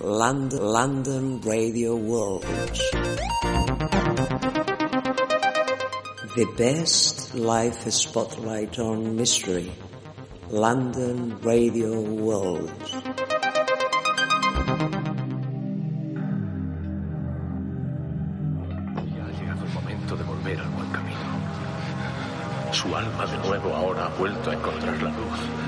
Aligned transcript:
London, 0.00 0.62
London 0.62 1.40
Radio 1.40 1.96
World. 1.96 2.44
The 6.36 6.46
best 6.56 7.34
life 7.34 7.90
spotlight 7.90 8.78
on 8.78 9.16
mystery. 9.16 9.72
London 10.50 11.36
Radio 11.40 12.00
World. 12.00 12.70
Ya 12.78 13.02
ha 19.24 19.32
llegado 19.34 19.64
el 19.64 19.72
momento 19.72 20.16
de 20.16 20.22
volver 20.22 20.60
al 20.60 20.68
buen 20.70 20.90
camino. 20.90 21.18
Su 22.70 22.94
alma 22.94 23.26
de 23.26 23.38
nuevo 23.48 23.74
ahora 23.74 24.06
ha 24.06 24.16
vuelto 24.16 24.50
a 24.50 24.54
encontrar 24.54 25.02
la 25.02 25.10
luz. 25.10 25.67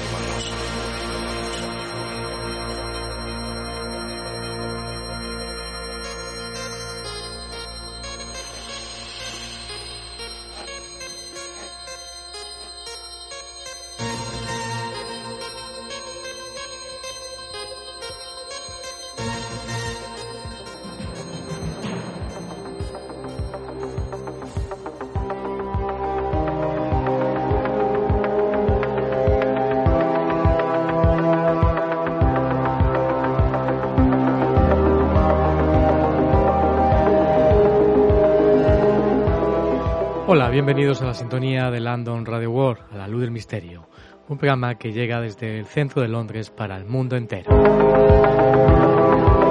Hola, 40.33 40.49
bienvenidos 40.49 41.01
a 41.01 41.05
la 41.07 41.13
sintonía 41.13 41.69
de 41.71 41.81
London 41.81 42.25
Radio 42.25 42.51
World, 42.51 42.83
a 42.93 42.95
la 42.95 43.07
luz 43.09 43.19
del 43.19 43.31
misterio, 43.31 43.89
un 44.29 44.37
programa 44.37 44.75
que 44.75 44.93
llega 44.93 45.19
desde 45.19 45.59
el 45.59 45.65
centro 45.65 46.01
de 46.01 46.07
Londres 46.07 46.49
para 46.49 46.77
el 46.77 46.85
mundo 46.85 47.17
entero. 47.17 47.51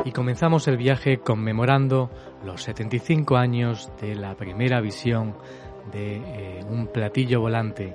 Y 0.07 0.13
comenzamos 0.13 0.67
el 0.69 0.79
viaje 0.79 1.19
conmemorando 1.19 2.11
los 2.47 2.63
75 2.63 3.37
años 3.37 3.93
de 4.01 4.15
la 4.15 4.35
primera 4.37 4.81
visión 4.81 5.37
de 5.93 6.17
eh, 6.17 6.65
un 6.67 6.87
platillo 6.87 7.43
volante, 7.43 7.95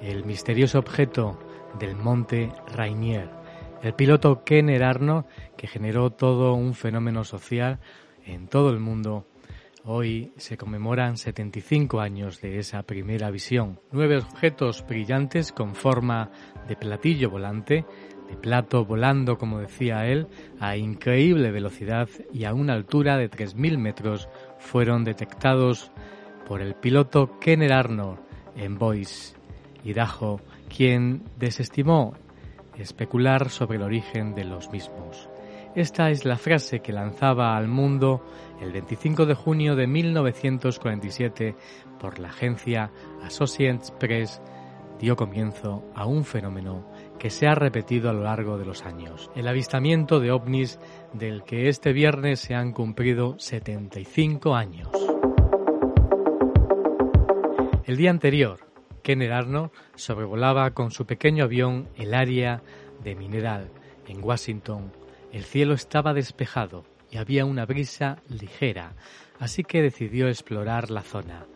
el 0.00 0.24
misterioso 0.24 0.78
objeto 0.78 1.36
del 1.80 1.96
monte 1.96 2.52
Rainier. 2.76 3.28
El 3.82 3.94
piloto 3.94 4.44
Kenner 4.44 4.84
Arno, 4.84 5.26
que 5.56 5.66
generó 5.66 6.10
todo 6.10 6.54
un 6.54 6.74
fenómeno 6.74 7.24
social 7.24 7.80
en 8.24 8.46
todo 8.46 8.70
el 8.70 8.78
mundo 8.78 9.26
Hoy 9.84 10.32
se 10.36 10.58
conmemoran 10.58 11.16
75 11.16 12.00
años 12.00 12.42
de 12.42 12.58
esa 12.58 12.82
primera 12.82 13.30
visión. 13.30 13.80
Nueve 13.92 14.18
objetos 14.18 14.84
brillantes 14.86 15.52
con 15.52 15.74
forma 15.74 16.30
de 16.68 16.76
platillo 16.76 17.30
volante, 17.30 17.86
de 18.28 18.36
plato 18.36 18.84
volando, 18.84 19.38
como 19.38 19.58
decía 19.58 20.06
él, 20.06 20.28
a 20.60 20.76
increíble 20.76 21.50
velocidad 21.50 22.10
y 22.30 22.44
a 22.44 22.52
una 22.52 22.74
altura 22.74 23.16
de 23.16 23.30
3.000 23.30 23.78
metros 23.78 24.28
fueron 24.58 25.02
detectados 25.02 25.90
por 26.46 26.60
el 26.60 26.74
piloto 26.74 27.38
Kenner 27.40 27.72
Arnold 27.72 28.18
en 28.56 28.78
Boise, 28.78 29.34
Idaho, 29.82 30.42
quien 30.68 31.22
desestimó 31.38 32.12
especular 32.76 33.48
sobre 33.48 33.78
el 33.78 33.82
origen 33.82 34.34
de 34.34 34.44
los 34.44 34.70
mismos. 34.70 35.30
Esta 35.74 36.10
es 36.10 36.24
la 36.24 36.36
frase 36.36 36.80
que 36.80 36.92
lanzaba 36.92 37.56
al 37.56 37.68
mundo 37.68 38.24
el 38.60 38.72
25 38.72 39.26
de 39.26 39.34
junio 39.34 39.74
de 39.74 39.86
1947 39.86 41.56
por 41.98 42.18
la 42.18 42.28
agencia 42.28 42.90
Associated 43.22 43.94
Press 43.98 44.40
dio 44.98 45.16
comienzo 45.16 45.82
a 45.94 46.04
un 46.04 46.24
fenómeno 46.24 46.86
que 47.18 47.30
se 47.30 47.46
ha 47.46 47.54
repetido 47.54 48.10
a 48.10 48.12
lo 48.12 48.22
largo 48.24 48.58
de 48.58 48.66
los 48.66 48.84
años, 48.84 49.30
el 49.34 49.48
avistamiento 49.48 50.20
de 50.20 50.30
ovnis 50.30 50.78
del 51.14 51.42
que 51.42 51.68
este 51.68 51.94
viernes 51.94 52.40
se 52.40 52.54
han 52.54 52.72
cumplido 52.72 53.38
75 53.38 54.54
años. 54.54 54.88
El 57.86 57.96
día 57.96 58.10
anterior, 58.10 58.60
Kenneth 59.02 59.32
Arnold 59.32 59.70
sobrevolaba 59.94 60.70
con 60.72 60.90
su 60.90 61.06
pequeño 61.06 61.44
avión 61.44 61.88
el 61.96 62.12
área 62.12 62.62
de 63.02 63.14
Mineral, 63.14 63.70
en 64.06 64.22
Washington, 64.22 64.92
el 65.32 65.44
cielo 65.44 65.74
estaba 65.74 66.12
despejado 66.12 66.84
y 67.10 67.18
había 67.18 67.44
una 67.44 67.66
brisa 67.66 68.22
ligera, 68.28 68.94
así 69.38 69.64
que 69.64 69.82
decidió 69.82 70.28
explorar 70.28 70.90
la 70.90 71.02
zona. 71.02 71.46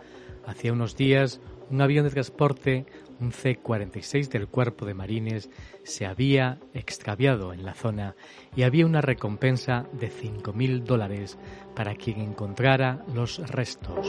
Hacía 0.47 0.73
unos 0.73 0.97
días, 0.97 1.41
un 1.71 1.81
avión 1.81 2.05
de 2.05 2.11
transporte, 2.11 2.87
un 3.21 3.33
C-46 3.33 4.29
del 4.29 4.49
Cuerpo 4.49 4.85
de 4.85 4.95
Marines, 4.95 5.49
se 5.85 6.07
había 6.07 6.59
extraviado 6.75 7.53
en 7.53 7.65
la 7.65 7.75
zona 7.75 8.15
y 8.55 8.63
había 8.63 8.87
una 8.87 9.01
recompensa 9.01 9.87
de 9.93 10.11
5.000 10.11 10.83
dólares 10.83 11.39
para 11.75 11.95
quien 11.95 12.21
encontrara 12.21 13.05
los 13.15 13.39
restos. 13.51 14.09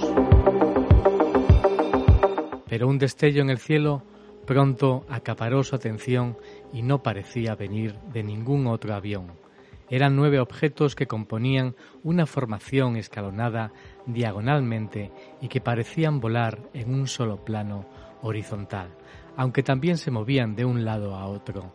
Pero 2.68 2.88
un 2.88 2.98
destello 2.98 3.42
en 3.42 3.50
el 3.50 3.60
cielo 3.60 4.04
pronto 4.46 5.06
acaparó 5.10 5.64
su 5.64 5.76
atención 5.76 6.38
y 6.74 6.82
no 6.82 7.02
parecía 7.02 7.56
venir 7.56 7.96
de 8.12 8.24
ningún 8.24 8.68
otro 8.68 8.94
avión. 8.94 9.45
Eran 9.90 10.16
nueve 10.16 10.40
objetos 10.40 10.96
que 10.96 11.08
componían 11.08 11.76
una 12.04 12.26
formación 12.26 12.96
escalonada 12.96 13.72
diagonalmente 14.06 15.12
y 15.42 15.48
que 15.48 15.62
parecían 15.62 16.20
volar 16.20 16.60
en 16.74 16.94
un 16.94 17.08
solo 17.08 17.44
plano 17.44 17.86
horizontal, 18.22 18.90
aunque 19.38 19.64
también 19.64 19.98
se 19.98 20.12
movían 20.12 20.56
de 20.56 20.66
un 20.66 20.86
lado 20.86 21.16
a 21.16 21.28
otro. 21.28 21.74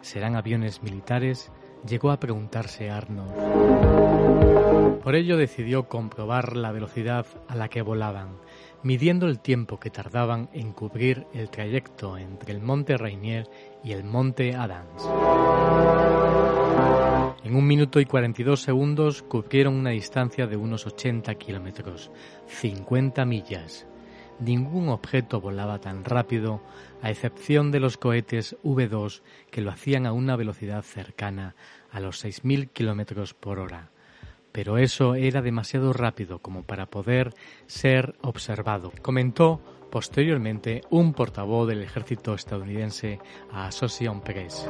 ¿Serán 0.00 0.36
aviones 0.36 0.82
militares? 0.82 1.50
Llegó 1.86 2.10
a 2.10 2.20
preguntarse 2.20 2.90
Arnold. 2.90 3.32
Por 5.02 5.14
ello 5.14 5.36
decidió 5.36 5.88
comprobar 5.88 6.56
la 6.56 6.72
velocidad 6.72 7.26
a 7.48 7.54
la 7.54 7.68
que 7.68 7.82
volaban, 7.82 8.36
midiendo 8.82 9.26
el 9.26 9.40
tiempo 9.40 9.78
que 9.80 9.90
tardaban 9.90 10.50
en 10.52 10.72
cubrir 10.72 11.26
el 11.32 11.50
trayecto 11.50 12.18
entre 12.18 12.52
el 12.52 12.60
monte 12.60 12.96
Rainier 12.96 13.48
y 13.82 13.92
el 13.92 14.04
monte 14.04 14.54
Adams. 14.54 15.08
En 17.44 17.54
un 17.54 17.66
minuto 17.66 18.00
y 18.00 18.04
42 18.04 18.60
segundos 18.60 19.22
cubrieron 19.22 19.74
una 19.74 19.90
distancia 19.90 20.46
de 20.46 20.56
unos 20.56 20.86
80 20.86 21.34
kilómetros, 21.36 22.10
50 22.48 23.24
millas. 23.24 23.86
Ningún 24.40 24.88
objeto 24.88 25.40
volaba 25.40 25.78
tan 25.78 26.04
rápido, 26.04 26.60
a 27.00 27.10
excepción 27.10 27.70
de 27.70 27.80
los 27.80 27.96
cohetes 27.96 28.56
V2 28.64 29.22
que 29.50 29.60
lo 29.60 29.70
hacían 29.70 30.06
a 30.06 30.12
una 30.12 30.36
velocidad 30.36 30.82
cercana 30.82 31.54
a 31.90 32.00
los 32.00 32.24
6.000 32.24 32.70
kilómetros 32.70 33.34
por 33.34 33.60
hora. 33.60 33.90
Pero 34.50 34.78
eso 34.78 35.14
era 35.14 35.40
demasiado 35.40 35.92
rápido 35.92 36.40
como 36.40 36.64
para 36.64 36.86
poder 36.86 37.34
ser 37.66 38.16
observado, 38.20 38.92
comentó 39.00 39.60
posteriormente 39.90 40.82
un 40.90 41.12
portavoz 41.12 41.68
del 41.68 41.82
ejército 41.82 42.34
estadounidense 42.34 43.20
a 43.52 43.66
Associated 43.66 44.22
Press. 44.22 44.68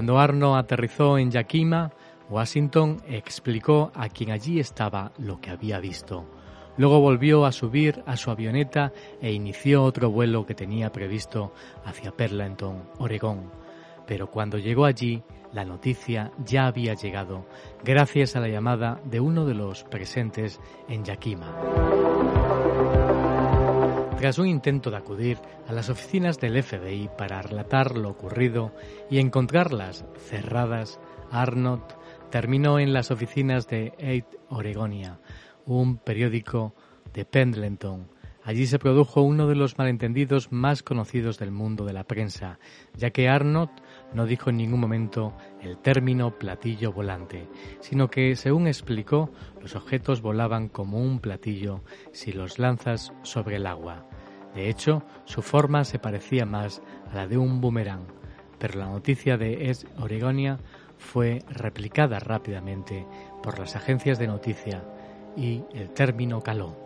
Cuando 0.00 0.18
Arno 0.18 0.56
aterrizó 0.56 1.18
en 1.18 1.30
Yakima, 1.30 1.92
Washington 2.30 3.02
explicó 3.06 3.92
a 3.94 4.08
quien 4.08 4.30
allí 4.30 4.58
estaba 4.58 5.12
lo 5.18 5.42
que 5.42 5.50
había 5.50 5.78
visto. 5.78 6.24
Luego 6.78 7.00
volvió 7.00 7.44
a 7.44 7.52
subir 7.52 8.02
a 8.06 8.16
su 8.16 8.30
avioneta 8.30 8.94
e 9.20 9.30
inició 9.30 9.84
otro 9.84 10.10
vuelo 10.10 10.46
que 10.46 10.54
tenía 10.54 10.90
previsto 10.90 11.52
hacia 11.84 12.12
Perlenton, 12.12 12.88
Oregón. 12.96 13.50
Pero 14.06 14.30
cuando 14.30 14.56
llegó 14.56 14.86
allí, 14.86 15.22
la 15.52 15.66
noticia 15.66 16.32
ya 16.46 16.66
había 16.66 16.94
llegado 16.94 17.44
gracias 17.84 18.36
a 18.36 18.40
la 18.40 18.48
llamada 18.48 19.02
de 19.04 19.20
uno 19.20 19.44
de 19.44 19.52
los 19.52 19.84
presentes 19.84 20.60
en 20.88 21.04
Yakima. 21.04 21.54
Tras 24.20 24.38
un 24.38 24.48
intento 24.48 24.90
de 24.90 24.98
acudir 24.98 25.38
a 25.66 25.72
las 25.72 25.88
oficinas 25.88 26.38
del 26.38 26.62
FBI 26.62 27.08
para 27.16 27.40
relatar 27.40 27.96
lo 27.96 28.10
ocurrido 28.10 28.70
y 29.08 29.18
encontrarlas 29.18 30.04
cerradas, 30.28 31.00
Arnott 31.30 31.96
terminó 32.30 32.78
en 32.78 32.92
las 32.92 33.10
oficinas 33.10 33.66
de 33.66 33.94
Eight 33.96 34.26
Oregonia, 34.50 35.20
un 35.64 35.96
periódico 35.96 36.74
de 37.14 37.24
Pendleton. 37.24 38.10
Allí 38.44 38.66
se 38.66 38.78
produjo 38.78 39.22
uno 39.22 39.46
de 39.46 39.54
los 39.54 39.78
malentendidos 39.78 40.52
más 40.52 40.82
conocidos 40.82 41.38
del 41.38 41.50
mundo 41.50 41.86
de 41.86 41.94
la 41.94 42.04
prensa, 42.04 42.58
ya 42.94 43.12
que 43.12 43.26
Arnott 43.26 43.70
no 44.12 44.26
dijo 44.26 44.50
en 44.50 44.58
ningún 44.58 44.80
momento 44.80 45.34
el 45.62 45.78
término 45.78 46.38
platillo 46.38 46.92
volante, 46.92 47.48
sino 47.80 48.10
que, 48.10 48.36
según 48.36 48.66
explicó, 48.66 49.30
los 49.62 49.76
objetos 49.76 50.20
volaban 50.20 50.68
como 50.68 50.98
un 50.98 51.20
platillo 51.20 51.82
si 52.12 52.32
los 52.32 52.58
lanzas 52.58 53.14
sobre 53.22 53.56
el 53.56 53.66
agua. 53.66 54.09
De 54.54 54.68
hecho, 54.68 55.02
su 55.24 55.42
forma 55.42 55.84
se 55.84 55.98
parecía 55.98 56.44
más 56.44 56.82
a 57.12 57.16
la 57.16 57.26
de 57.26 57.38
un 57.38 57.60
boomerang, 57.60 58.06
pero 58.58 58.78
la 58.78 58.86
noticia 58.86 59.36
de 59.36 59.70
Es 59.70 59.86
Oregonia 59.98 60.58
fue 60.98 61.42
replicada 61.48 62.18
rápidamente 62.18 63.06
por 63.42 63.58
las 63.58 63.76
agencias 63.76 64.18
de 64.18 64.26
noticia 64.26 64.82
y 65.36 65.62
el 65.72 65.90
término 65.90 66.40
caló. 66.40 66.76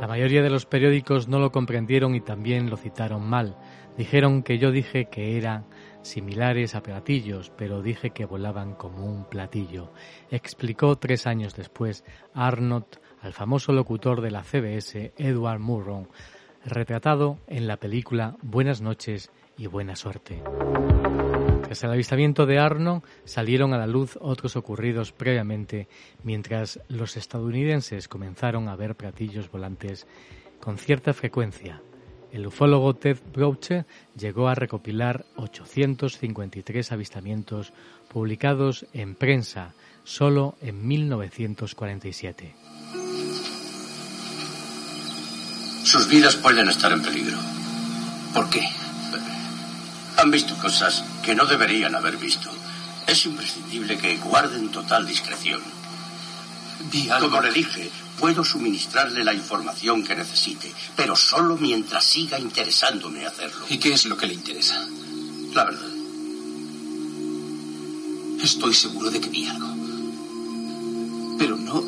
La 0.00 0.06
mayoría 0.08 0.42
de 0.42 0.50
los 0.50 0.66
periódicos 0.66 1.28
no 1.28 1.38
lo 1.38 1.50
comprendieron 1.50 2.14
y 2.14 2.20
también 2.20 2.70
lo 2.70 2.76
citaron 2.76 3.28
mal. 3.28 3.56
Dijeron 3.96 4.42
que 4.42 4.58
yo 4.58 4.70
dije 4.70 5.06
que 5.06 5.36
eran 5.36 5.66
similares 6.02 6.74
a 6.74 6.82
platillos, 6.82 7.52
pero 7.56 7.82
dije 7.82 8.10
que 8.10 8.24
volaban 8.24 8.74
como 8.74 9.04
un 9.04 9.24
platillo. 9.24 9.92
Explicó 10.30 10.96
tres 10.96 11.26
años 11.26 11.54
después 11.54 12.04
Arnott 12.34 13.01
al 13.22 13.32
famoso 13.32 13.72
locutor 13.72 14.20
de 14.20 14.30
la 14.30 14.42
CBS, 14.42 15.12
Edward 15.16 15.60
Murrow, 15.60 16.08
retratado 16.64 17.38
en 17.46 17.66
la 17.66 17.76
película 17.78 18.36
Buenas 18.42 18.80
noches 18.80 19.30
y 19.56 19.66
buena 19.68 19.96
suerte. 19.96 20.42
Tras 21.62 21.84
el 21.84 21.90
avistamiento 21.90 22.46
de 22.46 22.58
Arno, 22.58 23.02
salieron 23.24 23.72
a 23.72 23.78
la 23.78 23.86
luz 23.86 24.18
otros 24.20 24.56
ocurridos 24.56 25.12
previamente, 25.12 25.88
mientras 26.24 26.80
los 26.88 27.16
estadounidenses 27.16 28.08
comenzaron 28.08 28.68
a 28.68 28.76
ver 28.76 28.96
platillos 28.96 29.50
volantes 29.50 30.06
con 30.60 30.76
cierta 30.76 31.14
frecuencia. 31.14 31.80
El 32.32 32.46
ufólogo 32.46 32.94
Ted 32.94 33.18
Broche 33.32 33.84
llegó 34.18 34.48
a 34.48 34.54
recopilar 34.54 35.26
853 35.36 36.90
avistamientos 36.90 37.72
publicados 38.08 38.86
en 38.92 39.14
prensa 39.14 39.74
solo 40.04 40.56
en 40.60 40.86
1947. 40.86 42.81
Sus 45.84 46.08
vidas 46.08 46.36
pueden 46.36 46.68
estar 46.68 46.92
en 46.92 47.02
peligro. 47.02 47.38
¿Por 48.32 48.48
qué? 48.48 48.68
Han 50.16 50.30
visto 50.30 50.56
cosas 50.56 51.02
que 51.22 51.34
no 51.34 51.44
deberían 51.46 51.94
haber 51.94 52.16
visto. 52.16 52.50
Es 53.06 53.26
imprescindible 53.26 53.98
que 53.98 54.16
guarden 54.18 54.70
total 54.70 55.06
discreción. 55.06 55.60
Como 57.20 57.40
le 57.40 57.52
dije, 57.52 57.90
puedo 58.18 58.44
suministrarle 58.44 59.24
la 59.24 59.34
información 59.34 60.04
que 60.04 60.14
necesite, 60.14 60.72
pero 60.96 61.16
solo 61.16 61.56
mientras 61.56 62.04
siga 62.04 62.38
interesándome 62.38 63.26
hacerlo. 63.26 63.66
¿Y 63.68 63.78
qué 63.78 63.92
es 63.92 64.04
lo 64.06 64.16
que 64.16 64.26
le 64.26 64.34
interesa? 64.34 64.86
La 65.54 65.64
verdad. 65.64 65.88
Estoy 68.42 68.74
seguro 68.74 69.10
de 69.10 69.20
que 69.20 69.28
vi 69.28 69.46
algo. 69.46 69.74
Pero 71.38 71.56
no... 71.56 71.84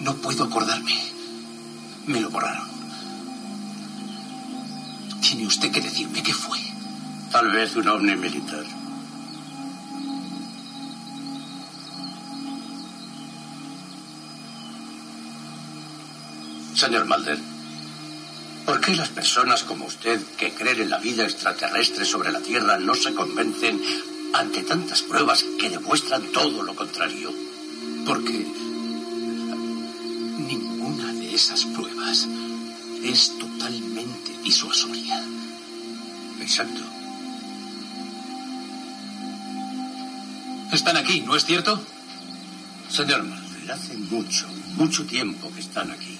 No 0.00 0.16
puedo 0.16 0.44
acordarme. 0.44 1.19
Me 2.06 2.20
lo 2.20 2.30
borraron. 2.30 2.68
Tiene 5.20 5.46
usted 5.46 5.70
que 5.70 5.80
decirme 5.80 6.22
qué 6.22 6.32
fue. 6.32 6.58
Tal 7.30 7.50
vez 7.52 7.76
un 7.76 7.88
ovni 7.88 8.16
militar. 8.16 8.64
Señor 16.74 17.04
Mulder, 17.04 17.38
¿por 18.64 18.80
qué 18.80 18.96
las 18.96 19.10
personas 19.10 19.64
como 19.64 19.84
usted 19.84 20.18
que 20.38 20.54
creen 20.54 20.80
en 20.80 20.90
la 20.90 20.98
vida 20.98 21.24
extraterrestre 21.24 22.06
sobre 22.06 22.32
la 22.32 22.40
Tierra 22.40 22.78
no 22.78 22.94
se 22.94 23.12
convencen 23.14 23.80
ante 24.32 24.62
tantas 24.62 25.02
pruebas 25.02 25.44
que 25.58 25.68
demuestran 25.68 26.32
todo 26.32 26.62
lo 26.62 26.74
contrario? 26.74 27.32
Porque 28.06 28.46
esas 31.40 31.64
pruebas 31.64 32.28
es 33.02 33.38
totalmente 33.38 34.36
disuasoria. 34.42 35.22
Exacto. 36.40 36.82
Están 40.72 40.96
aquí, 40.98 41.22
¿no 41.22 41.34
es 41.34 41.44
cierto? 41.46 41.82
Señor 42.90 43.24
hace 43.72 43.96
mucho, 43.96 44.46
mucho 44.76 45.06
tiempo 45.06 45.50
que 45.54 45.60
están 45.60 45.90
aquí. 45.90 46.18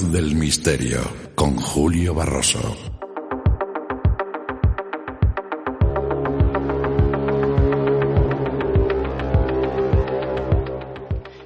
Del 0.00 0.34
misterio 0.34 0.98
con 1.36 1.54
Julio 1.54 2.14
Barroso. 2.14 2.58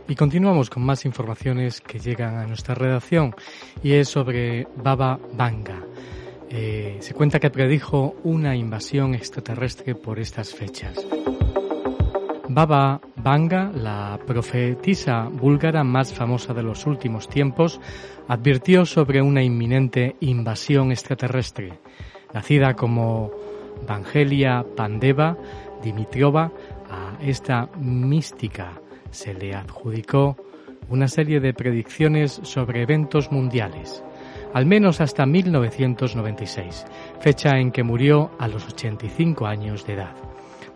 Y 0.09 0.15
continuamos 0.15 0.71
con 0.71 0.83
más 0.83 1.05
informaciones 1.05 1.83
que 1.83 1.99
llegan 1.99 2.39
a 2.39 2.47
nuestra 2.47 2.75
redacción 2.75 3.35
y 3.83 3.93
es 3.93 4.09
sobre 4.09 4.67
Baba 4.77 5.21
Vanga. 5.35 5.85
Eh, 6.49 6.97
se 7.01 7.13
cuenta 7.13 7.41
que 7.41 7.51
predijo 7.51 8.17
una 8.25 8.57
invasión 8.57 9.15
extraterrestre 9.15 9.95
por 9.95 10.19
estas 10.19 10.55
fechas. 10.55 10.97
Baba 12.49 13.03
Vanga, 13.17 13.71
la 13.75 14.19
profetisa 14.27 15.29
búlgara 15.31 15.85
más 15.85 16.15
famosa 16.15 16.55
de 16.55 16.63
los 16.63 16.87
últimos 16.87 17.29
tiempos, 17.29 17.79
advirtió 18.29 18.87
sobre 18.87 19.21
una 19.21 19.43
inminente 19.43 20.17
invasión 20.21 20.93
extraterrestre. 20.93 21.81
Nacida 22.33 22.75
como 22.75 23.31
Vangelia 23.87 24.65
Pandeva 24.77 25.37
Dimitriova, 25.83 26.53
a 26.91 27.17
esta 27.23 27.69
mística 27.79 28.81
se 29.11 29.35
le 29.35 29.55
adjudicó 29.55 30.37
una 30.91 31.09
serie 31.09 31.41
de 31.41 31.55
predicciones 31.55 32.41
sobre 32.45 32.83
eventos 32.83 33.31
mundiales, 33.33 34.03
al 34.55 34.67
menos 34.67 35.01
hasta 35.01 35.27
1996, 35.27 36.87
fecha 37.21 37.59
en 37.59 37.71
que 37.71 37.83
murió 37.83 38.31
a 38.39 38.49
los 38.49 38.67
85 38.67 39.47
años 39.47 39.87
de 39.87 39.95
edad. 39.95 40.15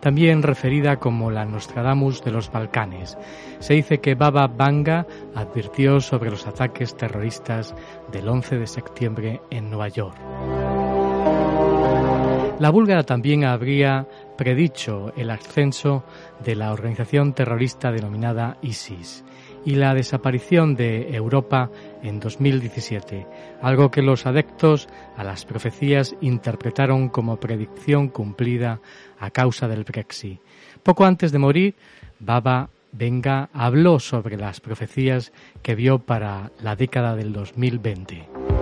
También 0.03 0.43
referida 0.43 0.99
como 0.99 1.31
la 1.31 1.45
Nostradamus 1.45 2.25
de 2.25 2.31
los 2.31 2.51
Balcanes, 2.51 3.17
se 3.59 3.75
dice 3.75 4.01
que 4.01 4.15
Baba 4.15 4.47
Vanga 4.47 5.07
advirtió 5.33 6.01
sobre 6.01 6.29
los 6.29 6.45
ataques 6.45 6.97
terroristas 6.97 7.73
del 8.11 8.27
11 8.27 8.57
de 8.57 8.67
septiembre 8.67 9.41
en 9.49 9.69
Nueva 9.69 9.87
York. 9.87 10.17
La 12.59 12.69
búlgara 12.69 13.03
también 13.03 13.45
habría 13.45 14.05
predicho 14.37 15.13
el 15.15 15.29
ascenso 15.29 16.03
de 16.43 16.57
la 16.57 16.73
organización 16.73 17.31
terrorista 17.31 17.93
denominada 17.93 18.57
ISIS 18.61 19.23
y 19.65 19.75
la 19.75 19.93
desaparición 19.93 20.75
de 20.75 21.15
Europa 21.15 21.69
en 22.01 22.19
2017, 22.19 23.27
algo 23.61 23.91
que 23.91 24.01
los 24.01 24.25
adeptos 24.25 24.87
a 25.15 25.23
las 25.23 25.45
profecías 25.45 26.15
interpretaron 26.21 27.09
como 27.09 27.37
predicción 27.37 28.09
cumplida 28.09 28.79
a 29.19 29.29
causa 29.29 29.67
del 29.67 29.83
Brexit. 29.83 30.39
Poco 30.83 31.05
antes 31.05 31.31
de 31.31 31.39
morir, 31.39 31.75
Baba 32.19 32.69
Venga 32.95 33.49
habló 33.53 33.99
sobre 33.99 34.37
las 34.37 34.61
profecías 34.61 35.33
que 35.63 35.73
vio 35.73 35.99
para 35.99 36.51
la 36.61 36.75
década 36.75 37.15
del 37.15 37.33
2020 37.33 38.52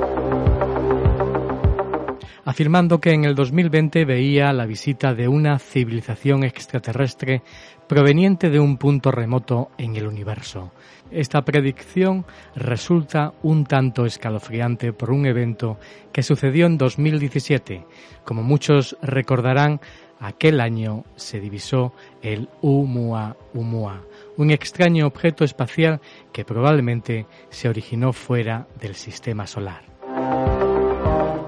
afirmando 2.45 2.99
que 2.99 3.11
en 3.11 3.25
el 3.25 3.35
2020 3.35 4.05
veía 4.05 4.53
la 4.53 4.65
visita 4.65 5.13
de 5.13 5.27
una 5.27 5.59
civilización 5.59 6.43
extraterrestre 6.43 7.41
proveniente 7.87 8.49
de 8.49 8.59
un 8.59 8.77
punto 8.77 9.11
remoto 9.11 9.69
en 9.77 9.95
el 9.95 10.07
universo. 10.07 10.71
Esta 11.11 11.41
predicción 11.43 12.25
resulta 12.55 13.33
un 13.43 13.65
tanto 13.65 14.05
escalofriante 14.05 14.93
por 14.93 15.11
un 15.11 15.25
evento 15.25 15.77
que 16.13 16.23
sucedió 16.23 16.67
en 16.67 16.77
2017. 16.77 17.85
Como 18.23 18.43
muchos 18.43 18.95
recordarán, 19.01 19.81
aquel 20.21 20.61
año 20.61 21.03
se 21.15 21.41
divisó 21.41 21.93
el 22.21 22.47
Oumuamua, 22.61 24.01
un 24.37 24.51
extraño 24.51 25.07
objeto 25.07 25.43
espacial 25.43 25.99
que 26.31 26.45
probablemente 26.45 27.25
se 27.49 27.67
originó 27.67 28.13
fuera 28.13 28.67
del 28.79 28.95
sistema 28.95 29.47
solar. 29.47 29.83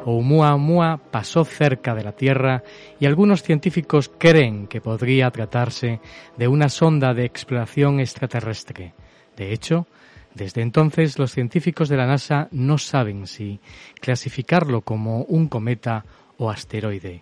Oumuamua 0.05 0.99
pasó 1.11 1.45
cerca 1.45 1.95
de 1.95 2.03
la 2.03 2.11
Tierra 2.11 2.63
y 2.99 3.05
algunos 3.05 3.43
científicos 3.43 4.11
creen 4.17 4.67
que 4.67 4.81
podría 4.81 5.31
tratarse 5.31 5.99
de 6.37 6.47
una 6.47 6.69
sonda 6.69 7.13
de 7.13 7.25
exploración 7.25 7.99
extraterrestre. 7.99 8.93
De 9.37 9.53
hecho, 9.53 9.87
desde 10.33 10.61
entonces 10.61 11.19
los 11.19 11.31
científicos 11.31 11.89
de 11.89 11.97
la 11.97 12.07
NASA 12.07 12.47
no 12.51 12.77
saben 12.77 13.27
si 13.27 13.59
clasificarlo 14.01 14.81
como 14.81 15.23
un 15.23 15.47
cometa 15.47 16.05
o 16.37 16.49
asteroide. 16.49 17.21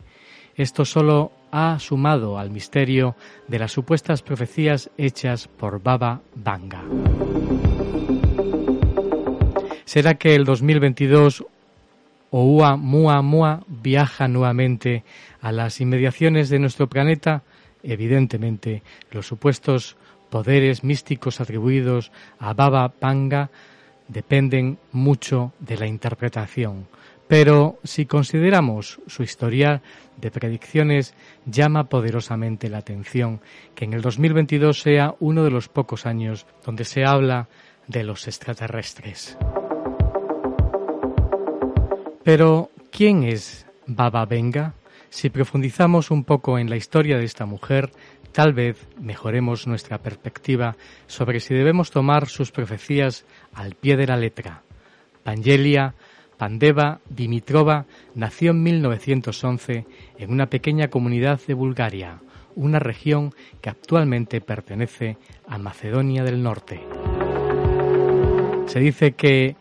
Esto 0.55 0.85
solo 0.85 1.31
ha 1.51 1.77
sumado 1.79 2.37
al 2.37 2.51
misterio 2.51 3.15
de 3.47 3.59
las 3.59 3.71
supuestas 3.71 4.21
profecías 4.21 4.89
hechas 4.97 5.47
por 5.47 5.81
Baba 5.81 6.21
Vanga. 6.35 6.83
¿Será 9.85 10.15
que 10.15 10.35
el 10.35 10.45
2022 10.45 11.45
Oumuamua 12.31 13.63
viaja 13.67 14.27
nuevamente 14.27 15.03
a 15.41 15.51
las 15.51 15.81
inmediaciones 15.81 16.49
de 16.49 16.59
nuestro 16.59 16.87
planeta? 16.87 17.43
Evidentemente, 17.83 18.83
los 19.11 19.27
supuestos 19.27 19.97
poderes 20.29 20.83
místicos 20.83 21.41
atribuidos 21.41 22.11
a 22.39 22.53
Baba 22.53 22.87
Panga 22.89 23.51
dependen 24.07 24.79
mucho 24.93 25.51
de 25.59 25.77
la 25.77 25.87
interpretación. 25.87 26.87
Pero 27.27 27.79
si 27.83 28.05
consideramos 28.05 28.99
su 29.07 29.23
historial 29.23 29.81
de 30.17 30.31
predicciones, 30.31 31.13
llama 31.45 31.85
poderosamente 31.85 32.69
la 32.69 32.79
atención 32.79 33.41
que 33.75 33.85
en 33.85 33.93
el 33.93 34.01
2022 34.01 34.81
sea 34.81 35.15
uno 35.19 35.43
de 35.43 35.51
los 35.51 35.69
pocos 35.69 36.05
años 36.05 36.45
donde 36.65 36.85
se 36.85 37.05
habla 37.05 37.47
de 37.87 38.03
los 38.03 38.27
extraterrestres. 38.27 39.37
Pero, 42.23 42.69
¿quién 42.91 43.23
es 43.23 43.65
Baba 43.87 44.25
Venga? 44.25 44.75
Si 45.09 45.29
profundizamos 45.29 46.11
un 46.11 46.23
poco 46.23 46.59
en 46.59 46.69
la 46.69 46.75
historia 46.75 47.17
de 47.17 47.25
esta 47.25 47.45
mujer, 47.45 47.91
tal 48.31 48.53
vez 48.53 48.87
mejoremos 48.99 49.67
nuestra 49.67 49.97
perspectiva 49.97 50.77
sobre 51.07 51.39
si 51.39 51.53
debemos 51.53 51.91
tomar 51.91 52.27
sus 52.27 52.51
profecías 52.51 53.25
al 53.53 53.75
pie 53.75 53.97
de 53.97 54.07
la 54.07 54.17
letra. 54.17 54.63
Pangelia 55.23 55.95
Pandeva 56.37 57.01
Dimitrova 57.07 57.85
nació 58.15 58.51
en 58.51 58.63
1911 58.63 59.85
en 60.17 60.31
una 60.31 60.47
pequeña 60.47 60.87
comunidad 60.87 61.39
de 61.45 61.53
Bulgaria, 61.53 62.19
una 62.55 62.79
región 62.79 63.33
que 63.61 63.69
actualmente 63.69 64.41
pertenece 64.41 65.17
a 65.47 65.57
Macedonia 65.57 66.23
del 66.23 66.41
Norte. 66.41 66.81
Se 68.65 68.79
dice 68.79 69.11
que 69.11 69.55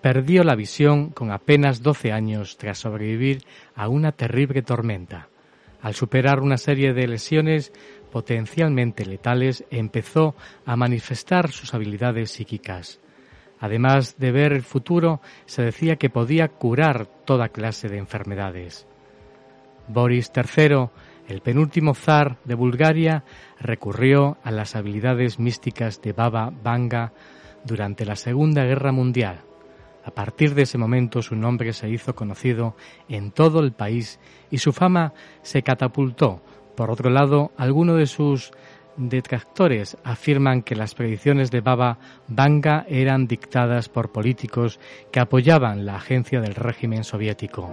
perdió 0.00 0.44
la 0.44 0.54
visión 0.54 1.10
con 1.10 1.30
apenas 1.30 1.82
12 1.82 2.12
años 2.12 2.56
tras 2.56 2.78
sobrevivir 2.78 3.42
a 3.74 3.88
una 3.88 4.12
terrible 4.12 4.62
tormenta. 4.62 5.28
Al 5.82 5.94
superar 5.94 6.40
una 6.40 6.58
serie 6.58 6.92
de 6.92 7.08
lesiones 7.08 7.72
potencialmente 8.10 9.06
letales, 9.06 9.64
empezó 9.70 10.34
a 10.66 10.76
manifestar 10.76 11.50
sus 11.50 11.72
habilidades 11.74 12.30
psíquicas. 12.32 13.00
Además 13.60 14.16
de 14.18 14.32
ver 14.32 14.52
el 14.52 14.62
futuro, 14.62 15.20
se 15.46 15.62
decía 15.62 15.96
que 15.96 16.10
podía 16.10 16.48
curar 16.48 17.06
toda 17.24 17.50
clase 17.50 17.88
de 17.88 17.98
enfermedades. 17.98 18.86
Boris 19.86 20.32
III, 20.34 20.88
el 21.28 21.40
penúltimo 21.40 21.94
zar 21.94 22.38
de 22.44 22.54
Bulgaria, 22.54 23.24
recurrió 23.60 24.38
a 24.42 24.50
las 24.50 24.76
habilidades 24.76 25.38
místicas 25.38 26.00
de 26.02 26.12
Baba 26.12 26.52
Vanga 26.62 27.12
durante 27.64 28.04
la 28.04 28.16
Segunda 28.16 28.64
Guerra 28.64 28.92
Mundial. 28.92 29.49
A 30.04 30.10
partir 30.10 30.54
de 30.54 30.62
ese 30.62 30.78
momento 30.78 31.22
su 31.22 31.36
nombre 31.36 31.72
se 31.72 31.88
hizo 31.88 32.14
conocido 32.14 32.74
en 33.08 33.32
todo 33.32 33.60
el 33.60 33.72
país 33.72 34.18
y 34.50 34.58
su 34.58 34.72
fama 34.72 35.12
se 35.42 35.62
catapultó. 35.62 36.40
Por 36.74 36.90
otro 36.90 37.10
lado, 37.10 37.52
algunos 37.56 37.98
de 37.98 38.06
sus 38.06 38.52
detractores 38.96 39.96
afirman 40.04 40.62
que 40.62 40.74
las 40.74 40.94
predicciones 40.94 41.50
de 41.50 41.60
Baba 41.60 41.98
Vanga 42.28 42.84
eran 42.88 43.26
dictadas 43.26 43.88
por 43.88 44.12
políticos 44.12 44.80
que 45.10 45.20
apoyaban 45.20 45.86
la 45.86 45.96
agencia 45.96 46.40
del 46.40 46.54
régimen 46.54 47.04
soviético. 47.04 47.70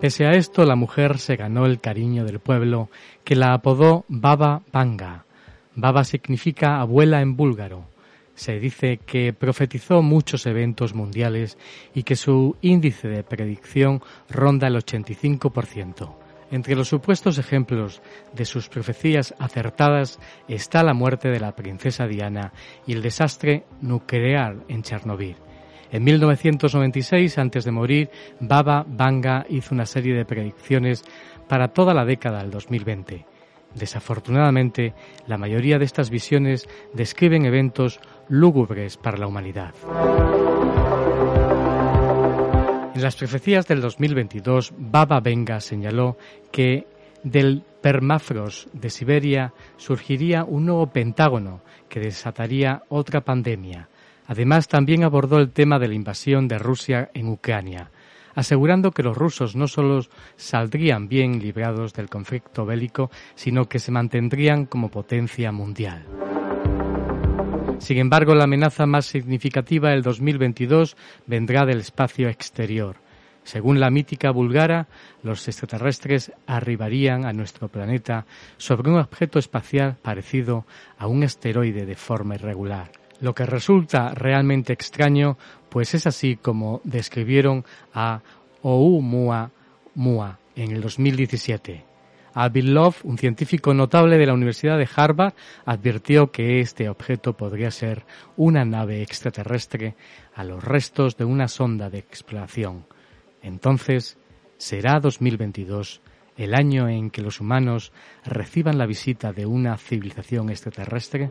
Pese 0.00 0.26
a 0.26 0.32
esto, 0.32 0.64
la 0.64 0.76
mujer 0.76 1.18
se 1.18 1.34
ganó 1.34 1.66
el 1.66 1.80
cariño 1.80 2.24
del 2.24 2.38
pueblo, 2.38 2.88
que 3.24 3.34
la 3.34 3.52
apodó 3.52 4.04
Baba 4.08 4.62
Vanga. 4.72 5.24
Baba 5.74 6.04
significa 6.04 6.80
abuela 6.80 7.20
en 7.20 7.36
búlgaro. 7.36 7.84
Se 8.38 8.60
dice 8.60 8.98
que 8.98 9.32
profetizó 9.32 10.00
muchos 10.00 10.46
eventos 10.46 10.94
mundiales 10.94 11.58
y 11.92 12.04
que 12.04 12.14
su 12.14 12.56
índice 12.60 13.08
de 13.08 13.24
predicción 13.24 14.00
ronda 14.30 14.68
el 14.68 14.76
85%. 14.76 16.14
Entre 16.52 16.76
los 16.76 16.86
supuestos 16.86 17.38
ejemplos 17.38 18.00
de 18.32 18.44
sus 18.44 18.68
profecías 18.68 19.34
acertadas 19.40 20.20
está 20.46 20.84
la 20.84 20.94
muerte 20.94 21.30
de 21.30 21.40
la 21.40 21.56
princesa 21.56 22.06
Diana 22.06 22.52
y 22.86 22.92
el 22.92 23.02
desastre 23.02 23.64
nuclear 23.80 24.58
en 24.68 24.84
Chernobyl. 24.84 25.34
En 25.90 26.04
1996, 26.04 27.38
antes 27.38 27.64
de 27.64 27.72
morir, 27.72 28.08
Baba 28.38 28.86
Vanga 28.86 29.46
hizo 29.48 29.74
una 29.74 29.84
serie 29.84 30.14
de 30.14 30.24
predicciones 30.24 31.02
para 31.48 31.72
toda 31.72 31.92
la 31.92 32.04
década 32.04 32.42
del 32.42 32.52
2020. 32.52 33.37
Desafortunadamente, 33.74 34.94
la 35.26 35.38
mayoría 35.38 35.78
de 35.78 35.84
estas 35.84 36.10
visiones 36.10 36.68
describen 36.94 37.44
eventos 37.44 38.00
lúgubres 38.28 38.96
para 38.96 39.18
la 39.18 39.26
humanidad. 39.26 39.74
En 42.94 43.02
las 43.02 43.16
profecías 43.16 43.66
del 43.68 43.80
2022, 43.80 44.72
Baba 44.76 45.20
Venga 45.20 45.60
señaló 45.60 46.16
que 46.50 46.86
del 47.22 47.62
permafrost 47.80 48.72
de 48.72 48.90
Siberia 48.90 49.52
surgiría 49.76 50.44
un 50.44 50.66
nuevo 50.66 50.88
pentágono 50.88 51.60
que 51.88 52.00
desataría 52.00 52.82
otra 52.88 53.20
pandemia. 53.20 53.88
Además, 54.26 54.68
también 54.68 55.04
abordó 55.04 55.38
el 55.38 55.50
tema 55.50 55.78
de 55.78 55.88
la 55.88 55.94
invasión 55.94 56.48
de 56.48 56.58
Rusia 56.58 57.10
en 57.14 57.28
Ucrania, 57.28 57.90
asegurando 58.38 58.92
que 58.92 59.02
los 59.02 59.16
rusos 59.16 59.56
no 59.56 59.66
solo 59.66 60.00
saldrían 60.36 61.08
bien 61.08 61.40
librados 61.40 61.92
del 61.92 62.08
conflicto 62.08 62.64
bélico, 62.64 63.10
sino 63.34 63.64
que 63.64 63.80
se 63.80 63.90
mantendrían 63.90 64.64
como 64.64 64.92
potencia 64.92 65.50
mundial. 65.50 66.06
Sin 67.78 67.98
embargo, 67.98 68.36
la 68.36 68.44
amenaza 68.44 68.86
más 68.86 69.06
significativa 69.06 69.90
del 69.90 70.02
2022 70.02 70.96
vendrá 71.26 71.66
del 71.66 71.80
espacio 71.80 72.28
exterior. 72.28 72.98
Según 73.42 73.80
la 73.80 73.90
mítica 73.90 74.30
búlgara, 74.30 74.86
los 75.24 75.48
extraterrestres 75.48 76.30
arribarían 76.46 77.26
a 77.26 77.32
nuestro 77.32 77.66
planeta 77.66 78.24
sobre 78.56 78.88
un 78.88 79.00
objeto 79.00 79.40
espacial 79.40 79.96
parecido 80.00 80.64
a 80.96 81.08
un 81.08 81.24
asteroide 81.24 81.86
de 81.86 81.96
forma 81.96 82.36
irregular. 82.36 82.92
Lo 83.20 83.34
que 83.34 83.46
resulta 83.46 84.14
realmente 84.14 84.72
extraño, 84.72 85.38
pues 85.68 85.94
es 85.94 86.06
así 86.06 86.36
como 86.36 86.80
describieron 86.84 87.64
a 87.92 88.20
Oumuamua 88.62 89.50
Mua 89.94 90.38
en 90.54 90.72
el 90.72 90.80
2017. 90.80 91.88
Bill 92.52 92.72
Love, 92.72 93.04
un 93.04 93.18
científico 93.18 93.74
notable 93.74 94.16
de 94.16 94.26
la 94.26 94.34
Universidad 94.34 94.78
de 94.78 94.88
Harvard, 94.94 95.34
advirtió 95.64 96.30
que 96.30 96.60
este 96.60 96.88
objeto 96.88 97.36
podría 97.36 97.72
ser 97.72 98.04
una 98.36 98.64
nave 98.64 99.02
extraterrestre 99.02 99.96
a 100.34 100.44
los 100.44 100.62
restos 100.62 101.16
de 101.16 101.24
una 101.24 101.48
sonda 101.48 101.90
de 101.90 101.98
exploración. 101.98 102.86
Entonces, 103.42 104.18
será 104.56 105.00
2022 105.00 106.00
el 106.36 106.54
año 106.54 106.88
en 106.88 107.10
que 107.10 107.22
los 107.22 107.40
humanos 107.40 107.92
reciban 108.24 108.78
la 108.78 108.86
visita 108.86 109.32
de 109.32 109.44
una 109.44 109.76
civilización 109.76 110.50
extraterrestre? 110.50 111.30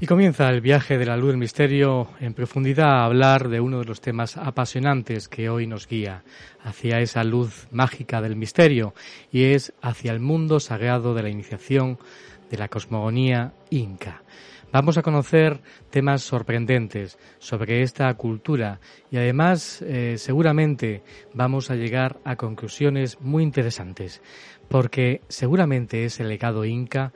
Y 0.00 0.06
comienza 0.06 0.48
el 0.48 0.60
viaje 0.60 0.96
de 0.96 1.06
la 1.06 1.16
luz 1.16 1.30
del 1.30 1.38
misterio 1.38 2.10
en 2.20 2.32
profundidad 2.32 3.00
a 3.00 3.04
hablar 3.04 3.48
de 3.48 3.58
uno 3.58 3.80
de 3.80 3.84
los 3.84 4.00
temas 4.00 4.36
apasionantes 4.36 5.28
que 5.28 5.50
hoy 5.50 5.66
nos 5.66 5.88
guía 5.88 6.22
hacia 6.62 7.00
esa 7.00 7.24
luz 7.24 7.66
mágica 7.72 8.22
del 8.22 8.36
misterio 8.36 8.94
y 9.32 9.46
es 9.46 9.72
hacia 9.82 10.12
el 10.12 10.20
mundo 10.20 10.60
sagrado 10.60 11.14
de 11.14 11.24
la 11.24 11.30
iniciación 11.30 11.98
de 12.48 12.58
la 12.58 12.68
cosmogonía 12.68 13.54
inca. 13.70 14.22
Vamos 14.70 14.98
a 14.98 15.02
conocer 15.02 15.60
temas 15.90 16.22
sorprendentes 16.22 17.18
sobre 17.40 17.82
esta 17.82 18.14
cultura 18.14 18.78
y 19.10 19.16
además 19.16 19.82
eh, 19.82 20.14
seguramente 20.16 21.02
vamos 21.34 21.72
a 21.72 21.74
llegar 21.74 22.20
a 22.22 22.36
conclusiones 22.36 23.20
muy 23.20 23.42
interesantes 23.42 24.22
porque 24.68 25.22
seguramente 25.26 26.04
es 26.04 26.20
el 26.20 26.28
legado 26.28 26.64
inca 26.64 27.12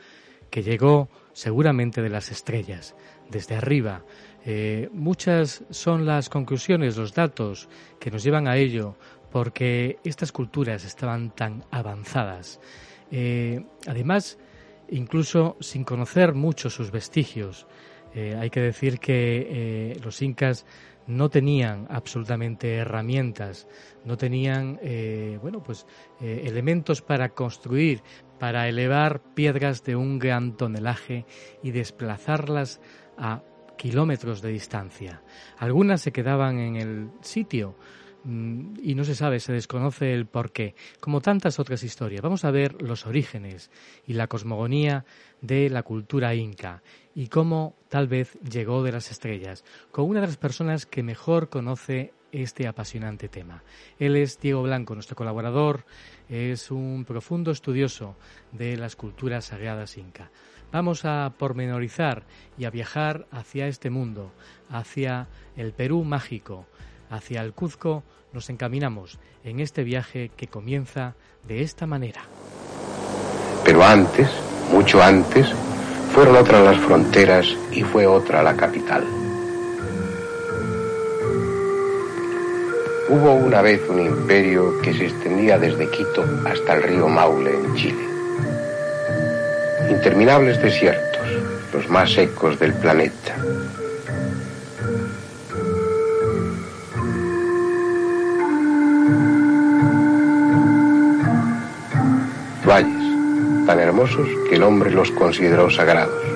que 0.52 0.62
llegó 0.62 1.09
seguramente 1.32 2.02
de 2.02 2.11
las 2.11 2.30
estrellas, 2.30 2.94
desde 3.30 3.54
arriba. 3.56 4.04
Eh, 4.44 4.90
muchas 4.92 5.64
son 5.71 6.04
las 6.04 6.28
conclusiones, 6.28 6.99
los 6.99 7.14
datos 7.14 7.71
que 7.99 8.11
nos 8.11 8.23
llevan 8.23 8.47
a 8.47 8.59
ello 8.59 8.94
porque 9.30 9.97
estas 10.04 10.30
culturas 10.30 10.85
estaban 10.85 11.30
tan 11.30 11.64
avanzadas. 11.71 12.61
Eh, 13.11 13.64
además, 13.87 14.38
incluso 14.90 15.56
sin 15.61 15.85
conocer 15.85 16.35
mucho 16.35 16.68
sus 16.68 16.90
vestigios. 16.90 17.66
Eh, 18.14 18.37
hay 18.38 18.50
que 18.50 18.61
decir 18.61 18.99
que 18.99 19.99
los 20.04 20.21
incas 20.21 20.66
no 21.06 21.30
tenían 21.30 21.87
absolutamente 21.88 22.75
herramientas, 22.75 23.66
no 24.04 24.18
tenían 24.18 24.78
bueno 25.40 25.62
pues 25.62 25.87
elementos 26.21 27.00
para 27.00 27.30
construir, 27.30 28.02
para 28.43 28.69
elevar 28.69 29.23
piedras 29.35 29.85
de 29.85 29.95
un 29.95 30.19
gran 30.19 30.57
tonelaje 30.57 31.27
y 31.63 31.71
desplazarlas 31.71 32.81
a 33.17 33.45
kilómetros 33.79 34.43
de 34.43 34.51
distancia. 34.51 35.23
Algunas 35.59 36.01
se 36.01 36.11
quedaban 36.11 36.59
en 36.59 36.75
el 36.75 37.11
sitio, 37.21 37.77
Mm, 38.25 38.75
y 38.81 38.95
no 38.95 39.05
se 39.05 39.17
sabe, 39.17 39.41
se 39.41 39.53
desconoce 39.53 40.15
el 40.15 40.27
porqué, 40.27 40.77
como 41.01 41.21
tantas 41.21 41.59
otras 41.59 41.83
historias. 41.83 42.23
Vamos 42.23 42.45
a 42.45 42.53
ver 42.53 42.81
los 42.81 43.07
orígenes 43.07 43.71
y 44.07 44.13
la 44.13 44.29
cosmogonía 44.29 45.05
de 45.41 45.69
la 45.71 45.83
cultura 45.83 46.35
inca 46.35 46.83
y 47.15 47.27
cómo 47.29 47.75
tal 47.89 48.07
vez 48.07 48.39
llegó 48.49 48.85
de 48.85 48.93
las 48.93 49.11
estrellas, 49.11 49.65
con 49.91 50.09
una 50.09 50.21
de 50.21 50.29
las 50.29 50.37
personas 50.37 50.87
que 50.87 51.03
mejor 51.03 51.49
conoce 51.49 52.13
este 52.33 52.67
apasionante 52.67 53.29
tema. 53.29 53.62
Él 53.99 54.17
es 54.17 54.41
Diego 54.41 54.62
Blanco, 54.62 54.95
nuestro 54.95 55.15
colaborador, 55.15 55.85
es 56.29 56.71
un 56.71 57.05
profundo 57.07 57.51
estudioso 57.51 58.17
de 58.51 58.77
las 58.77 58.97
culturas 58.97 59.45
sagradas 59.45 59.97
inca. 59.99 60.31
Vamos 60.73 61.05
a 61.05 61.33
pormenorizar 61.39 62.25
y 62.56 62.65
a 62.65 62.71
viajar 62.71 63.26
hacia 63.30 63.67
este 63.67 63.91
mundo, 63.91 64.33
hacia 64.71 65.28
el 65.56 65.73
Perú 65.73 66.02
mágico, 66.02 66.67
hacia 67.11 67.43
el 67.43 67.52
Cuzco 67.52 68.02
nos 68.33 68.49
encaminamos 68.49 69.19
en 69.45 69.61
este 69.61 69.85
viaje 69.85 70.30
que 70.35 70.49
comienza 70.49 71.15
de 71.47 71.63
esta 71.63 71.87
manera. 71.87 72.23
Pero 73.65 73.85
antes, 73.85 74.28
mucho 74.73 75.02
antes, 75.02 75.52
fueron 76.15 76.37
otras 76.37 76.65
las 76.65 76.78
fronteras 76.78 77.47
y 77.71 77.83
fue 77.83 78.06
otra 78.06 78.43
la 78.43 78.56
capital. 78.56 79.22
Hubo 83.15 83.35
una 83.35 83.61
vez 83.61 83.79
un 83.91 84.01
imperio 84.01 84.81
que 84.81 84.95
se 84.95 85.05
extendía 85.05 85.59
desde 85.59 85.87
Quito 85.91 86.25
hasta 86.47 86.77
el 86.77 86.83
río 86.83 87.09
Maule 87.09 87.51
en 87.51 87.75
Chile. 87.75 88.09
Interminables 89.91 90.63
desiertos, 90.63 91.29
los 91.75 91.91
más 91.91 92.11
secos 92.11 92.59
del 92.59 92.73
planeta, 92.73 93.37
valles, 102.65 103.67
tan 103.67 103.79
hermosos 103.79 104.27
que 104.49 104.57
el 104.57 104.63
hombre 104.63 104.91
los 104.91 105.11
consideró 105.11 105.69
sagrados. 105.69 106.31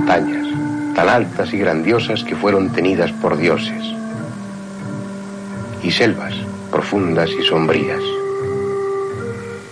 Montañas, 0.00 0.46
tan 0.94 1.10
altas 1.10 1.52
y 1.52 1.58
grandiosas 1.58 2.24
que 2.24 2.34
fueron 2.34 2.72
tenidas 2.72 3.12
por 3.12 3.36
dioses. 3.36 3.84
Y 5.82 5.90
selvas, 5.90 6.32
profundas 6.70 7.28
y 7.30 7.42
sombrías. 7.42 8.00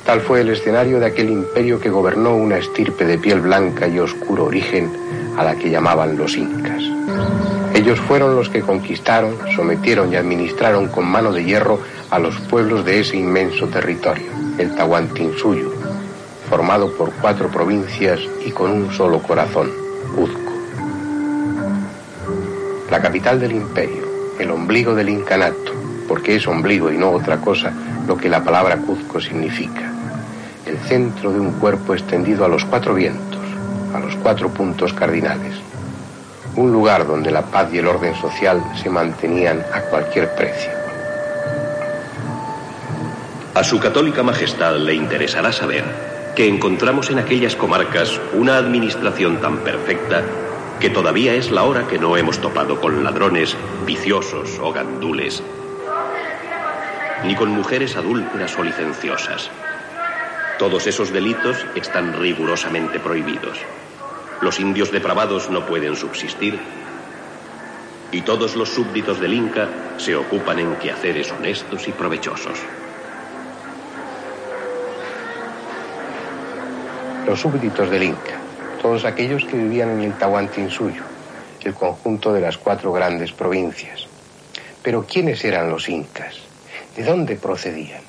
Tal 0.05 0.21
fue 0.21 0.43
el 0.43 0.51
escenario 0.51 1.01
de 1.01 1.07
aquel 1.07 1.31
imperio 1.31 1.81
que 1.81 1.89
gobernó 1.89 2.37
una 2.37 2.59
estirpe 2.59 3.07
de 3.07 3.17
piel 3.17 3.41
blanca 3.41 3.89
y 3.89 3.99
oscuro 3.99 4.45
origen 4.45 4.93
a 5.39 5.45
la 5.45 5.57
que 5.57 5.71
llamaban 5.71 6.19
los 6.19 6.37
incas. 6.37 6.83
Ellos 7.75 7.99
fueron 8.01 8.37
los 8.37 8.51
que 8.51 8.61
conquistaron, 8.61 9.35
sometieron 9.57 10.13
y 10.13 10.17
administraron 10.17 10.89
con 10.89 11.07
mano 11.07 11.33
de 11.33 11.45
hierro 11.45 11.81
a 12.11 12.19
los 12.19 12.39
pueblos 12.51 12.85
de 12.85 13.01
ese 13.01 13.17
inmenso 13.17 13.67
territorio, 13.69 14.31
el 14.59 14.75
Tahuantinsuyo, 14.75 15.73
formado 16.51 16.93
por 16.93 17.13
cuatro 17.15 17.49
provincias 17.49 18.21
y 18.45 18.51
con 18.51 18.71
un 18.71 18.93
solo 18.93 19.21
corazón, 19.21 19.78
Cuzco. 20.15 20.53
La 22.91 23.01
capital 23.01 23.41
del 23.41 23.53
imperio, 23.53 24.05
el 24.39 24.51
ombligo 24.51 24.95
del 24.95 25.09
incanato, 25.09 25.73
porque 26.07 26.37
es 26.37 26.47
ombligo 26.47 26.91
y 26.91 26.97
no 26.97 27.11
otra 27.11 27.39
cosa 27.39 27.73
lo 28.07 28.17
que 28.17 28.29
la 28.29 28.43
palabra 28.43 28.79
Cuzco 28.79 29.21
significa 29.21 29.93
el 30.67 30.79
centro 30.79 31.33
de 31.33 31.41
un 31.41 31.53
cuerpo 31.53 31.95
extendido 31.95 32.45
a 32.45 32.49
los 32.49 32.65
cuatro 32.65 32.95
vientos, 32.95 33.41
a 33.95 33.99
los 33.99 34.17
cuatro 34.17 34.51
puntos 34.51 34.93
cardinales. 34.93 35.55
Un 36.57 36.73
lugar 36.73 37.07
donde 37.07 37.31
la 37.31 37.43
paz 37.43 37.69
y 37.73 37.79
el 37.79 37.87
orden 37.87 38.15
social 38.15 38.63
se 38.83 38.91
mantenían 38.91 39.65
a 39.73 39.81
cualquier 39.83 40.35
precio. 40.35 40.71
A 43.55 43.65
su 43.65 43.81
católica 43.81 44.23
majestad 44.23 44.77
le 44.77 44.95
interesará 44.95 45.53
saber 45.53 45.85
que 46.39 46.47
encontramos 46.47 47.11
en 47.11 47.19
aquellas 47.19 47.57
comarcas 47.57 48.21
una 48.33 48.59
administración 48.59 49.41
tan 49.41 49.57
perfecta 49.65 50.23
que 50.79 50.89
todavía 50.89 51.35
es 51.35 51.51
la 51.51 51.65
hora 51.65 51.89
que 51.89 51.99
no 51.99 52.17
hemos 52.17 52.39
topado 52.39 52.81
con 52.81 53.03
ladrones, 53.03 53.57
viciosos 53.85 54.61
o 54.63 54.73
gandules, 54.73 55.43
ni 57.25 57.35
con 57.35 57.51
mujeres 57.51 57.97
adúlteras 57.97 58.57
o 58.57 58.63
licenciosas. 58.63 59.51
Todos 60.61 60.87
esos 60.87 61.13
delitos 61.13 61.67
están 61.75 62.13
rigurosamente 62.21 63.01
prohibidos. 63.01 63.59
Los 64.41 64.61
indios 64.61 64.93
depravados 64.93 65.51
no 65.51 65.67
pueden 65.67 65.97
subsistir 65.97 66.57
y 68.13 68.21
todos 68.21 68.55
los 68.55 68.69
súbditos 68.69 69.19
del 69.19 69.35
Inca 69.35 69.69
se 69.97 70.15
ocupan 70.15 70.61
en 70.61 70.77
quehaceres 70.77 71.33
honestos 71.33 71.89
y 71.89 71.91
provechosos. 71.91 72.61
Los 77.29 77.41
súbditos 77.41 77.91
del 77.91 78.05
Inca, 78.05 78.41
todos 78.81 79.05
aquellos 79.05 79.45
que 79.45 79.59
vivían 79.59 79.91
en 79.91 80.01
el 80.01 80.17
Tahuantinsuyo, 80.17 81.03
el 81.63 81.75
conjunto 81.75 82.33
de 82.33 82.41
las 82.41 82.57
cuatro 82.57 82.91
grandes 82.91 83.33
provincias. 83.33 84.07
Pero 84.83 85.05
¿quiénes 85.05 85.45
eran 85.45 85.69
los 85.69 85.91
incas? 85.91 86.37
¿De 86.97 87.05
dónde 87.05 87.37
procedían? 87.37 88.01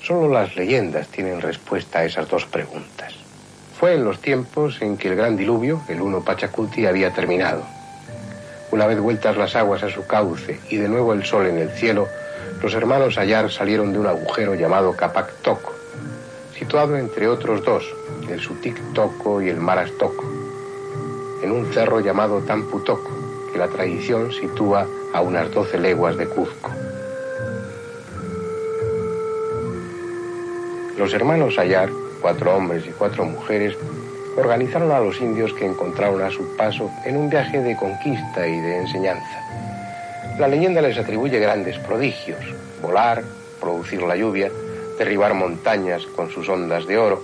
Solo 0.00 0.28
las 0.28 0.54
leyendas 0.54 1.08
tienen 1.08 1.40
respuesta 1.40 1.98
a 1.98 2.04
esas 2.04 2.28
dos 2.28 2.46
preguntas. 2.46 3.14
Fue 3.80 3.94
en 3.94 4.04
los 4.04 4.20
tiempos 4.20 4.80
en 4.80 4.96
que 4.96 5.08
el 5.08 5.16
gran 5.16 5.36
diluvio, 5.36 5.82
el 5.88 6.00
uno 6.00 6.22
Pachacuti, 6.22 6.86
había 6.86 7.10
terminado. 7.10 7.64
Una 8.70 8.86
vez 8.86 9.00
vueltas 9.00 9.36
las 9.36 9.56
aguas 9.56 9.82
a 9.82 9.90
su 9.90 10.06
cauce 10.06 10.60
y 10.70 10.76
de 10.76 10.88
nuevo 10.88 11.14
el 11.14 11.24
sol 11.24 11.48
en 11.48 11.58
el 11.58 11.70
cielo, 11.70 12.06
los 12.62 12.74
hermanos 12.74 13.18
Ayar 13.18 13.50
salieron 13.50 13.92
de 13.92 13.98
un 13.98 14.06
agujero 14.06 14.54
llamado 14.54 14.94
Capac 14.94 15.32
Toco, 15.42 15.74
situado 16.56 16.96
entre 16.96 17.26
otros 17.26 17.64
dos, 17.64 17.84
el 18.28 18.40
Sutic 18.40 18.80
Toco 18.92 19.40
y 19.42 19.48
el 19.48 19.58
Maras 19.58 19.92
Toco, 19.98 20.24
en 21.42 21.50
un 21.50 21.72
cerro 21.72 22.00
llamado 22.00 22.40
Tamputoco, 22.40 23.10
que 23.52 23.58
la 23.58 23.68
tradición 23.68 24.32
sitúa 24.32 24.86
a 25.12 25.20
unas 25.20 25.52
12 25.52 25.78
leguas 25.78 26.16
de 26.16 26.26
Cuzco. 26.26 26.70
Los 30.96 31.12
hermanos 31.12 31.58
Ayar, 31.58 31.90
cuatro 32.20 32.56
hombres 32.56 32.86
y 32.86 32.90
cuatro 32.90 33.24
mujeres, 33.24 33.76
organizaron 34.36 34.90
a 34.92 35.00
los 35.00 35.20
indios 35.20 35.52
que 35.52 35.66
encontraron 35.66 36.22
a 36.22 36.30
su 36.30 36.56
paso 36.56 36.90
en 37.04 37.16
un 37.16 37.28
viaje 37.28 37.60
de 37.60 37.76
conquista 37.76 38.46
y 38.46 38.60
de 38.60 38.78
enseñanza. 38.78 39.40
La 40.38 40.48
leyenda 40.48 40.80
les 40.80 40.98
atribuye 40.98 41.38
grandes 41.38 41.78
prodigios, 41.78 42.40
volar, 42.82 43.22
producir 43.60 44.02
la 44.02 44.16
lluvia, 44.16 44.50
derribar 44.98 45.34
montañas 45.34 46.06
con 46.06 46.30
sus 46.30 46.48
ondas 46.48 46.86
de 46.86 46.98
oro. 46.98 47.22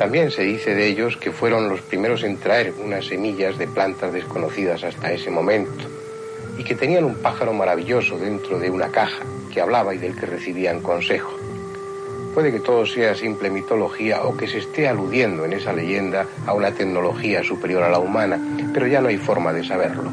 También 0.00 0.30
se 0.30 0.44
dice 0.44 0.74
de 0.74 0.86
ellos 0.86 1.18
que 1.18 1.30
fueron 1.30 1.68
los 1.68 1.82
primeros 1.82 2.22
en 2.22 2.38
traer 2.38 2.72
unas 2.82 3.04
semillas 3.04 3.58
de 3.58 3.68
plantas 3.68 4.10
desconocidas 4.14 4.82
hasta 4.82 5.12
ese 5.12 5.30
momento 5.30 5.84
y 6.56 6.64
que 6.64 6.74
tenían 6.74 7.04
un 7.04 7.16
pájaro 7.16 7.52
maravilloso 7.52 8.16
dentro 8.16 8.58
de 8.58 8.70
una 8.70 8.90
caja 8.90 9.22
que 9.52 9.60
hablaba 9.60 9.94
y 9.94 9.98
del 9.98 10.16
que 10.16 10.24
recibían 10.24 10.80
consejo. 10.80 11.36
Puede 12.32 12.50
que 12.50 12.60
todo 12.60 12.86
sea 12.86 13.14
simple 13.14 13.50
mitología 13.50 14.22
o 14.22 14.34
que 14.38 14.48
se 14.48 14.60
esté 14.60 14.88
aludiendo 14.88 15.44
en 15.44 15.52
esa 15.52 15.74
leyenda 15.74 16.26
a 16.46 16.54
una 16.54 16.72
tecnología 16.72 17.44
superior 17.44 17.82
a 17.82 17.90
la 17.90 17.98
humana, 17.98 18.40
pero 18.72 18.86
ya 18.86 19.02
no 19.02 19.08
hay 19.08 19.18
forma 19.18 19.52
de 19.52 19.66
saberlo. 19.66 20.10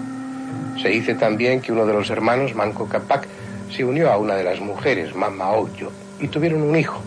Se 0.82 0.89
dice 0.89 1.15
también 1.15 1.62
que 1.62 1.71
uno 1.71 1.86
de 1.86 1.93
los 1.93 2.10
hermanos, 2.10 2.56
Manco 2.56 2.89
Capac, 2.89 3.26
se 3.71 3.86
unió 3.86 4.12
a 4.12 4.17
una 4.17 4.36
de 4.36 4.43
las 4.43 4.60
mujeres, 4.60 5.15
Mama 5.15 5.54
Oyo, 5.54 5.93
y 6.19 6.28
tuvieron 6.28 6.62
un 6.62 6.76
hijo, 6.76 7.02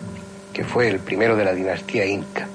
que 0.51 0.63
fue 0.63 0.87
el 0.87 0.97
primero 0.97 1.35
de 1.35 1.45
la 1.45 1.53
dinastía 1.53 2.07
inca. 2.07 2.47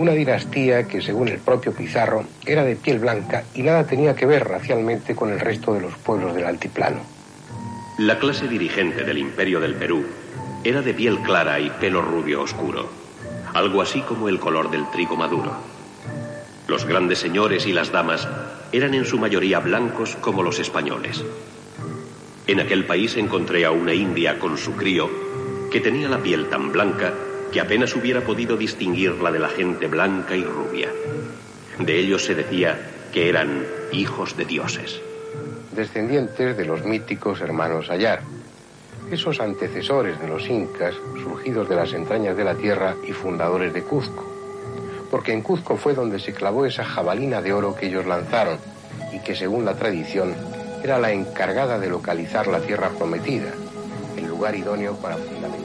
Una 0.00 0.12
dinastía 0.12 0.88
que, 0.88 1.02
según 1.02 1.28
el 1.28 1.40
propio 1.40 1.74
Pizarro, 1.74 2.24
era 2.46 2.64
de 2.64 2.74
piel 2.74 3.00
blanca 3.00 3.44
y 3.52 3.62
nada 3.62 3.86
tenía 3.86 4.16
que 4.16 4.24
ver 4.24 4.48
racialmente 4.48 5.14
con 5.14 5.28
el 5.28 5.38
resto 5.38 5.74
de 5.74 5.82
los 5.82 5.92
pueblos 5.98 6.34
del 6.34 6.46
altiplano. 6.46 7.00
La 7.98 8.18
clase 8.18 8.48
dirigente 8.48 9.04
del 9.04 9.18
imperio 9.18 9.60
del 9.60 9.74
Perú 9.74 10.02
era 10.64 10.80
de 10.80 10.94
piel 10.94 11.18
clara 11.18 11.60
y 11.60 11.68
pelo 11.68 12.00
rubio 12.00 12.40
oscuro, 12.40 12.88
algo 13.52 13.82
así 13.82 14.00
como 14.00 14.30
el 14.30 14.40
color 14.40 14.70
del 14.70 14.90
trigo 14.90 15.16
maduro. 15.16 15.52
Los 16.66 16.86
grandes 16.86 17.18
señores 17.18 17.66
y 17.66 17.74
las 17.74 17.92
damas 17.92 18.26
eran 18.72 18.94
en 18.94 19.04
su 19.04 19.18
mayoría 19.18 19.58
blancos 19.58 20.16
como 20.16 20.42
los 20.42 20.60
españoles. 20.60 21.22
En 22.46 22.58
aquel 22.60 22.86
país 22.86 23.18
encontré 23.18 23.66
a 23.66 23.70
una 23.70 23.92
india 23.92 24.38
con 24.38 24.56
su 24.56 24.72
crío 24.76 25.10
que 25.70 25.80
tenía 25.80 26.08
la 26.08 26.22
piel 26.22 26.48
tan 26.48 26.72
blanca 26.72 27.12
que 27.52 27.60
apenas 27.60 27.94
hubiera 27.96 28.20
podido 28.20 28.56
distinguirla 28.56 29.32
de 29.32 29.38
la 29.38 29.48
gente 29.48 29.86
blanca 29.86 30.36
y 30.36 30.44
rubia. 30.44 30.88
De 31.78 31.98
ellos 31.98 32.24
se 32.24 32.34
decía 32.34 32.78
que 33.12 33.28
eran 33.28 33.64
hijos 33.92 34.36
de 34.36 34.44
dioses. 34.44 35.00
Descendientes 35.72 36.56
de 36.56 36.64
los 36.64 36.84
míticos 36.84 37.40
hermanos 37.40 37.90
Ayar, 37.90 38.22
esos 39.10 39.40
antecesores 39.40 40.20
de 40.20 40.28
los 40.28 40.48
incas 40.48 40.94
surgidos 41.22 41.68
de 41.68 41.76
las 41.76 41.92
entrañas 41.92 42.36
de 42.36 42.44
la 42.44 42.54
tierra 42.54 42.94
y 43.06 43.12
fundadores 43.12 43.72
de 43.72 43.82
Cuzco. 43.82 44.24
Porque 45.10 45.32
en 45.32 45.42
Cuzco 45.42 45.76
fue 45.76 45.94
donde 45.94 46.20
se 46.20 46.32
clavó 46.32 46.66
esa 46.66 46.84
jabalina 46.84 47.42
de 47.42 47.52
oro 47.52 47.74
que 47.74 47.86
ellos 47.86 48.06
lanzaron 48.06 48.58
y 49.12 49.18
que 49.20 49.34
según 49.34 49.64
la 49.64 49.74
tradición 49.74 50.34
era 50.84 50.98
la 50.98 51.10
encargada 51.10 51.78
de 51.78 51.88
localizar 51.88 52.46
la 52.46 52.60
tierra 52.60 52.90
prometida, 52.90 53.52
el 54.16 54.26
lugar 54.26 54.54
idóneo 54.54 54.94
para 54.96 55.16
fundamentar 55.16 55.59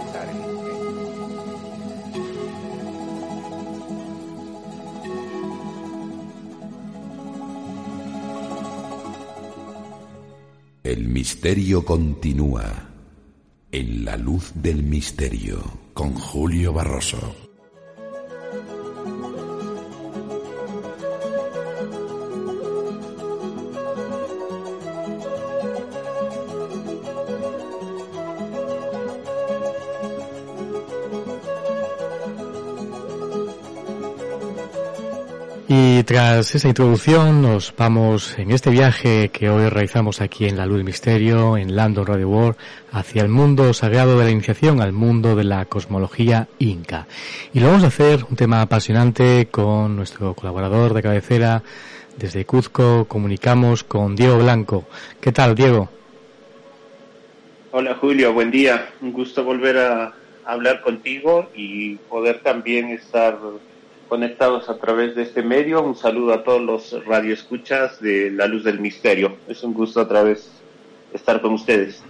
El 10.96 11.10
misterio 11.10 11.84
continúa 11.84 12.90
en 13.70 14.06
la 14.06 14.16
luz 14.16 14.54
del 14.56 14.82
misterio 14.82 15.62
con 15.94 16.14
Julio 16.14 16.72
Barroso. 16.72 17.45
Tras 36.06 36.54
esa 36.54 36.68
introducción 36.68 37.42
nos 37.42 37.74
vamos 37.76 38.38
en 38.38 38.52
este 38.52 38.70
viaje 38.70 39.30
que 39.30 39.50
hoy 39.50 39.70
realizamos 39.70 40.22
aquí 40.22 40.46
en 40.46 40.56
La 40.56 40.68
Luz 40.68 40.78
del 40.78 40.86
Misterio, 40.86 41.58
en 41.58 41.76
Landon 41.76 42.06
Radio 42.06 42.30
World, 42.30 42.58
hacia 42.92 43.24
el 43.24 43.30
mundo 43.30 43.74
sagrado 43.74 44.20
de 44.20 44.26
la 44.26 44.32
iniciación, 44.32 44.82
al 44.82 44.94
mundo 44.94 45.36
de 45.36 45.44
la 45.46 45.66
cosmología 45.66 46.48
inca. 46.60 47.08
Y 47.54 47.60
lo 47.60 47.68
vamos 47.68 47.84
a 47.84 47.88
hacer 47.88 48.24
un 48.30 48.36
tema 48.36 48.62
apasionante 48.62 49.48
con 49.50 49.96
nuestro 49.96 50.36
colaborador 50.36 50.94
de 50.94 51.02
cabecera. 51.02 51.64
Desde 52.18 52.46
Cuzco 52.46 53.06
comunicamos 53.06 53.84
con 53.84 54.16
Diego 54.16 54.38
Blanco. 54.38 54.86
¿Qué 55.20 55.32
tal, 55.32 55.56
Diego? 55.56 55.90
Hola 57.72 57.96
Julio, 57.96 58.32
buen 58.32 58.52
día. 58.52 58.90
Un 59.02 59.12
gusto 59.12 59.44
volver 59.44 59.80
a 59.80 60.14
hablar 60.46 60.82
contigo 60.82 61.50
y 61.56 61.96
poder 61.96 62.42
también 62.42 62.92
estar 62.92 63.40
conectados 64.08 64.70
a 64.70 64.78
través 64.78 65.16
de 65.16 65.24
este 65.24 65.44
medio. 65.44 65.82
Un 65.84 65.96
saludo 65.96 66.34
a 66.34 66.44
todos 66.44 66.62
los 66.62 67.06
radioescuchas 67.06 68.00
de 68.02 68.32
La 68.32 68.48
Luz 68.48 68.64
del 68.64 68.80
Misterio. 68.80 69.38
Es 69.48 69.64
un 69.64 69.74
gusto 69.74 70.02
otra 70.02 70.24
vez 70.24 70.50
estar 71.14 71.42
con 71.42 71.54
ustedes. 71.54 72.04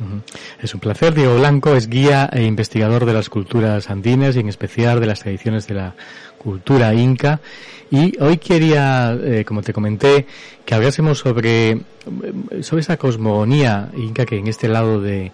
Es 0.61 0.73
un 0.73 0.79
placer. 0.79 1.13
Diego 1.13 1.35
Blanco 1.37 1.75
es 1.75 1.89
guía 1.89 2.29
e 2.31 2.43
investigador 2.43 3.05
de 3.05 3.13
las 3.13 3.29
culturas 3.29 3.89
andinas 3.89 4.35
y 4.35 4.39
en 4.39 4.49
especial 4.49 4.99
de 4.99 5.05
las 5.05 5.21
tradiciones 5.21 5.67
de 5.67 5.75
la 5.75 5.95
cultura 6.37 6.93
inca. 6.93 7.39
Y 7.91 8.19
hoy 8.21 8.37
quería, 8.37 9.17
eh, 9.21 9.45
como 9.45 9.61
te 9.61 9.73
comenté, 9.73 10.25
que 10.65 10.75
hablásemos 10.75 11.19
sobre, 11.19 11.81
sobre 12.61 12.81
esa 12.81 12.97
cosmogonía 12.97 13.89
inca 13.95 14.25
que 14.25 14.37
en 14.37 14.47
este 14.47 14.67
lado 14.67 14.99
de, 14.99 15.31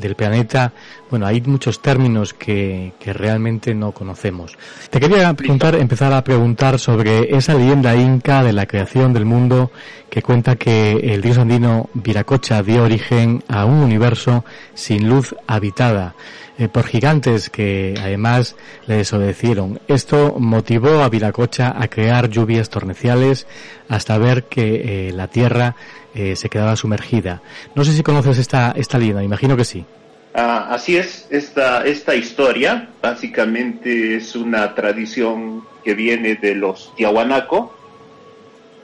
del 0.00 0.14
planeta, 0.14 0.72
bueno, 1.10 1.26
hay 1.26 1.40
muchos 1.42 1.82
términos 1.82 2.32
que, 2.32 2.92
que 3.00 3.12
realmente 3.12 3.74
no 3.74 3.92
conocemos. 3.92 4.56
Te 4.90 5.00
quería 5.00 5.34
preguntar, 5.34 5.74
empezar 5.74 6.12
a 6.12 6.22
preguntar 6.22 6.78
sobre 6.78 7.36
esa 7.36 7.54
leyenda 7.54 7.96
inca 7.96 8.42
de 8.44 8.52
la 8.52 8.66
creación 8.66 9.12
del 9.12 9.24
mundo 9.24 9.70
que 10.08 10.22
cuenta 10.22 10.56
que 10.56 10.92
el 10.92 11.20
dios 11.20 11.38
andino 11.38 11.90
Viracocha 11.94 12.62
dio 12.62 12.84
origen 12.84 13.42
a 13.48 13.64
un 13.64 13.78
universo 13.78 14.44
sin 14.74 15.08
luz 15.08 15.34
habitada 15.46 16.14
eh, 16.58 16.68
por 16.68 16.86
gigantes 16.86 17.48
que 17.48 17.94
además 17.98 18.54
le 18.86 18.96
desobedecieron. 18.96 19.80
Esto 19.88 20.36
motivó 20.38 21.02
a 21.02 21.08
Viracocha 21.08 21.74
a 21.74 21.88
crear 21.88 22.28
lluvias 22.28 22.68
torrenciales 22.68 23.46
hasta 23.88 24.18
ver 24.18 24.44
que 24.44 25.08
eh, 25.08 25.12
la 25.12 25.28
tierra 25.28 25.74
eh, 26.14 26.36
se 26.36 26.50
quedaba 26.50 26.76
sumergida. 26.76 27.40
No 27.74 27.84
sé 27.84 27.92
si 27.92 28.02
conoces 28.02 28.38
esta, 28.38 28.72
esta 28.76 28.98
leyenda, 28.98 29.22
imagino 29.22 29.56
que 29.56 29.64
sí. 29.64 29.86
Ah, 30.32 30.68
así 30.70 30.96
es, 30.96 31.26
esta, 31.30 31.84
esta 31.84 32.14
historia 32.14 32.88
básicamente 33.02 34.14
es 34.14 34.36
una 34.36 34.74
tradición 34.76 35.64
que 35.82 35.94
viene 35.94 36.36
de 36.36 36.54
los 36.54 36.94
Tiahuanaco 36.94 37.74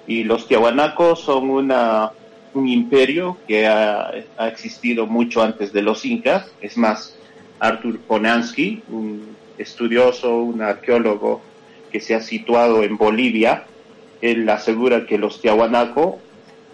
y 0.09 0.25
los 0.25 0.49
Tiahuanaco 0.49 1.15
son 1.15 1.51
una, 1.51 2.11
un 2.53 2.69
imperio 2.69 3.37
que 3.47 3.67
ha, 3.69 4.11
ha, 4.37 4.49
existido 4.49 5.07
mucho 5.07 5.41
antes 5.41 5.73
de 5.73 5.83
los 5.83 6.05
incas, 6.05 6.51
es 6.61 6.77
más, 6.77 7.17
Arthur 7.61 8.01
Ponansky, 8.01 8.83
un 8.89 9.37
estudioso, 9.57 10.39
un 10.39 10.63
arqueólogo 10.63 11.43
que 11.93 12.01
se 12.01 12.15
ha 12.15 12.21
situado 12.21 12.83
en 12.83 12.97
Bolivia, 12.97 13.65
él 14.21 14.49
asegura 14.49 15.07
que 15.07 15.19
los 15.19 15.41
Tiahuanaco 15.41 16.19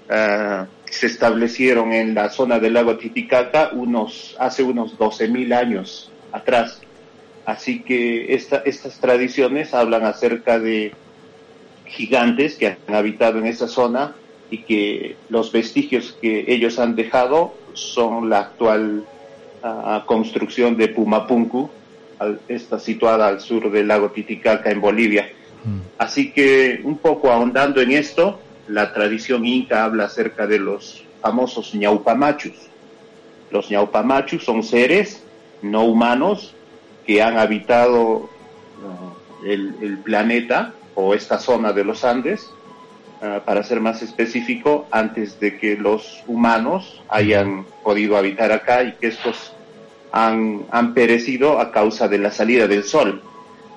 uh, 0.08 0.64
se 0.92 1.06
establecieron 1.06 1.92
en 1.92 2.14
la 2.14 2.28
zona 2.28 2.58
del 2.58 2.74
lago 2.74 2.98
Titicaca 2.98 3.70
unos, 3.72 4.36
hace 4.38 4.62
unos 4.62 4.98
12.000 4.98 5.54
años 5.54 6.12
atrás. 6.32 6.82
Así 7.46 7.82
que 7.82 8.34
esta, 8.34 8.58
estas 8.58 9.00
tradiciones 9.00 9.72
hablan 9.72 10.04
acerca 10.04 10.58
de 10.58 10.92
gigantes 11.86 12.56
que 12.56 12.66
han 12.66 12.94
habitado 12.94 13.38
en 13.38 13.46
esa 13.46 13.68
zona 13.68 14.14
y 14.50 14.58
que 14.58 15.16
los 15.30 15.50
vestigios 15.50 16.16
que 16.20 16.44
ellos 16.48 16.78
han 16.78 16.94
dejado 16.94 17.54
son 17.72 18.28
la 18.28 18.40
actual 18.40 19.06
uh, 19.64 20.04
construcción 20.04 20.76
de 20.76 20.88
Pumapunku, 20.88 21.70
al, 22.18 22.38
está 22.48 22.78
situada 22.78 23.28
al 23.28 23.40
sur 23.40 23.70
del 23.70 23.88
lago 23.88 24.10
Titicaca 24.10 24.70
en 24.70 24.82
Bolivia. 24.82 25.30
Mm. 25.64 25.78
Así 25.96 26.32
que 26.32 26.82
un 26.84 26.98
poco 26.98 27.32
ahondando 27.32 27.80
en 27.80 27.92
esto, 27.92 28.38
la 28.68 28.92
tradición 28.92 29.44
inca 29.46 29.84
habla 29.84 30.04
acerca 30.04 30.46
de 30.46 30.58
los 30.58 31.04
famosos 31.20 31.74
ñaupamachus. 31.74 32.54
Los 33.50 33.70
ñaupamachu 33.70 34.38
son 34.38 34.62
seres 34.62 35.22
no 35.60 35.84
humanos 35.84 36.54
que 37.06 37.22
han 37.22 37.38
habitado 37.38 38.30
el, 39.44 39.98
planeta 40.04 40.72
o 40.94 41.14
esta 41.14 41.38
zona 41.38 41.72
de 41.72 41.84
los 41.84 42.04
Andes, 42.04 42.48
ah, 43.20 43.40
para 43.44 43.62
ser 43.62 43.80
más 43.80 44.02
específico, 44.02 44.86
antes 44.90 45.38
de 45.40 45.58
que 45.58 45.76
los 45.76 46.22
humanos 46.26 47.02
hayan 47.08 47.64
podido 47.82 48.16
habitar 48.16 48.52
acá 48.52 48.84
y 48.84 48.92
que 48.92 49.08
estos 49.08 49.52
han 50.12 50.92
perecido 50.92 51.58
a 51.58 51.72
causa 51.72 52.06
de 52.06 52.18
la 52.18 52.30
salida 52.30 52.68
del 52.68 52.84
sol. 52.84 53.22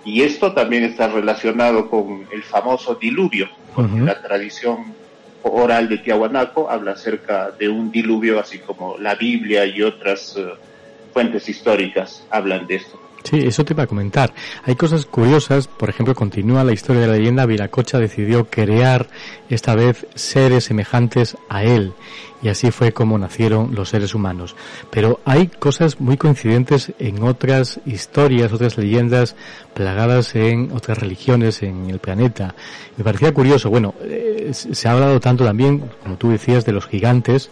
Y 0.06 0.22
esto 0.22 0.54
también 0.54 0.84
está 0.84 1.08
relacionado 1.08 1.90
con 1.90 2.28
el 2.32 2.44
famoso 2.44 2.96
diluvio, 2.96 3.50
porque 3.74 4.00
la 4.00 4.22
tradición 4.22 4.94
oral 5.42 5.90
de 5.90 5.98
Tiahuanaco 5.98 6.70
habla 6.70 6.92
acerca 6.92 7.52
de 7.52 7.68
un 7.68 7.92
diluvio, 7.92 8.40
así 8.40 8.60
como 8.60 8.98
la 8.98 9.16
Biblia 9.16 9.66
y 9.66 9.82
otras 9.82 10.36
eh, 10.38 10.46
fuentes 11.12 11.50
históricas 11.50 12.26
hablan 12.30 12.68
de 12.68 12.76
esto. 12.76 13.00
Sí, 13.24 13.40
eso 13.40 13.66
te 13.66 13.74
iba 13.74 13.84
a 13.84 13.88
comentar. 13.88 14.32
Hay 14.66 14.76
cosas 14.76 15.08
curiosas, 15.08 15.68
por 15.68 15.90
ejemplo, 15.90 16.14
continúa 16.14 16.64
la 16.64 16.74
historia 16.74 17.02
de 17.02 17.08
la 17.08 17.14
leyenda, 17.14 17.48
Viracocha 17.48 17.98
decidió 17.98 18.46
crear 18.46 19.08
esta 19.50 19.74
vez 19.74 20.06
seres 20.14 20.66
semejantes 20.66 21.36
a 21.50 21.64
él 21.64 21.94
y 22.46 22.50
así 22.50 22.70
fue 22.70 22.92
como 22.92 23.18
nacieron 23.18 23.74
los 23.74 23.90
seres 23.90 24.14
humanos. 24.14 24.56
Pero 24.92 25.20
hay 25.26 25.48
cosas 25.48 26.00
muy 26.00 26.16
coincidentes 26.16 26.94
en 27.00 27.24
otras 27.24 27.80
historias, 27.88 28.54
otras 28.54 28.78
leyendas 28.78 29.36
plagadas 29.74 30.36
en 30.36 30.72
otras 30.72 31.00
religiones 31.00 31.64
en 31.64 31.90
el 31.90 31.98
planeta. 31.98 32.54
Me 32.98 33.04
parecía 33.04 33.34
curioso, 33.34 33.72
bueno, 33.72 33.96
eh, 34.04 34.52
se 34.54 34.88
ha 34.88 34.92
hablado 34.92 35.20
tanto 35.20 35.44
también, 35.44 35.90
como 36.04 36.18
tú 36.18 36.30
decías, 36.30 36.66
de 36.66 36.72
los 36.72 36.86
gigantes, 36.86 37.50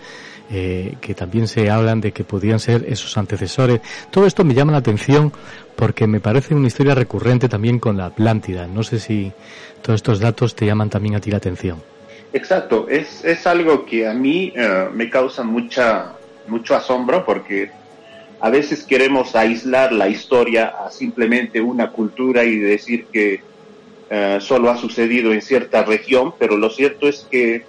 eh, 0.52 0.96
que 1.02 1.16
también 1.16 1.48
se 1.48 1.72
hablan 1.72 2.00
de 2.00 2.12
que 2.12 2.24
podían 2.24 2.60
ser 2.60 2.86
esos 2.88 3.18
antecesores. 3.18 3.82
Todo 4.12 4.28
esto 4.28 4.44
me 4.44 4.54
llama 4.54 4.74
la 4.74 4.78
atención 4.78 5.34
porque 5.76 6.06
me 6.06 6.20
parece 6.20 6.54
una 6.54 6.68
historia 6.68 6.94
recurrente 6.94 7.50
también 7.50 7.80
con 7.80 7.98
la 7.98 8.06
Atlántida. 8.06 8.68
No 8.68 8.84
sé 8.84 9.00
si 9.00 9.32
todos 9.82 9.96
estos 9.96 10.20
datos 10.20 10.54
te 10.56 10.68
llaman 10.68 10.92
también 10.92 11.16
a 11.16 11.20
ti 11.20 11.32
la 11.32 11.38
atención. 11.38 11.93
Exacto, 12.34 12.88
es, 12.90 13.24
es 13.24 13.46
algo 13.46 13.86
que 13.86 14.08
a 14.08 14.14
mí 14.14 14.52
eh, 14.56 14.88
me 14.92 15.10
causa 15.10 15.44
mucha, 15.44 16.14
mucho 16.48 16.76
asombro 16.76 17.24
porque 17.26 17.70
a 18.40 18.50
veces 18.50 18.84
queremos 18.84 19.36
aislar 19.36 19.94
la 19.94 20.10
historia 20.10 20.74
a 20.84 20.90
simplemente 20.90 21.62
una 21.62 21.92
cultura 21.92 22.44
y 22.44 22.58
decir 22.58 23.06
que 23.06 23.42
eh, 24.10 24.38
solo 24.42 24.72
ha 24.72 24.78
sucedido 24.78 25.32
en 25.32 25.44
cierta 25.44 25.84
región, 25.84 26.34
pero 26.40 26.58
lo 26.58 26.72
cierto 26.72 27.08
es 27.08 27.28
que 27.30 27.66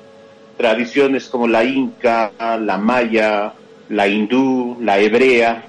tradiciones 0.57 1.29
como 1.29 1.47
la 1.47 1.63
inca, 1.65 2.33
la 2.39 2.79
maya, 2.79 3.53
la 3.89 4.09
hindú, 4.09 4.79
la 4.81 4.99
hebrea, 4.99 5.67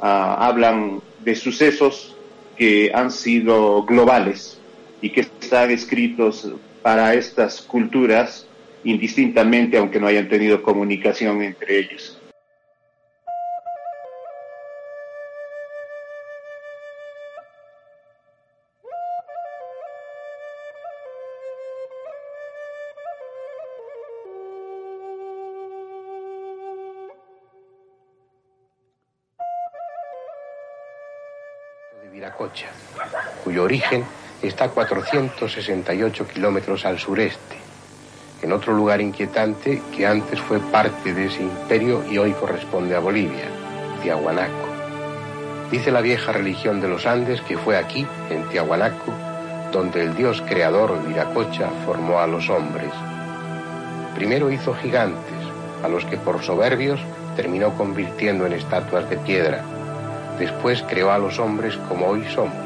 ah, 0.00 0.36
hablan 0.46 1.00
de 1.24 1.34
sucesos 1.34 2.16
que 2.56 2.90
han 2.94 3.10
sido 3.10 3.82
globales 3.84 4.58
y 5.00 5.10
que 5.10 5.22
están 5.22 5.70
escritos 5.70 6.52
para 6.86 7.14
estas 7.14 7.62
culturas 7.62 8.46
indistintamente, 8.84 9.76
aunque 9.76 9.98
no 9.98 10.06
hayan 10.06 10.28
tenido 10.28 10.62
comunicación 10.62 11.42
entre 11.42 11.80
ellos. 11.80 12.16
cuyo 33.44 33.64
origen 33.64 34.04
está 34.42 34.64
a 34.64 34.68
468 34.68 36.28
kilómetros 36.28 36.84
al 36.84 36.98
sureste, 36.98 37.56
en 38.42 38.52
otro 38.52 38.74
lugar 38.74 39.00
inquietante 39.00 39.82
que 39.94 40.06
antes 40.06 40.40
fue 40.40 40.60
parte 40.60 41.14
de 41.14 41.26
ese 41.26 41.42
imperio 41.42 42.04
y 42.10 42.18
hoy 42.18 42.32
corresponde 42.32 42.94
a 42.94 43.00
Bolivia, 43.00 43.46
Tiahuanaco. 44.02 44.66
Dice 45.70 45.90
la 45.90 46.00
vieja 46.00 46.32
religión 46.32 46.80
de 46.80 46.88
los 46.88 47.06
Andes 47.06 47.40
que 47.42 47.58
fue 47.58 47.76
aquí, 47.76 48.06
en 48.30 48.48
Tiahuanaco, 48.48 49.12
donde 49.72 50.02
el 50.02 50.14
dios 50.14 50.42
creador 50.46 51.04
Viracocha 51.06 51.68
formó 51.84 52.20
a 52.20 52.26
los 52.26 52.48
hombres. 52.50 52.92
Primero 54.14 54.50
hizo 54.50 54.74
gigantes, 54.74 55.34
a 55.82 55.88
los 55.88 56.04
que 56.04 56.16
por 56.16 56.42
soberbios 56.42 57.00
terminó 57.34 57.76
convirtiendo 57.76 58.46
en 58.46 58.52
estatuas 58.52 59.10
de 59.10 59.16
piedra 59.18 59.64
Después 60.38 60.84
creó 60.86 61.10
a 61.12 61.18
los 61.18 61.38
hombres 61.38 61.76
como 61.88 62.08
hoy 62.08 62.22
somos, 62.34 62.65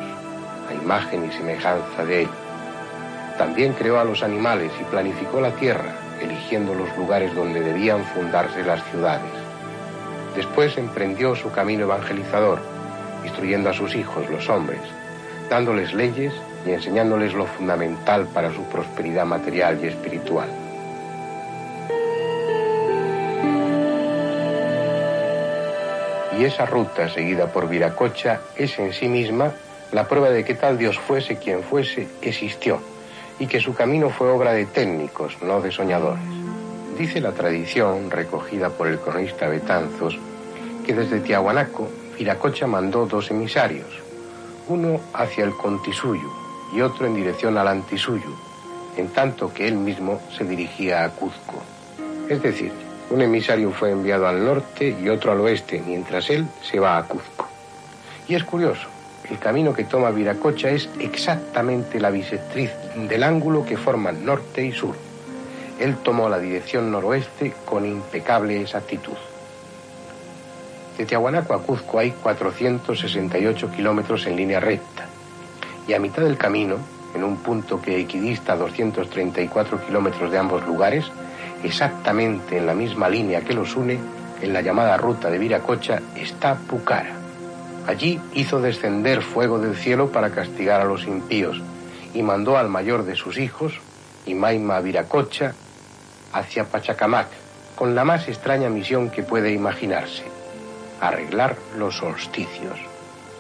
a 0.71 0.75
imagen 0.75 1.25
y 1.25 1.33
semejanza 1.33 2.05
de 2.05 2.23
Él. 2.23 2.29
También 3.37 3.73
creó 3.73 3.99
a 3.99 4.05
los 4.05 4.23
animales 4.23 4.71
y 4.81 4.85
planificó 4.85 5.41
la 5.41 5.51
tierra, 5.53 5.93
eligiendo 6.21 6.75
los 6.75 6.97
lugares 6.97 7.35
donde 7.35 7.61
debían 7.61 8.05
fundarse 8.05 8.63
las 8.63 8.83
ciudades. 8.91 9.33
Después 10.37 10.79
emprendió 10.79 11.35
su 11.35 11.51
camino 11.51 11.85
evangelizador, 11.85 12.61
instruyendo 13.25 13.71
a 13.71 13.75
sus 13.75 13.95
hijos, 13.95 14.29
los 14.31 14.49
hombres, 14.49 14.81
dándoles 15.49 15.93
leyes 15.93 16.33
y 16.65 16.71
enseñándoles 16.71 17.35
lo 17.35 17.47
fundamental 17.47 18.27
para 18.27 18.53
su 18.53 18.63
prosperidad 18.65 19.27
material 19.27 19.79
y 19.83 19.89
espiritual. 19.89 20.49
y 26.41 26.45
esa 26.47 26.65
ruta 26.65 27.11
seguida 27.11 27.49
por 27.49 27.69
Viracocha 27.69 28.41
es 28.57 28.79
en 28.79 28.95
sí 28.95 29.09
misma 29.09 29.53
la 29.93 30.07
prueba 30.07 30.31
de 30.31 30.45
que 30.45 30.55
tal 30.55 30.79
Dios 30.79 30.99
fuese 30.99 31.37
quien 31.37 31.63
fuese, 31.63 32.09
existió, 32.23 32.81
y 33.39 33.47
que 33.47 33.61
su 33.61 33.75
camino 33.75 34.11
fue 34.11 34.29
obra 34.31 34.53
de 34.53 34.67
técnicos, 34.67 35.37
no 35.43 35.61
de 35.61 35.73
soñadores. 35.73 36.23
Dice 36.99 37.21
la 37.21 37.33
tradición, 37.33 38.11
recogida 38.11 38.71
por 38.71 38.87
el 38.87 38.99
cronista 38.99 39.49
Betanzos, 39.49 40.19
que 40.85 40.95
desde 40.95 41.21
Tiahuanaco, 41.21 41.89
Viracocha 42.19 42.67
mandó 42.67 43.07
dos 43.07 43.31
emisarios, 43.31 43.89
uno 44.69 45.01
hacia 45.15 45.45
el 45.45 45.53
Contisuyo 45.53 46.29
y 46.75 46.83
otro 46.83 47.07
en 47.07 47.15
dirección 47.15 47.57
al 47.57 47.69
Antisuyo, 47.69 48.31
en 48.97 49.09
tanto 49.09 49.53
que 49.53 49.67
él 49.67 49.75
mismo 49.75 50.21
se 50.37 50.45
dirigía 50.45 51.05
a 51.05 51.11
Cuzco. 51.11 51.63
Es 52.29 52.43
decir, 52.43 52.73
un 53.11 53.23
emisario 53.23 53.73
fue 53.73 53.91
enviado 53.91 54.29
al 54.29 54.45
norte 54.45 54.97
y 55.03 55.09
otro 55.09 55.33
al 55.33 55.41
oeste, 55.41 55.83
mientras 55.85 56.31
él 56.31 56.47
se 56.63 56.79
va 56.79 56.99
a 56.99 57.03
Cuzco. 57.05 57.49
Y 58.29 58.35
es 58.35 58.45
curioso, 58.45 58.89
el 59.31 59.39
camino 59.39 59.73
que 59.73 59.85
toma 59.85 60.11
Viracocha 60.11 60.71
es 60.71 60.89
exactamente 60.99 62.01
la 62.01 62.11
bisectriz 62.11 62.73
del 62.97 63.23
ángulo 63.23 63.65
que 63.65 63.77
forman 63.77 64.25
norte 64.25 64.65
y 64.65 64.73
sur. 64.73 64.97
Él 65.79 65.97
tomó 66.03 66.29
la 66.29 66.39
dirección 66.39 66.91
noroeste 66.91 67.55
con 67.65 67.87
impecable 67.87 68.61
exactitud. 68.61 69.17
De 70.99 71.07
Tiahuanaco 71.07 71.55
a 71.55 71.63
Cuzco 71.63 71.99
hay 72.01 72.11
468 72.11 73.71
kilómetros 73.71 74.27
en 74.27 74.37
línea 74.37 74.61
recta. 74.61 75.07
Y 75.87 75.95
a 75.95 76.01
mitad 76.01 76.23
del 76.23 76.37
camino, 76.37 76.77
en 77.15 77.25
un 77.25 77.37
punto 77.37 77.81
que 77.81 77.99
equidista 77.99 78.55
a 78.55 78.57
234 78.57 79.87
kilómetros 79.87 80.31
de 80.31 80.39
ambos 80.39 80.67
lugares, 80.67 81.07
exactamente 81.63 82.59
en 82.59 82.67
la 82.67 82.75
misma 82.75 83.09
línea 83.09 83.41
que 83.43 83.55
los 83.55 83.77
une, 83.77 83.99
en 84.43 84.53
la 84.53 84.61
llamada 84.61 84.97
ruta 84.97 85.31
de 85.31 85.39
Viracocha, 85.39 86.03
está 86.17 86.57
Pucara. 86.57 87.20
Allí 87.87 88.21
hizo 88.35 88.61
descender 88.61 89.23
fuego 89.23 89.59
del 89.59 89.77
cielo 89.77 90.13
para 90.13 90.31
castigar 90.31 90.81
a 90.81 90.85
los 90.85 91.05
impíos 91.07 91.61
y 92.15 92.23
mandó 92.23 92.57
al 92.57 92.69
mayor 92.69 93.05
de 93.05 93.17
sus 93.17 93.39
hijos, 93.39 93.81
Imaima 94.27 94.81
Viracocha, 94.81 95.55
hacia 96.33 96.65
Pachacamac, 96.65 97.29
con 97.75 97.95
la 97.95 98.05
más 98.05 98.29
extraña 98.29 98.69
misión 98.69 99.11
que 99.11 99.23
puede 99.23 99.53
imaginarse, 99.53 100.25
arreglar 101.01 101.57
los 101.79 101.97
solsticios. 101.97 102.79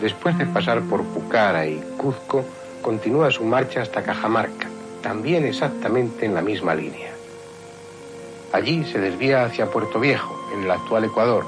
Después 0.00 0.38
de 0.38 0.46
pasar 0.46 0.80
por 0.82 1.04
Pucara 1.04 1.66
y 1.66 1.78
Cuzco, 1.98 2.44
continúa 2.80 3.30
su 3.30 3.44
marcha 3.44 3.82
hasta 3.82 4.02
Cajamarca, 4.02 4.68
también 5.02 5.44
exactamente 5.44 6.24
en 6.24 6.34
la 6.34 6.40
misma 6.40 6.74
línea. 6.74 7.10
Allí 8.52 8.84
se 8.84 8.98
desvía 8.98 9.44
hacia 9.44 9.70
Puerto 9.70 10.00
Viejo, 10.00 10.34
en 10.54 10.64
el 10.64 10.70
actual 10.70 11.04
Ecuador, 11.04 11.44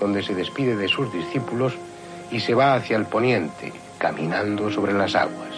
donde 0.00 0.22
se 0.22 0.34
despide 0.34 0.76
de 0.76 0.88
sus 0.88 1.12
discípulos 1.12 1.74
y 2.30 2.40
se 2.40 2.54
va 2.54 2.74
hacia 2.74 2.96
el 2.96 3.06
poniente, 3.06 3.72
caminando 3.98 4.70
sobre 4.70 4.92
las 4.92 5.14
aguas. 5.14 5.50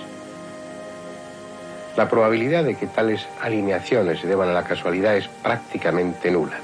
La 1.97 2.09
probabilidad 2.09 2.65
de 2.65 2.77
que 2.77 2.87
tales 2.87 3.27
alineaciones 3.41 4.21
se 4.21 4.29
deban 4.29 4.49
a 4.49 4.53
la 4.53 4.63
casualidad 4.63 5.17
es 5.17 5.27
prácticamente 5.43 6.31
nula. 6.31 6.59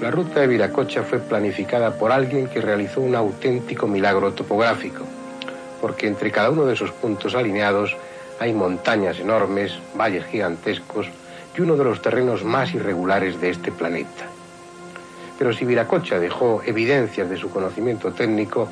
La 0.00 0.10
ruta 0.10 0.40
de 0.40 0.46
Viracocha 0.46 1.02
fue 1.02 1.18
planificada 1.18 1.92
por 1.92 2.10
alguien 2.10 2.48
que 2.48 2.60
realizó 2.60 3.00
un 3.00 3.14
auténtico 3.14 3.86
milagro 3.86 4.32
topográfico, 4.32 5.04
porque 5.80 6.06
entre 6.06 6.32
cada 6.32 6.50
uno 6.50 6.64
de 6.64 6.74
esos 6.74 6.90
puntos 6.90 7.34
alineados 7.34 7.96
hay 8.40 8.52
montañas 8.54 9.20
enormes, 9.20 9.78
valles 9.96 10.24
gigantescos, 10.26 11.06
y 11.56 11.60
uno 11.60 11.76
de 11.76 11.84
los 11.84 12.00
terrenos 12.00 12.42
más 12.42 12.74
irregulares 12.74 13.40
de 13.40 13.50
este 13.50 13.70
planeta. 13.70 14.24
Pero 15.38 15.52
si 15.52 15.64
Viracocha 15.64 16.18
dejó 16.18 16.62
evidencias 16.64 17.28
de 17.28 17.36
su 17.36 17.50
conocimiento 17.50 18.12
técnico, 18.12 18.68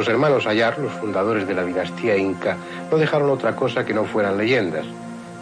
los 0.00 0.08
hermanos 0.08 0.46
Ayar, 0.46 0.78
los 0.78 0.94
fundadores 0.94 1.46
de 1.46 1.52
la 1.52 1.62
dinastía 1.62 2.16
inca, 2.16 2.56
no 2.90 2.96
dejaron 2.96 3.28
otra 3.28 3.54
cosa 3.54 3.84
que 3.84 3.92
no 3.92 4.06
fueran 4.06 4.38
leyendas. 4.38 4.86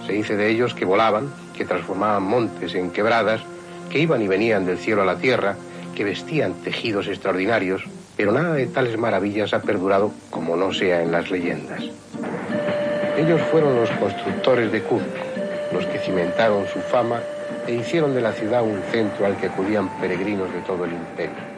Se 0.05 0.15
dice 0.15 0.35
de 0.35 0.51
ellos 0.51 0.75
que 0.75 0.85
volaban, 0.85 1.33
que 1.57 1.65
transformaban 1.65 2.25
montes 2.25 2.75
en 2.75 2.91
quebradas, 2.91 3.41
que 3.89 4.01
iban 4.01 4.21
y 4.21 4.27
venían 4.27 4.67
del 4.67 4.79
cielo 4.79 5.03
a 5.03 5.05
la 5.05 5.19
tierra, 5.19 5.55
que 5.95 6.03
vestían 6.03 6.55
tejidos 6.55 7.07
extraordinarios, 7.07 7.85
pero 8.17 8.33
nada 8.33 8.53
de 8.55 8.67
tales 8.67 8.99
maravillas 8.99 9.55
ha 9.55 9.63
perdurado 9.63 10.11
como 10.29 10.57
no 10.57 10.73
sea 10.73 11.03
en 11.03 11.13
las 11.13 11.31
leyendas. 11.31 11.85
Ellos 13.17 13.41
fueron 13.53 13.77
los 13.77 13.91
constructores 13.93 14.73
de 14.73 14.83
Cusco, 14.83 15.07
los 15.73 15.87
que 15.87 16.01
cimentaron 16.01 16.67
su 16.67 16.81
fama 16.81 17.21
e 17.69 17.75
hicieron 17.75 18.13
de 18.13 18.23
la 18.23 18.33
ciudad 18.33 18.65
un 18.65 18.83
centro 18.91 19.25
al 19.25 19.37
que 19.37 19.47
acudían 19.47 19.89
peregrinos 20.01 20.53
de 20.53 20.63
todo 20.63 20.85
el 20.85 20.95
imperio. 20.95 21.58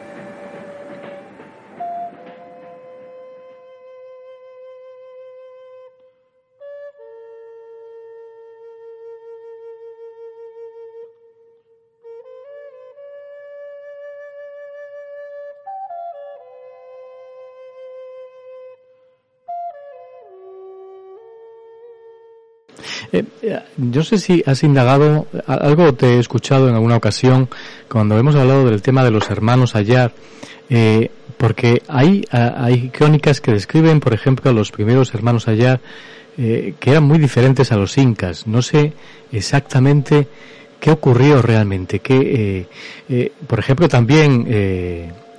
Eh, 23.13 23.25
eh, 23.41 23.59
yo 23.77 24.03
sé 24.03 24.17
si 24.17 24.41
has 24.45 24.63
indagado, 24.63 25.27
algo 25.45 25.93
te 25.93 26.15
he 26.15 26.19
escuchado 26.19 26.69
en 26.69 26.75
alguna 26.75 26.95
ocasión 26.95 27.49
cuando 27.89 28.17
hemos 28.17 28.35
hablado 28.35 28.69
del 28.69 28.81
tema 28.81 29.03
de 29.03 29.11
los 29.11 29.29
hermanos 29.29 29.75
Ayar, 29.75 30.13
eh, 30.69 31.11
porque 31.37 31.81
hay, 31.87 32.23
hay 32.31 32.89
crónicas 32.89 33.41
que 33.41 33.51
describen, 33.51 33.99
por 33.99 34.13
ejemplo, 34.13 34.51
a 34.51 34.53
los 34.53 34.71
primeros 34.71 35.13
hermanos 35.13 35.47
Ayar 35.47 35.81
que 36.37 36.75
eran 36.85 37.03
muy 37.03 37.19
diferentes 37.19 37.71
a 37.71 37.77
los 37.77 37.97
incas. 37.97 38.47
No 38.47 38.61
sé 38.61 38.93
exactamente 39.31 40.27
qué 40.79 40.91
ocurrió 40.91 41.41
realmente. 41.41 41.99
Que, 41.99 42.67
por 43.47 43.59
ejemplo, 43.59 43.89
también 43.89 44.47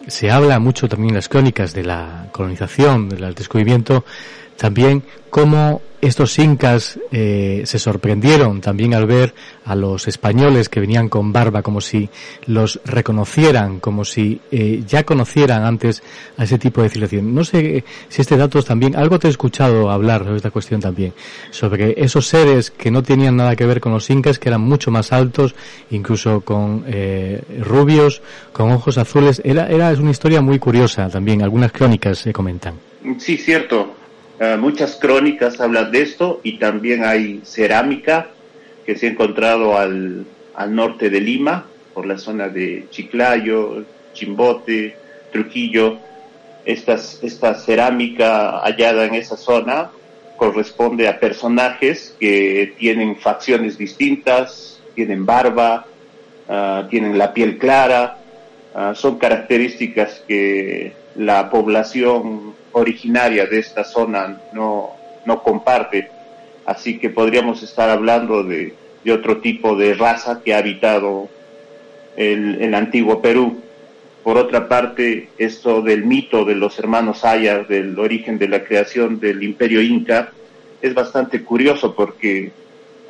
se 0.07 0.31
habla 0.31 0.59
mucho 0.59 0.89
también 0.89 1.11
en 1.11 1.17
las 1.17 1.29
crónicas 1.29 1.73
de 1.73 1.85
la 1.85 2.29
colonización, 2.33 3.09
del 3.09 3.35
descubrimiento, 3.35 4.05
también 4.57 5.03
cómo 5.31 5.81
estos 6.03 6.37
incas 6.41 6.99
eh, 7.13 7.63
se 7.65 7.79
sorprendieron 7.79 8.61
también 8.61 8.93
al 8.93 9.07
ver 9.07 9.33
a 9.65 9.77
los 9.77 10.09
españoles 10.09 10.69
que 10.69 10.81
venían 10.81 11.09
con 11.09 11.33
barba 11.33 11.63
como 11.63 11.81
si 11.81 12.11
los 12.47 12.81
reconocieran, 12.85 13.79
como 13.79 14.05
si 14.05 14.41
eh, 14.51 14.83
ya 14.85 15.05
conocieran 15.05 15.65
antes 15.65 16.03
a 16.37 16.43
ese 16.43 16.59
tipo 16.59 16.83
de 16.83 16.89
civilización. 16.89 17.33
No 17.33 17.45
sé 17.45 17.85
si 18.09 18.21
este 18.21 18.37
dato 18.37 18.61
también, 18.65 18.97
algo 18.97 19.21
te 19.21 19.29
he 19.29 19.31
escuchado 19.31 19.93
hablar 19.93 20.25
sobre 20.25 20.37
esta 20.39 20.51
cuestión 20.51 20.81
también, 20.81 21.15
sobre 21.53 21.95
esos 21.97 22.27
seres 22.27 22.73
que 22.73 22.91
no 22.91 23.05
tenían 23.05 23.37
nada 23.37 23.55
que 23.55 23.65
ver 23.65 23.81
con 23.81 23.93
los 23.93 24.11
incas, 24.11 24.41
que 24.41 24.49
eran 24.49 24.63
mucho 24.63 24.91
más 24.91 25.13
altos, 25.13 25.55
incluso 25.93 26.41
con 26.41 26.83
eh, 26.89 27.41
rubios, 27.61 28.23
con 28.53 28.73
ojos 28.73 28.99
azules. 28.99 29.41
Era, 29.45 29.69
era, 29.69 29.93
es 29.93 30.01
una 30.01 30.11
historia 30.11 30.41
muy 30.41 30.59
curiosa 30.59 31.09
también, 31.09 31.43
algunas 31.43 31.71
crónicas 31.71 32.19
se 32.19 32.33
comentan. 32.33 32.75
Sí, 33.19 33.37
cierto. 33.37 34.02
Eh, 34.45 34.57
muchas 34.57 34.97
crónicas 34.97 35.61
hablan 35.61 35.93
de 35.93 36.03
esto 36.03 36.41
y 36.43 36.59
también 36.59 37.05
hay 37.05 37.43
cerámica 37.45 38.27
que 38.85 38.97
se 38.97 39.07
ha 39.07 39.11
encontrado 39.11 39.79
al, 39.79 40.27
al 40.57 40.75
norte 40.75 41.11
de 41.11 41.21
Lima, 41.21 41.67
por 41.95 42.07
la 42.07 42.19
zona 42.19 42.49
de 42.49 42.89
Chiclayo, 42.91 43.85
Chimbote, 44.15 44.97
Trujillo. 45.31 45.99
Esta 46.65 47.55
cerámica 47.55 48.59
hallada 48.65 49.05
en 49.05 49.15
esa 49.15 49.37
zona 49.37 49.93
corresponde 50.37 51.07
a 51.07 51.21
personajes 51.21 52.17
que 52.19 52.75
tienen 52.81 53.15
facciones 53.15 53.79
distintas, 53.79 54.81
tienen 54.97 55.25
barba, 55.25 55.87
uh, 56.49 56.89
tienen 56.89 57.17
la 57.17 57.33
piel 57.33 57.59
clara, 57.59 58.19
uh, 58.75 58.93
son 58.97 59.19
características 59.19 60.25
que 60.27 60.95
la 61.15 61.49
población 61.49 62.61
originaria 62.73 63.47
de 63.47 63.59
esta 63.59 63.85
zona 63.85 64.41
no, 64.53 64.91
no 65.25 65.43
comparte. 65.43 66.11
Así 66.65 66.99
que 66.99 67.11
podríamos 67.11 67.63
estar 67.63 67.91
hablando 67.91 68.45
de, 68.45 68.75
de 69.05 69.13
otro 69.13 69.39
tipo 69.39 69.77
de 69.77 69.95
raza 69.95 70.43
que 70.45 70.55
ha 70.55 70.59
habitado 70.59 71.29
el, 72.17 72.63
el, 72.63 72.75
antiguo 72.75 73.21
Perú. 73.21 73.61
Por 74.23 74.37
otra 74.37 74.69
parte, 74.69 75.31
esto 75.39 75.83
del 75.83 76.05
mito 76.05 76.45
de 76.45 76.55
los 76.55 76.79
hermanos 76.79 77.25
Ayar, 77.25 77.67
del 77.67 77.99
origen 77.99 78.39
de 78.39 78.49
la 78.49 78.63
creación 78.63 79.19
del 79.19 79.43
imperio 79.43 79.83
inca, 79.83 80.33
es 80.81 80.95
bastante 80.95 81.43
curioso 81.43 81.95
porque 81.95 82.53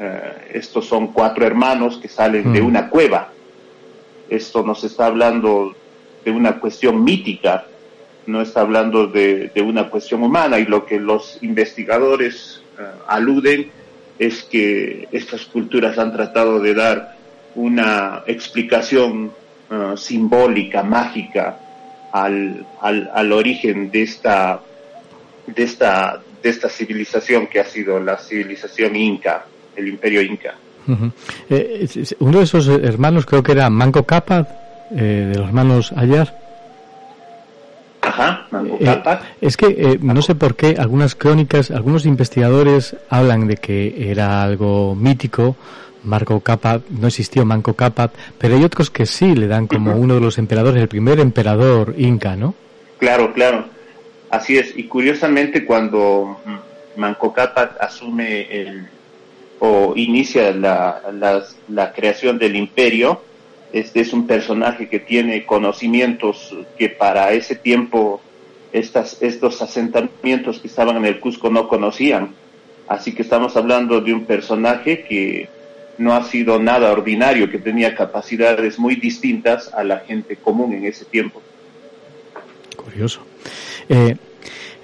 uh, 0.00 0.56
estos 0.56 0.86
son 0.86 1.08
cuatro 1.08 1.46
hermanos 1.46 1.98
que 2.00 2.08
salen 2.08 2.48
mm. 2.48 2.52
de 2.54 2.62
una 2.62 2.88
cueva. 2.88 3.32
Esto 4.30 4.62
nos 4.62 4.84
está 4.84 5.06
hablando 5.06 5.74
de 6.24 6.30
una 6.30 6.58
cuestión 6.58 7.04
mítica 7.04 7.66
no 8.26 8.40
está 8.40 8.60
hablando 8.60 9.06
de, 9.06 9.50
una 9.64 9.88
cuestión 9.88 10.22
humana 10.22 10.58
y 10.58 10.64
lo 10.64 10.86
que 10.86 11.00
los 11.00 11.38
investigadores 11.42 12.62
uh, 12.78 12.82
aluden 13.08 13.70
es 14.18 14.44
que 14.44 15.08
estas 15.12 15.46
culturas 15.46 15.98
han 15.98 16.12
tratado 16.12 16.60
de 16.60 16.74
dar 16.74 17.16
una 17.54 18.22
explicación 18.26 19.32
uh, 19.70 19.96
simbólica, 19.96 20.82
mágica 20.82 21.58
al, 22.12 22.66
al, 22.80 23.10
al, 23.12 23.32
origen 23.32 23.90
de 23.90 24.02
esta, 24.02 24.60
de, 25.46 25.62
esta, 25.62 26.20
de 26.42 26.48
esta 26.48 26.68
civilización 26.68 27.46
que 27.46 27.60
ha 27.60 27.64
sido 27.64 27.98
la 28.00 28.18
civilización 28.18 28.96
inca, 28.96 29.46
el 29.76 29.88
imperio 29.88 30.22
inca. 30.22 30.54
Eh, 31.48 31.88
uno 32.18 32.38
de 32.38 32.44
esos 32.44 32.68
hermanos 32.68 33.24
creo 33.26 33.42
que 33.42 33.52
era 33.52 33.70
Manco 33.70 34.04
Cápac, 34.04 34.48
eh, 34.90 35.30
de 35.32 35.38
los 35.38 35.46
hermanos 35.46 35.92
Ayar. 35.96 36.41
Ajá, 38.12 38.46
eh, 38.78 39.02
es 39.40 39.56
que 39.56 39.66
eh, 39.68 39.98
no 40.02 40.20
sé 40.20 40.34
por 40.34 40.54
qué 40.54 40.76
algunas 40.78 41.14
crónicas, 41.14 41.70
algunos 41.70 42.04
investigadores 42.04 42.94
hablan 43.08 43.46
de 43.46 43.56
que 43.56 44.10
era 44.10 44.42
algo 44.42 44.94
mítico, 44.94 45.56
Marco 46.04 46.38
Cápac, 46.40 46.82
no 46.90 47.06
existió 47.06 47.46
Manco 47.46 47.72
Cápac, 47.72 48.12
pero 48.36 48.56
hay 48.56 48.64
otros 48.64 48.90
que 48.90 49.06
sí 49.06 49.34
le 49.34 49.46
dan 49.46 49.66
como 49.66 49.96
uno 49.96 50.16
de 50.16 50.20
los 50.20 50.36
emperadores, 50.36 50.82
el 50.82 50.88
primer 50.88 51.20
emperador 51.20 51.94
inca, 51.96 52.36
¿no? 52.36 52.54
Claro, 52.98 53.32
claro, 53.32 53.64
así 54.28 54.58
es. 54.58 54.76
Y 54.76 54.84
curiosamente 54.84 55.64
cuando 55.64 56.38
Manco 56.96 57.32
Cápac 57.32 57.80
asume 57.80 58.42
el, 58.42 58.88
o 59.58 59.94
inicia 59.96 60.52
la, 60.52 61.00
la, 61.14 61.42
la 61.68 61.92
creación 61.92 62.38
del 62.38 62.56
imperio, 62.56 63.22
este 63.72 64.00
es 64.00 64.12
un 64.12 64.26
personaje 64.26 64.88
que 64.88 64.98
tiene 64.98 65.44
conocimientos 65.46 66.54
que 66.78 66.88
para 66.88 67.32
ese 67.32 67.56
tiempo 67.56 68.20
estas, 68.72 69.20
estos 69.22 69.60
asentamientos 69.62 70.58
que 70.60 70.68
estaban 70.68 70.96
en 70.96 71.04
el 71.04 71.20
Cusco 71.20 71.50
no 71.50 71.68
conocían. 71.68 72.34
Así 72.88 73.14
que 73.14 73.22
estamos 73.22 73.56
hablando 73.56 74.00
de 74.00 74.12
un 74.12 74.24
personaje 74.24 75.04
que 75.04 75.48
no 75.98 76.14
ha 76.14 76.24
sido 76.24 76.58
nada 76.58 76.90
ordinario, 76.90 77.50
que 77.50 77.58
tenía 77.58 77.94
capacidades 77.94 78.78
muy 78.78 78.96
distintas 78.96 79.72
a 79.72 79.84
la 79.84 80.00
gente 80.00 80.36
común 80.36 80.72
en 80.72 80.84
ese 80.84 81.04
tiempo. 81.04 81.42
Curioso. 82.76 83.24
Eh, 83.88 84.16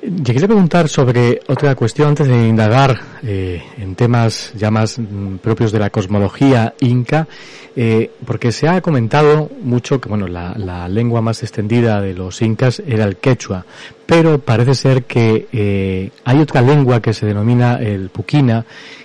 yo 0.02 0.32
quería 0.32 0.46
preguntar 0.46 0.88
sobre 0.88 1.40
otra 1.48 1.74
cuestión 1.74 2.08
antes 2.08 2.26
de 2.26 2.48
indagar 2.48 3.00
eh, 3.22 3.62
en 3.78 3.94
temas 3.94 4.52
ya 4.54 4.70
más 4.70 4.98
mm, 4.98 5.36
propios 5.36 5.72
de 5.72 5.78
la 5.78 5.90
cosmología 5.90 6.74
inca, 6.80 7.26
eh, 7.74 8.10
porque 8.24 8.52
se 8.52 8.68
ha 8.68 8.80
comentado 8.80 9.50
mucho 9.62 10.00
que 10.00 10.08
bueno 10.08 10.26
la, 10.26 10.54
la, 10.56 10.88
lengua 10.88 11.20
más 11.20 11.42
extendida 11.42 12.00
de 12.00 12.14
los 12.14 12.40
incas 12.42 12.82
era 12.86 13.04
el 13.04 13.16
quechua, 13.16 13.64
pero 14.06 14.38
parece 14.38 14.74
ser 14.74 15.04
que 15.04 15.48
eh, 15.52 16.10
hay 16.24 16.40
otra 16.40 16.62
lengua 16.62 17.00
que 17.00 17.12
se 17.12 17.26
denomina 17.26 17.76
el 17.76 18.10
puquina, 18.10 18.64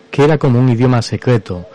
que 0.09 0.23
era 0.23 0.37
como 0.37 0.59
un 0.59 0.69
idioma 0.69 1.01
secreto. 1.01 1.65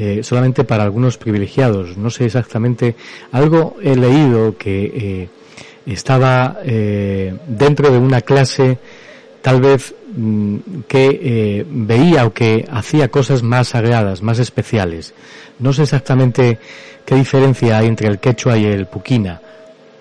Eh, 0.00 0.22
solamente 0.22 0.62
para 0.62 0.84
algunos 0.84 1.18
privilegiados. 1.18 1.96
No 1.96 2.08
sé 2.08 2.26
exactamente. 2.26 2.94
Algo 3.32 3.76
he 3.82 3.96
leído 3.96 4.56
que 4.56 4.84
eh, 4.84 5.28
estaba 5.92 6.58
eh, 6.64 7.34
dentro 7.46 7.90
de 7.90 7.98
una 7.98 8.20
clase 8.20 8.78
tal 9.42 9.60
vez 9.60 9.94
mm, 10.16 10.56
que 10.86 11.20
eh, 11.22 11.66
veía 11.68 12.26
o 12.26 12.32
que 12.32 12.66
hacía 12.70 13.08
cosas 13.08 13.42
más 13.42 13.68
sagradas, 13.68 14.22
más 14.22 14.38
especiales. 14.38 15.14
No 15.58 15.72
sé 15.72 15.82
exactamente 15.82 16.58
qué 17.04 17.14
diferencia 17.14 17.78
hay 17.78 17.86
entre 17.86 18.08
el 18.08 18.18
quechua 18.18 18.56
y 18.58 18.66
el 18.66 18.86
puquina. 18.86 19.40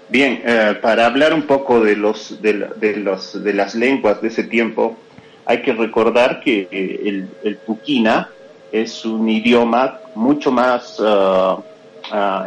Bien, 0.09 0.41
eh, 0.45 0.75
para 0.81 1.05
hablar 1.05 1.33
un 1.33 1.43
poco 1.43 1.81
de 1.81 1.95
los, 1.95 2.41
de, 2.41 2.53
los 2.97 3.43
de 3.43 3.53
las 3.53 3.75
lenguas 3.75 4.21
de 4.21 4.29
ese 4.29 4.43
tiempo, 4.43 4.97
hay 5.45 5.61
que 5.61 5.73
recordar 5.73 6.41
que 6.41 6.67
el, 6.71 7.27
el 7.43 7.57
puquina 7.57 8.29
es 8.71 9.05
un 9.05 9.29
idioma 9.29 9.99
mucho 10.15 10.51
más 10.51 10.99
uh, 10.99 11.61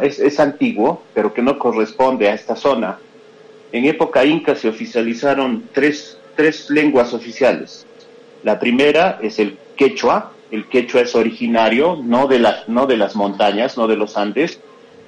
es, 0.01 0.19
es 0.19 0.39
antiguo, 0.39 1.03
pero 1.13 1.33
que 1.33 1.41
no 1.41 1.57
corresponde 1.57 2.29
a 2.29 2.33
esta 2.33 2.55
zona. 2.55 2.97
En 3.71 3.85
época 3.85 4.25
inca 4.25 4.55
se 4.55 4.67
oficializaron 4.67 5.63
tres, 5.73 6.17
tres 6.35 6.69
lenguas 6.69 7.13
oficiales. 7.13 7.85
La 8.43 8.59
primera 8.59 9.19
es 9.21 9.39
el 9.39 9.57
quechua. 9.75 10.33
El 10.51 10.65
quechua 10.67 11.01
es 11.01 11.15
originario 11.15 11.97
no 12.03 12.27
de, 12.27 12.39
las, 12.39 12.67
no 12.67 12.85
de 12.85 12.97
las 12.97 13.15
montañas, 13.15 13.77
no 13.77 13.87
de 13.87 13.95
los 13.95 14.17
Andes. 14.17 14.59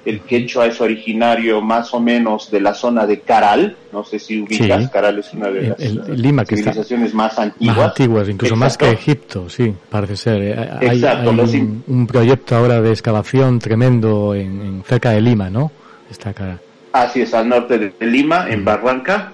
El 0.06 0.20
quechua 0.20 0.66
es 0.66 0.80
originario 0.82 1.62
más 1.62 1.92
o 1.94 2.00
menos 2.00 2.50
de 2.50 2.60
la 2.60 2.74
zona 2.74 3.06
de 3.06 3.20
Caral. 3.20 3.76
No 3.92 4.04
sé 4.04 4.18
si 4.18 4.40
ubicas, 4.42 4.84
Sí. 4.84 4.90
Caral 4.90 5.18
es 5.18 5.32
una 5.32 5.48
de 5.50 5.62
las 5.68 5.80
El- 5.80 5.98
el 6.06 6.22
Lima, 6.22 6.44
que 6.44 6.54
está- 6.56 6.72
civilizaciones 6.72 7.14
más 7.14 7.38
antiguas. 7.38 7.76
Más 7.76 7.86
antiguas, 7.88 8.28
incluso 8.28 8.56
más 8.56 8.76
que. 8.78 8.90
Egipto, 8.90 9.48
sí, 9.48 9.74
parece 9.90 10.16
ser. 10.16 10.42
Eh, 10.42 10.54
Hay, 10.80 10.96
Exacto, 10.98 11.30
hay 11.30 11.38
un, 11.60 11.84
un 11.86 12.06
proyecto 12.06 12.54
ahora 12.56 12.80
de 12.82 12.90
excavación 12.90 13.58
tremendo 13.58 14.34
en, 14.34 14.60
en- 14.62 14.84
cerca 14.84 15.10
de 15.10 15.20
Lima, 15.22 15.48
¿no? 15.50 15.72
Está 16.10 16.30
acá. 16.30 16.58
Así 16.94 17.22
es, 17.22 17.34
al 17.34 17.48
norte 17.48 17.76
de 17.76 17.90
de 17.90 18.06
Lima, 18.06 18.46
en 18.48 18.64
Barranca. 18.64 19.32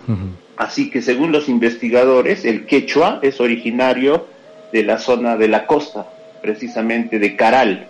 Así 0.56 0.88
que 0.88 1.02
según 1.02 1.30
los 1.30 1.46
investigadores, 1.46 2.46
el 2.46 2.64
quechua 2.64 3.18
es 3.20 3.38
originario 3.38 4.26
de 4.72 4.82
la 4.82 4.96
zona 4.96 5.36
de 5.36 5.48
la 5.48 5.66
costa, 5.66 6.06
precisamente 6.40 7.18
de 7.18 7.36
Caral. 7.36 7.86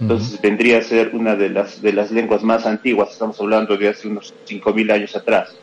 Entonces 0.00 0.40
vendría 0.40 0.78
a 0.78 0.80
ser 0.80 1.10
una 1.12 1.36
de 1.36 1.50
las, 1.50 1.82
de 1.82 1.92
las 1.92 2.10
lenguas 2.10 2.42
más 2.42 2.64
antiguas, 2.64 3.10
estamos 3.10 3.38
hablando 3.38 3.76
de 3.76 3.90
hace 3.90 4.08
unos 4.08 4.32
5.000 4.48 4.92
años 4.92 5.14
atrás. 5.14 5.54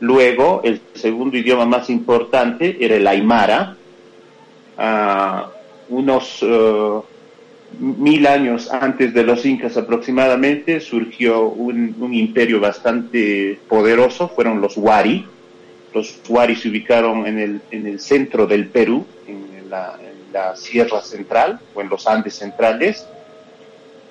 Luego, 0.00 0.60
el 0.62 0.82
segundo 0.92 1.38
idioma 1.38 1.64
más 1.64 1.88
importante 1.88 2.76
era 2.78 2.96
el 2.96 3.06
aymara. 3.06 3.74
Ah, 4.76 5.48
unos 5.88 6.40
eh, 6.42 7.00
mil 7.78 8.26
años 8.26 8.70
antes 8.70 9.14
de 9.14 9.22
los 9.22 9.46
incas 9.46 9.76
aproximadamente 9.76 10.80
surgió 10.80 11.44
un, 11.48 11.94
un 12.00 12.12
imperio 12.14 12.60
bastante 12.60 13.58
poderoso, 13.68 14.28
fueron 14.28 14.60
los 14.60 14.76
Wari. 14.76 15.26
Los 15.94 16.20
Wari 16.28 16.56
se 16.56 16.68
ubicaron 16.68 17.26
en 17.26 17.38
el, 17.38 17.60
en 17.70 17.86
el 17.86 18.00
centro 18.00 18.46
del 18.46 18.66
Perú, 18.68 19.06
en 19.26 19.70
la, 19.70 19.96
en 20.00 20.32
la 20.32 20.56
Sierra 20.56 21.00
Central 21.02 21.60
o 21.74 21.80
en 21.80 21.88
los 21.88 22.06
Andes 22.06 22.34
centrales. 22.34 23.06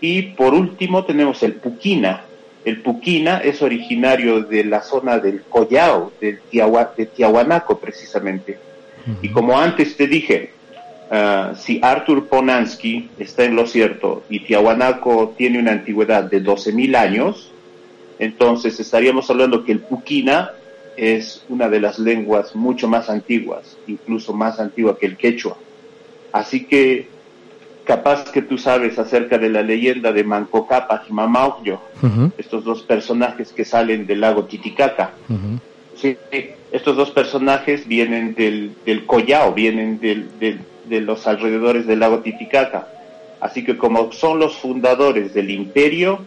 Y 0.01 0.21
por 0.21 0.53
último 0.53 1.05
tenemos 1.05 1.43
el 1.43 1.53
Puquina. 1.53 2.23
El 2.65 2.81
Puquina 2.81 3.39
es 3.39 3.61
originario 3.61 4.41
de 4.41 4.63
la 4.65 4.81
zona 4.81 5.19
del 5.19 5.43
Collao, 5.43 6.11
del 6.19 6.39
Tiahua- 6.51 6.93
de 6.95 7.05
Tiahuanaco 7.05 7.77
precisamente. 7.79 8.57
Y 9.21 9.29
como 9.29 9.57
antes 9.57 9.95
te 9.95 10.07
dije, 10.07 10.51
ah, 11.11 11.53
si 11.57 11.79
Arthur 11.81 12.27
Ponansky 12.27 13.09
está 13.19 13.43
en 13.45 13.55
lo 13.55 13.65
cierto 13.67 14.23
y 14.29 14.41
Tiahuanaco 14.41 15.33
tiene 15.37 15.59
una 15.59 15.71
antigüedad 15.71 16.23
de 16.23 16.43
12.000 16.43 16.95
años, 16.95 17.51
entonces 18.19 18.79
estaríamos 18.79 19.29
hablando 19.29 19.63
que 19.63 19.71
el 19.71 19.79
Puquina 19.79 20.51
es 20.97 21.43
una 21.47 21.69
de 21.69 21.79
las 21.79 21.97
lenguas 21.99 22.55
mucho 22.55 22.87
más 22.89 23.09
antiguas, 23.09 23.77
incluso 23.87 24.33
más 24.33 24.59
antigua 24.59 24.97
que 24.97 25.05
el 25.05 25.15
quechua. 25.17 25.55
Así 26.33 26.65
que 26.65 27.07
capaz 27.85 28.29
que 28.31 28.41
tú 28.41 28.57
sabes 28.57 28.99
acerca 28.99 29.37
de 29.37 29.49
la 29.49 29.63
leyenda 29.63 30.11
de 30.11 30.23
Manco 30.23 30.67
Cápac 30.67 31.03
y 31.09 31.13
Mamauyo, 31.13 31.79
estos 32.37 32.63
dos 32.65 32.83
personajes 32.83 33.51
que 33.53 33.63
salen 33.65 34.05
del 34.05 34.21
lago 34.21 34.43
Titicaca. 34.45 35.11
Sí, 35.95 36.17
estos 36.71 36.95
dos 36.97 37.11
personajes 37.11 37.87
vienen 37.87 38.35
del, 38.35 38.71
del 38.85 39.05
Collao, 39.05 39.53
vienen 39.53 39.99
del, 39.99 40.27
del- 40.39 40.59
de 40.89 41.01
los 41.01 41.27
alrededores 41.27 41.85
del 41.87 41.99
lago 41.99 42.19
Titicaca. 42.19 42.87
Así 43.39 43.63
que 43.63 43.77
como 43.77 44.11
son 44.11 44.39
los 44.39 44.57
fundadores 44.57 45.33
del 45.33 45.49
imperio, 45.51 46.19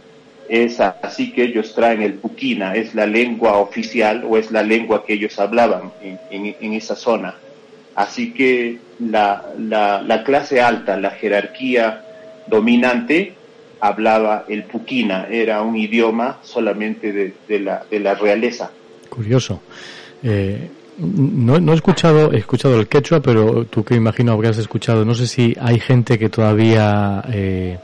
es 0.48 0.80
así 0.80 1.32
que 1.32 1.44
ellos 1.44 1.74
traen 1.74 2.02
el 2.02 2.14
Puquina, 2.14 2.74
es 2.74 2.94
la 2.94 3.06
lengua 3.06 3.58
oficial 3.58 4.24
o 4.28 4.36
es 4.38 4.50
la 4.50 4.62
lengua 4.62 5.04
que 5.04 5.14
ellos 5.14 5.38
hablaban 5.38 5.92
en, 6.30 6.54
en- 6.60 6.72
esa 6.72 6.96
zona. 6.96 7.34
Así 7.94 8.32
que 8.32 8.78
la, 8.98 9.44
la- 9.58 10.02
la 10.02 10.24
clase 10.24 10.60
alta, 10.60 10.96
la 10.98 11.10
jerarquía 11.10 12.02
dominante, 12.46 13.34
hablaba 13.80 14.44
el 14.48 14.64
Puquina, 14.64 15.26
era 15.30 15.60
un 15.62 15.76
idioma 15.76 16.38
solamente 16.42 17.12
de- 17.12 17.32
de 17.48 17.60
la, 17.60 17.84
de 17.90 18.00
la 18.00 18.14
realeza. 18.14 18.70
Curioso. 19.08 19.60
Eh, 20.22 20.68
no, 20.98 21.58
no 21.60 21.72
he 21.72 21.74
escuchado, 21.74 22.32
he 22.32 22.38
escuchado 22.38 22.78
el 22.78 22.86
quechua, 22.88 23.20
pero 23.20 23.64
tú 23.66 23.84
que 23.84 23.94
imagino 23.94 24.32
habrás 24.32 24.58
escuchado, 24.58 25.04
no 25.04 25.14
sé 25.14 25.26
si 25.26 25.56
hay 25.60 25.80
gente 25.80 26.18
que 26.18 26.28
todavía 26.28 27.24
eh, 27.32 27.78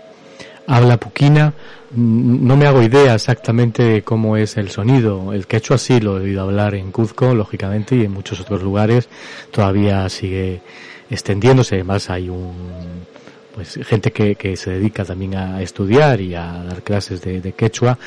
habla 0.66 0.98
puquina. 0.98 1.52
No 1.94 2.56
me 2.56 2.66
hago 2.66 2.82
idea 2.82 3.14
exactamente 3.14 4.02
cómo 4.02 4.36
es 4.36 4.58
el 4.58 4.70
sonido. 4.70 5.32
El 5.32 5.46
quechua 5.46 5.78
sí 5.78 6.00
lo 6.00 6.18
he 6.18 6.24
oído 6.24 6.42
hablar 6.42 6.74
en 6.74 6.92
Cuzco, 6.92 7.34
lógicamente, 7.34 7.96
y 7.96 8.04
en 8.04 8.12
muchos 8.12 8.40
otros 8.40 8.62
lugares. 8.62 9.08
Todavía 9.50 10.06
sigue 10.10 10.60
extendiéndose. 11.08 11.76
Además 11.76 12.10
hay 12.10 12.28
un, 12.28 12.52
pues 13.54 13.80
gente 13.86 14.10
que, 14.12 14.34
que 14.36 14.54
se 14.58 14.72
dedica 14.72 15.02
también 15.06 15.34
a 15.34 15.62
estudiar 15.62 16.20
y 16.20 16.34
a 16.34 16.62
dar 16.64 16.82
clases 16.82 17.22
de, 17.22 17.52
quechua, 17.52 17.98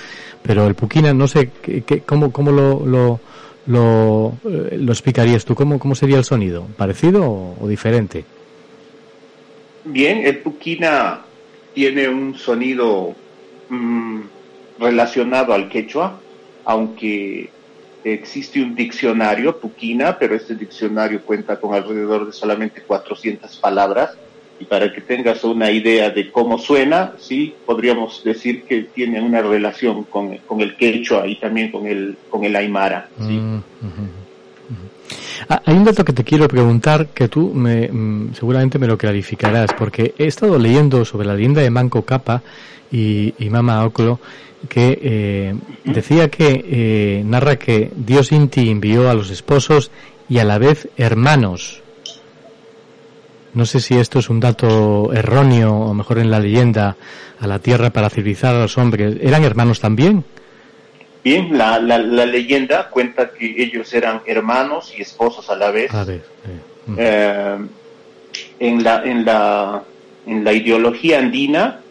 pero 0.43 0.67
el 0.67 0.75
puquina 0.75 1.11
no 1.11 1.27
sé 1.27 1.49
qué- 1.63 2.03
cómo, 2.05 2.31
cómo 2.31 2.51
lo, 2.51 2.85
lo, 2.85 3.19
lo, 3.67 4.33
eh, 4.45 4.77
lo 4.79 4.91
explicarías 4.91 5.45
tú, 5.45 5.55
¿Cómo, 5.55 5.79
cómo 5.79 5.95
sería 5.95 6.17
el 6.17 6.23
sonido, 6.23 6.67
parecido 6.77 7.55
o, 7.59 7.67
diferente. 7.67 8.25
Bien, 9.83 10.25
el 10.25 10.39
Puquina 10.39 11.21
tiene 11.73 12.09
un 12.09 12.35
sonido 12.37 13.15
mm, 13.69 14.21
relacionado 14.79 15.53
al 15.53 15.69
quechua, 15.69 16.19
aunque 16.65 17.49
existe 18.03 18.61
un 18.61 18.75
diccionario 18.75 19.59
Puquina, 19.59 20.17
pero 20.17 20.35
este 20.35 20.55
diccionario 20.55 21.21
cuenta 21.21 21.59
con 21.59 21.73
alrededor 21.73 22.25
de 22.25 22.33
solamente 22.33 22.81
400 22.81 23.57
palabras. 23.57 24.11
Y 24.61 24.65
para 24.65 24.93
que 24.93 25.01
tengas 25.01 25.43
una 25.43 25.71
idea 25.71 26.11
de 26.11 26.29
cómo 26.31 26.59
suena, 26.59 27.13
sí, 27.17 27.53
podríamos 27.65 28.23
decir 28.23 28.63
que 28.63 28.83
tiene 28.83 29.19
una 29.19 29.41
relación 29.41 30.03
con, 30.03 30.37
con 30.37 30.61
el 30.61 30.75
quechua 30.75 31.25
y 31.25 31.37
también 31.37 31.71
con 31.71 31.87
el, 31.87 32.15
con 32.29 32.43
el 32.43 32.55
aymara. 32.55 33.09
¿sí? 33.17 33.33
Mm. 33.33 33.63
Ah, 35.49 35.61
Hay 35.65 35.75
un 35.75 35.83
dato 35.83 36.05
que 36.05 36.13
te 36.13 36.23
quiero 36.23 36.47
preguntar 36.47 37.07
que 37.07 37.27
tú 37.27 37.51
me, 37.53 37.87
mm, 37.87 38.35
seguramente 38.35 38.77
me 38.77 38.85
lo 38.85 38.97
clarificarás, 38.97 39.73
porque 39.73 40.13
he 40.17 40.27
estado 40.27 40.59
leyendo 40.59 41.03
sobre 41.05 41.27
la 41.27 41.33
leyenda 41.33 41.61
de 41.61 41.71
Manco 41.71 42.03
Capa 42.03 42.43
y, 42.91 43.33
y 43.39 43.49
Mama 43.49 43.83
Oclo, 43.83 44.19
que 44.69 44.99
eh, 45.01 45.55
decía 45.85 46.29
que 46.29 46.63
eh, 46.67 47.23
narra 47.25 47.57
que 47.57 47.89
Dios 47.95 48.31
Inti 48.31 48.69
envió 48.69 49.09
a 49.09 49.15
los 49.15 49.31
esposos 49.31 49.89
y 50.29 50.37
a 50.37 50.45
la 50.45 50.59
vez 50.59 50.87
hermanos. 50.97 51.81
No 53.53 53.65
sé 53.65 53.79
si 53.79 53.97
esto 53.97 54.19
es 54.19 54.29
un 54.29 54.39
dato 54.39 55.11
erróneo 55.13 55.73
o 55.73 55.93
mejor 55.93 56.19
en 56.19 56.31
la 56.31 56.39
leyenda 56.39 56.95
a 57.39 57.47
la 57.47 57.59
tierra 57.59 57.89
para 57.89 58.09
civilizar 58.09 58.55
a 58.55 58.59
los 58.61 58.77
hombres. 58.77 59.17
¿Eran 59.21 59.43
hermanos 59.43 59.79
también? 59.79 60.23
Bien, 61.23 61.55
la, 61.57 61.77
la, 61.79 61.97
la 61.97 62.25
leyenda 62.25 62.89
cuenta 62.89 63.31
que 63.31 63.61
ellos 63.61 63.93
eran 63.93 64.21
hermanos 64.25 64.93
y 64.97 65.01
esposos 65.01 65.49
a 65.49 65.55
la 65.55 65.69
vez. 65.69 65.93
A 65.93 66.03
ver. 66.03 66.23
eh, 66.47 66.59
mm. 66.87 66.95
Eh, 66.97 67.57
en, 68.59 68.83
la, 68.83 69.03
en, 69.03 69.25
la, 69.25 69.83
en 70.25 70.43
la 70.43 70.53
ideología 70.53 71.19
andina 71.19 71.81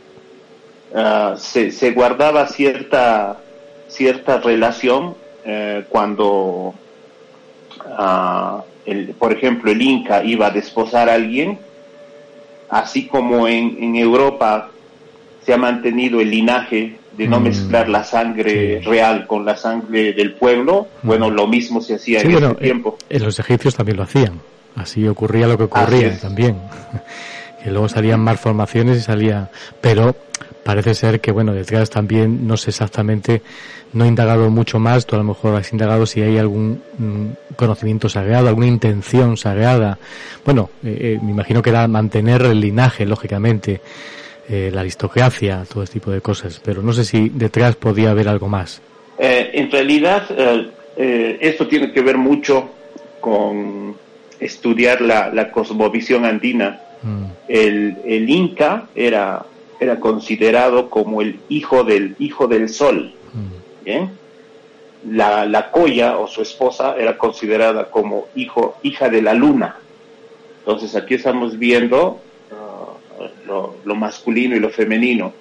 ah, 0.94 1.34
se, 1.38 1.70
se 1.70 1.90
guardaba 1.92 2.46
cierta, 2.48 3.38
cierta 3.88 4.38
relación 4.38 5.14
eh, 5.44 5.84
cuando, 5.88 6.74
ah, 7.86 8.62
el, 8.86 9.08
por 9.10 9.32
ejemplo, 9.32 9.70
el 9.70 9.80
Inca 9.82 10.24
iba 10.24 10.46
a 10.46 10.50
desposar 10.50 11.08
a 11.08 11.14
alguien, 11.14 11.58
así 12.68 13.06
como 13.06 13.46
en, 13.48 13.76
en 13.82 13.96
Europa 13.96 14.70
se 15.44 15.52
ha 15.52 15.56
mantenido 15.58 16.20
el 16.20 16.30
linaje 16.30 16.96
de 17.16 17.26
no 17.26 17.40
Mm, 17.40 17.42
mezclar 17.44 17.88
la 17.88 18.04
sangre 18.04 18.80
real 18.84 19.26
con 19.26 19.44
la 19.44 19.56
sangre 19.56 20.12
del 20.12 20.34
pueblo, 20.34 20.86
bueno, 21.02 21.28
lo 21.30 21.46
mismo 21.46 21.80
se 21.80 21.94
hacía 21.96 22.20
Sí, 22.20 22.26
en 22.26 22.32
bueno, 22.32 22.50
ese 22.52 22.60
tiempo. 22.60 22.96
eh, 23.08 23.18
los 23.18 23.38
egipcios 23.38 23.74
también 23.74 23.96
lo 23.96 24.04
hacían. 24.04 24.40
Así 24.76 25.06
ocurría 25.08 25.46
lo 25.48 25.58
que 25.58 25.64
ocurría 25.64 26.16
también. 26.18 26.56
que 27.62 27.70
luego 27.70 27.88
salían 27.88 28.20
malformaciones 28.20 28.98
y 28.98 29.00
salía. 29.00 29.50
Pero 29.80 30.14
parece 30.70 30.94
ser 30.94 31.20
que, 31.20 31.32
bueno, 31.32 31.52
detrás 31.52 31.90
también, 31.90 32.46
no 32.46 32.56
sé 32.56 32.70
exactamente, 32.70 33.42
no 33.92 34.04
he 34.04 34.08
indagado 34.08 34.50
mucho 34.50 34.78
más. 34.78 35.04
Tú 35.04 35.16
a 35.16 35.18
lo 35.18 35.24
mejor 35.24 35.56
has 35.56 35.72
indagado 35.72 36.06
si 36.06 36.22
hay 36.22 36.38
algún 36.38 36.80
mm, 36.96 37.54
conocimiento 37.56 38.08
sagrado, 38.08 38.46
alguna 38.46 38.68
intención 38.68 39.36
sagrada. 39.36 39.98
Bueno, 40.44 40.70
eh, 40.84 40.96
eh, 41.00 41.18
me 41.20 41.32
imagino 41.32 41.60
que 41.60 41.70
era 41.70 41.88
mantener 41.88 42.42
el 42.42 42.60
linaje, 42.60 43.04
lógicamente, 43.04 43.80
eh, 44.48 44.70
la 44.72 44.82
aristocracia, 44.82 45.64
todo 45.68 45.82
este 45.82 45.94
tipo 45.94 46.12
de 46.12 46.20
cosas. 46.20 46.60
Pero 46.64 46.82
no 46.82 46.92
sé 46.92 47.04
si 47.04 47.30
detrás 47.30 47.74
podía 47.74 48.12
haber 48.12 48.28
algo 48.28 48.48
más. 48.48 48.80
Eh, 49.18 49.50
en 49.54 49.72
realidad, 49.72 50.22
esto 50.96 51.66
tiene 51.66 51.90
que 51.90 52.00
ver 52.00 52.16
mucho 52.16 52.70
con 53.20 53.96
estudiar 54.38 55.00
la, 55.00 55.30
la 55.34 55.50
cosmovisión 55.50 56.24
andina. 56.24 56.78
Mm, 57.02 57.24
El, 57.48 57.96
el 58.04 58.30
Inca 58.30 58.86
era 58.94 59.42
era 59.80 59.98
considerado 59.98 60.90
como 60.90 61.22
el 61.22 61.40
hijo 61.48 61.82
del 61.84 62.14
hijo 62.18 62.46
del 62.46 62.68
sol. 62.68 63.12
¿bien? 63.82 64.10
La, 65.08 65.46
la 65.46 65.70
Coya 65.70 66.18
o 66.18 66.28
su 66.28 66.42
esposa 66.42 66.94
era 66.98 67.16
considerada 67.16 67.90
como 67.90 68.26
hijo, 68.34 68.76
hija 68.82 69.08
de 69.08 69.22
la 69.22 69.32
luna. 69.32 69.76
Entonces 70.58 70.94
aquí 70.94 71.14
estamos 71.14 71.58
viendo 71.58 72.20
uh, 72.50 73.46
lo, 73.46 73.76
lo 73.84 73.94
masculino 73.94 74.54
y 74.54 74.60
lo 74.60 74.68
femenino. 74.68 75.32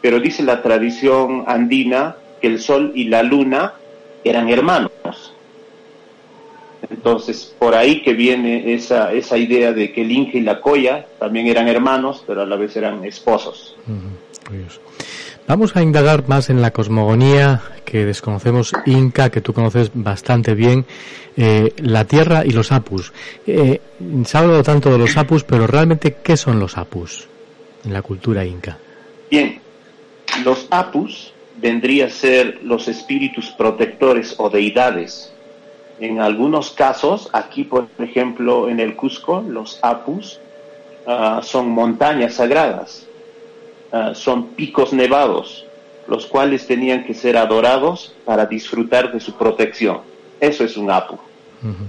Pero 0.00 0.18
dice 0.18 0.42
la 0.42 0.62
tradición 0.62 1.44
andina 1.46 2.16
que 2.40 2.48
el 2.48 2.60
sol 2.60 2.92
y 2.94 3.04
la 3.04 3.22
luna 3.22 3.74
eran 4.24 4.48
hermanos. 4.48 5.31
Entonces, 6.92 7.54
por 7.58 7.74
ahí 7.74 8.02
que 8.02 8.12
viene 8.12 8.74
esa, 8.74 9.12
esa 9.12 9.38
idea 9.38 9.72
de 9.72 9.92
que 9.92 10.02
el 10.02 10.12
Inca 10.12 10.36
y 10.36 10.42
la 10.42 10.60
Coya 10.60 11.06
también 11.18 11.46
eran 11.46 11.66
hermanos, 11.66 12.22
pero 12.26 12.42
a 12.42 12.46
la 12.46 12.56
vez 12.56 12.76
eran 12.76 13.02
esposos. 13.04 13.76
Vamos 15.48 15.74
a 15.74 15.82
indagar 15.82 16.28
más 16.28 16.50
en 16.50 16.60
la 16.60 16.70
cosmogonía 16.70 17.62
que 17.84 18.04
desconocemos 18.04 18.72
Inca, 18.86 19.30
que 19.30 19.40
tú 19.40 19.54
conoces 19.54 19.90
bastante 19.94 20.54
bien, 20.54 20.84
eh, 21.36 21.72
la 21.78 22.04
Tierra 22.04 22.44
y 22.44 22.50
los 22.50 22.72
Apus. 22.72 23.12
Eh, 23.46 23.80
se 24.24 24.36
ha 24.36 24.40
hablado 24.40 24.62
tanto 24.62 24.90
de 24.90 24.98
los 24.98 25.16
Apus, 25.16 25.44
pero 25.44 25.66
realmente, 25.66 26.16
¿qué 26.22 26.36
son 26.36 26.60
los 26.60 26.76
Apus 26.76 27.26
en 27.84 27.92
la 27.92 28.02
cultura 28.02 28.44
Inca? 28.44 28.78
Bien, 29.30 29.58
los 30.44 30.66
Apus 30.70 31.32
vendría 31.56 32.06
a 32.06 32.10
ser 32.10 32.60
los 32.62 32.86
espíritus 32.88 33.46
protectores 33.50 34.34
o 34.38 34.50
deidades. 34.50 35.31
En 36.02 36.18
algunos 36.18 36.72
casos, 36.72 37.30
aquí 37.32 37.62
por 37.62 37.86
ejemplo 38.00 38.68
en 38.68 38.80
el 38.80 38.96
Cusco, 38.96 39.40
los 39.48 39.78
Apus 39.82 40.40
uh, 41.06 41.40
son 41.42 41.68
montañas 41.68 42.34
sagradas 42.34 43.06
uh, 43.92 44.12
son 44.12 44.48
picos 44.48 44.92
nevados, 44.92 45.64
los 46.08 46.26
cuales 46.26 46.66
tenían 46.66 47.04
que 47.04 47.14
ser 47.14 47.36
adorados 47.36 48.16
para 48.24 48.46
disfrutar 48.46 49.12
de 49.12 49.20
su 49.20 49.34
protección. 49.34 49.98
Eso 50.40 50.64
es 50.64 50.76
un 50.76 50.90
Apu. 50.90 51.14
Uh 51.14 51.68
-huh. 51.68 51.88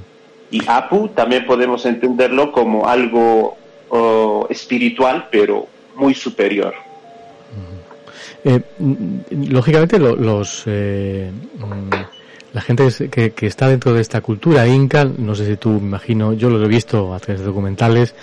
Y 0.52 0.62
Apu 0.68 1.08
también 1.08 1.48
podemos 1.48 1.84
entenderlo 1.88 2.52
como 2.52 2.88
algo 2.88 3.58
uh, 3.90 4.46
espiritual, 4.48 5.28
pero 5.32 5.66
muy 5.96 6.14
superior. 6.14 6.76
Eh, 8.46 8.62
lógicamente 9.50 9.98
lo, 9.98 10.16
los 10.16 10.64
eh, 10.68 11.32
la 12.54 12.62
gente 12.62 12.88
que, 13.10 13.32
que, 13.32 13.48
está 13.48 13.68
dentro 13.68 13.94
de 13.94 14.02
esta 14.02 14.22
cultura 14.22 14.68
inca, 14.68 15.06
no 15.06 15.34
sé 15.34 15.46
si 15.46 15.58
tú, 15.58 15.72
me 15.72 15.88
imagino, 15.88 16.34
yo 16.34 16.50
lo 16.50 16.64
he 16.64 16.68
visto 16.68 17.14
a 17.14 17.20
través 17.20 17.40
de 17.40 17.48
documentales, 17.48 18.14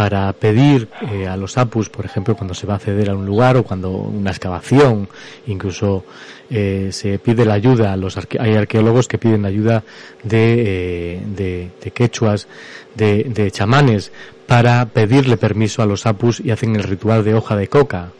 para 0.00 0.32
pedir 0.32 0.88
eh, 1.12 1.26
a 1.26 1.36
los 1.36 1.58
apus, 1.58 1.90
por 1.90 2.06
ejemplo, 2.06 2.34
cuando 2.34 2.54
se 2.54 2.66
va 2.66 2.72
a 2.72 2.76
acceder 2.76 3.10
a 3.10 3.14
un 3.14 3.26
lugar 3.26 3.58
o 3.58 3.64
cuando 3.64 3.90
una 3.90 4.30
excavación, 4.30 5.08
incluso 5.46 6.04
eh, 6.48 6.88
se 6.90 7.18
pide 7.18 7.44
la 7.44 7.52
ayuda, 7.52 7.92
a 7.92 7.96
los 7.96 8.16
arque 8.16 8.38
hay 8.40 8.54
arqueólogos 8.54 9.08
que 9.08 9.18
piden 9.18 9.42
la 9.42 9.48
ayuda 9.48 9.84
de, 10.22 11.16
eh, 11.16 11.70
de, 11.82 11.90
quechuas, 11.90 12.48
de, 12.94 13.24
de, 13.24 13.50
chamanes, 13.50 14.10
para 14.46 14.86
pedirle 14.86 15.36
permiso 15.36 15.82
a 15.82 15.86
los 15.86 16.06
apus 16.06 16.40
y 16.40 16.50
hacen 16.50 16.76
el 16.76 16.84
ritual 16.84 17.22
de 17.22 17.34
hoja 17.34 17.54
de 17.56 17.68
coca. 17.68 18.10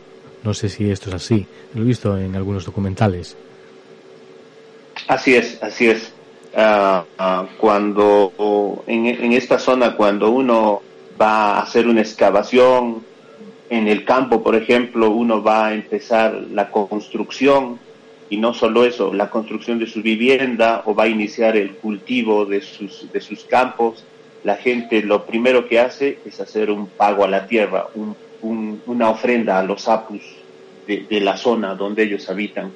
No 0.45 0.53
sé 0.53 0.69
si 0.69 0.91
esto 0.91 1.09
es 1.09 1.15
así, 1.15 1.47
lo 1.75 1.83
he 1.83 1.87
visto 1.87 2.19
en 2.19 2.37
algunos 2.37 2.67
documentales. 2.67 3.39
Así 5.11 5.35
es, 5.35 5.61
así 5.61 5.89
es. 5.89 6.13
Uh, 6.55 7.03
uh, 7.21 7.47
cuando 7.59 8.85
en, 8.87 9.33
esta 9.33 9.59
zona, 9.59 9.97
cuando 9.97 10.31
uno 10.31 10.83
va 11.21 11.57
a 11.57 11.63
hacer 11.63 11.89
una 11.89 12.01
excavación 12.01 13.03
en 13.71 13.89
el 13.89 14.05
campo, 14.05 14.41
por 14.41 14.55
ejemplo, 14.55 15.11
uno 15.11 15.43
va 15.43 15.67
a 15.67 15.75
empezar 15.75 16.35
la 16.53 16.71
construcción 16.71 17.81
y 18.29 18.37
no 18.37 18.55
solo 18.55 18.85
eso, 18.85 19.13
la 19.13 19.31
construcción 19.31 19.81
de 19.81 19.89
su 19.89 20.01
vivienda 20.01 20.83
o 20.85 20.95
va 20.95 21.05
a 21.05 21.09
iniciar 21.09 21.57
el 21.57 21.73
cultivo 21.73 22.47
de 22.47 22.61
sus, 22.61 23.11
de 23.13 23.21
sus 23.21 23.43
campos, 23.43 24.05
la 24.45 24.55
gente 24.55 25.03
lo 25.03 25.27
primero 25.27 25.67
que 25.67 25.81
hace 25.81 26.21
es 26.25 26.39
hacer 26.39 26.71
un 26.71 26.87
pago 26.87 27.25
a 27.25 27.29
la 27.29 27.49
tierra, 27.49 27.89
un, 27.97 28.15
un, 28.43 28.81
una 28.87 29.11
ofrenda 29.11 29.59
a 29.59 29.65
los 29.65 29.89
apus 29.89 30.23
de 30.87 31.21
la 31.21 31.37
zona 31.37 31.75
donde 31.75 32.05
ellos 32.05 32.31
habitan. 32.31 32.71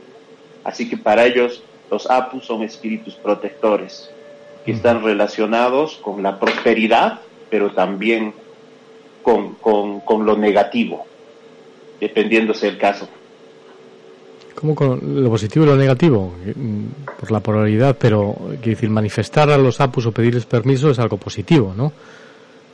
Así 0.64 0.88
que 0.88 0.96
para 0.96 1.26
ellos 1.26 1.62
los 1.90 2.10
apus 2.10 2.44
son 2.44 2.62
espíritus 2.62 3.14
protectores 3.14 4.10
que 4.64 4.72
están 4.72 5.04
relacionados 5.04 5.96
con 5.96 6.22
la 6.22 6.40
prosperidad 6.40 7.20
pero 7.54 7.70
también 7.70 8.34
con, 9.22 9.54
con, 9.54 10.00
con 10.00 10.26
lo 10.26 10.36
negativo, 10.36 11.06
dependiéndose 12.00 12.66
del 12.66 12.78
caso. 12.78 13.08
¿Cómo 14.56 14.74
con 14.74 15.22
lo 15.22 15.30
positivo 15.30 15.64
y 15.64 15.68
lo 15.68 15.76
negativo? 15.76 16.34
Por 17.20 17.30
la 17.30 17.38
polaridad, 17.38 17.96
pero 17.96 18.34
quiero 18.60 18.70
decir, 18.76 18.90
manifestar 18.90 19.50
a 19.50 19.56
los 19.56 19.80
apus 19.80 20.06
o 20.06 20.10
pedirles 20.10 20.46
permiso 20.46 20.90
es 20.90 20.98
algo 20.98 21.16
positivo, 21.16 21.72
¿no? 21.76 21.92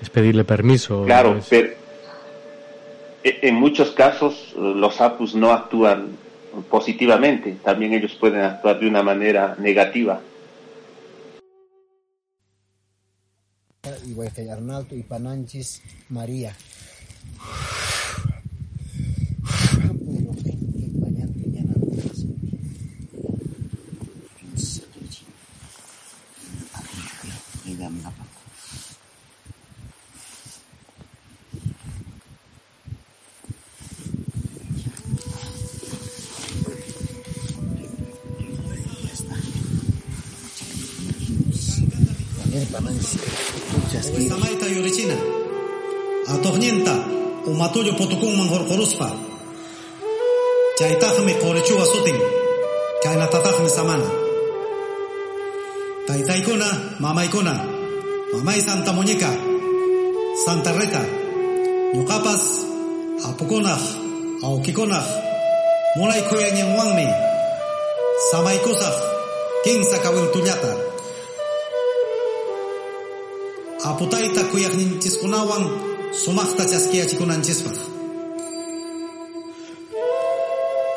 Es 0.01 0.09
pedirle 0.09 0.45
permiso. 0.45 1.05
Claro, 1.05 1.37
es... 1.37 1.47
pero 1.51 1.75
en 3.23 3.55
muchos 3.55 3.91
casos 3.91 4.55
los 4.57 4.99
apus 5.03 5.35
no 5.35 5.53
actúan 5.53 6.17
positivamente, 6.69 7.57
también 7.65 7.93
ellos 7.95 8.17
pueden 8.19 8.43
actuar 8.43 8.81
de 8.81 8.89
una 8.89 9.03
manera 9.03 9.57
negativa. 9.59 10.21
Arnaldo 14.51 14.95
y 14.95 15.03
Pananchis 15.03 15.83
María. 16.09 16.55
matuju 47.71 47.95
putukung 47.95 48.35
menghurkuruspa. 48.35 49.15
Chaytaqmi 50.75 51.39
qurichuwa 51.39 51.87
sutin. 51.87 52.19
me 53.63 53.71
samana. 53.71 54.11
Taytaykuna, 56.07 56.99
mamaykuna. 56.99 57.55
Mamay 58.35 58.61
Santa 58.61 58.91
Muñeca, 58.93 59.31
Santa 60.45 60.73
Rita, 60.75 61.03
samai 61.95 62.43
apukunaq, 63.23 63.83
king 64.43 64.91
sakawil 65.95 66.23
kuyañinwanmi 66.27 67.07
samaykusaq 68.31 68.97
kinsa 69.65 69.99
kawintullata. 69.99 70.73
Aputayta 73.85 74.43
kuyaqninchiskunawan 74.51 75.90
sumaqta 76.13 76.65
chaskiyachikunanchispa 76.67 77.71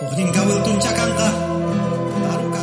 uqnin 0.02 0.32
kawiltuncha 0.32 0.92
kanqa 0.98 1.28
taruka 2.28 2.62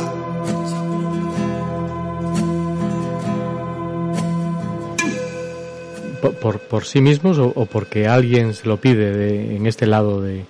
por, 6.21 6.35
por, 6.35 6.59
por 6.59 6.85
sí 6.85 7.01
mismos 7.01 7.39
o, 7.39 7.53
o, 7.55 7.65
porque 7.65 8.07
alguien 8.07 8.53
se 8.53 8.67
lo 8.67 8.77
pide 8.77 9.11
de, 9.11 9.55
en 9.55 9.65
este 9.65 9.87
lado 9.87 10.21
de, 10.21 10.43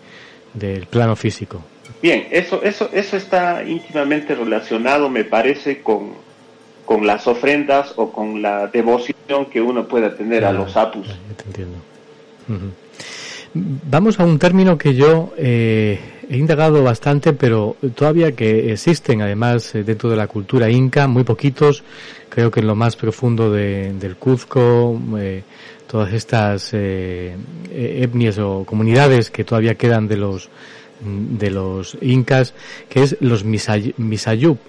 del 0.56 0.88
plano 0.88 1.16
físico 1.16 1.62
bien 2.02 2.28
eso 2.32 2.64
eso 2.64 2.90
eso 2.92 3.16
está 3.16 3.64
íntimamente 3.64 4.34
relacionado 4.34 5.08
me 5.08 5.24
parece 5.24 5.82
con 5.84 6.32
con 6.84 7.08
las 7.08 7.26
ofrendas 7.26 7.94
o 7.96 8.12
con 8.12 8.42
la 8.42 8.68
devoción 8.68 9.46
que 9.50 9.62
uno 9.62 9.88
pueda 9.88 10.14
tener 10.14 10.44
ah, 10.44 10.50
a 10.50 10.52
los 10.52 10.76
apus. 10.76 11.08
Te 11.38 11.44
entiendo. 11.46 11.78
Vamos 13.54 14.20
a 14.20 14.24
un 14.24 14.40
término 14.40 14.78
que 14.78 14.96
yo 14.96 15.34
eh, 15.38 16.00
he 16.30 16.38
indagado 16.38 16.84
bastante, 16.84 17.34
pero 17.34 17.76
todavía 17.96 18.32
que 18.34 18.72
existen, 18.72 19.22
además, 19.22 19.76
eh, 19.76 19.84
dentro 19.84 20.10
de 20.10 20.16
la 20.16 20.28
cultura 20.28 20.70
inca, 20.70 21.08
muy 21.08 21.24
poquitos, 21.24 21.84
creo 22.30 22.50
que 22.50 22.62
en 22.62 22.68
lo 22.68 22.76
más 22.76 22.96
profundo 22.96 23.52
de, 23.52 23.94
del 23.94 24.16
Cuzco, 24.16 25.00
eh, 25.18 25.44
todas 25.92 26.14
estas 26.14 26.70
eh, 26.72 27.36
etnias 27.70 28.38
o 28.38 28.64
comunidades 28.64 29.30
que 29.30 29.44
todavía 29.44 29.76
quedan 29.76 30.08
de 30.08 30.16
los 30.16 30.50
de 31.04 31.50
los 31.50 31.98
incas, 32.02 32.54
que 32.88 33.04
es 33.04 33.18
los 33.20 33.44
misay, 33.44 33.94
misayup. 33.98 34.60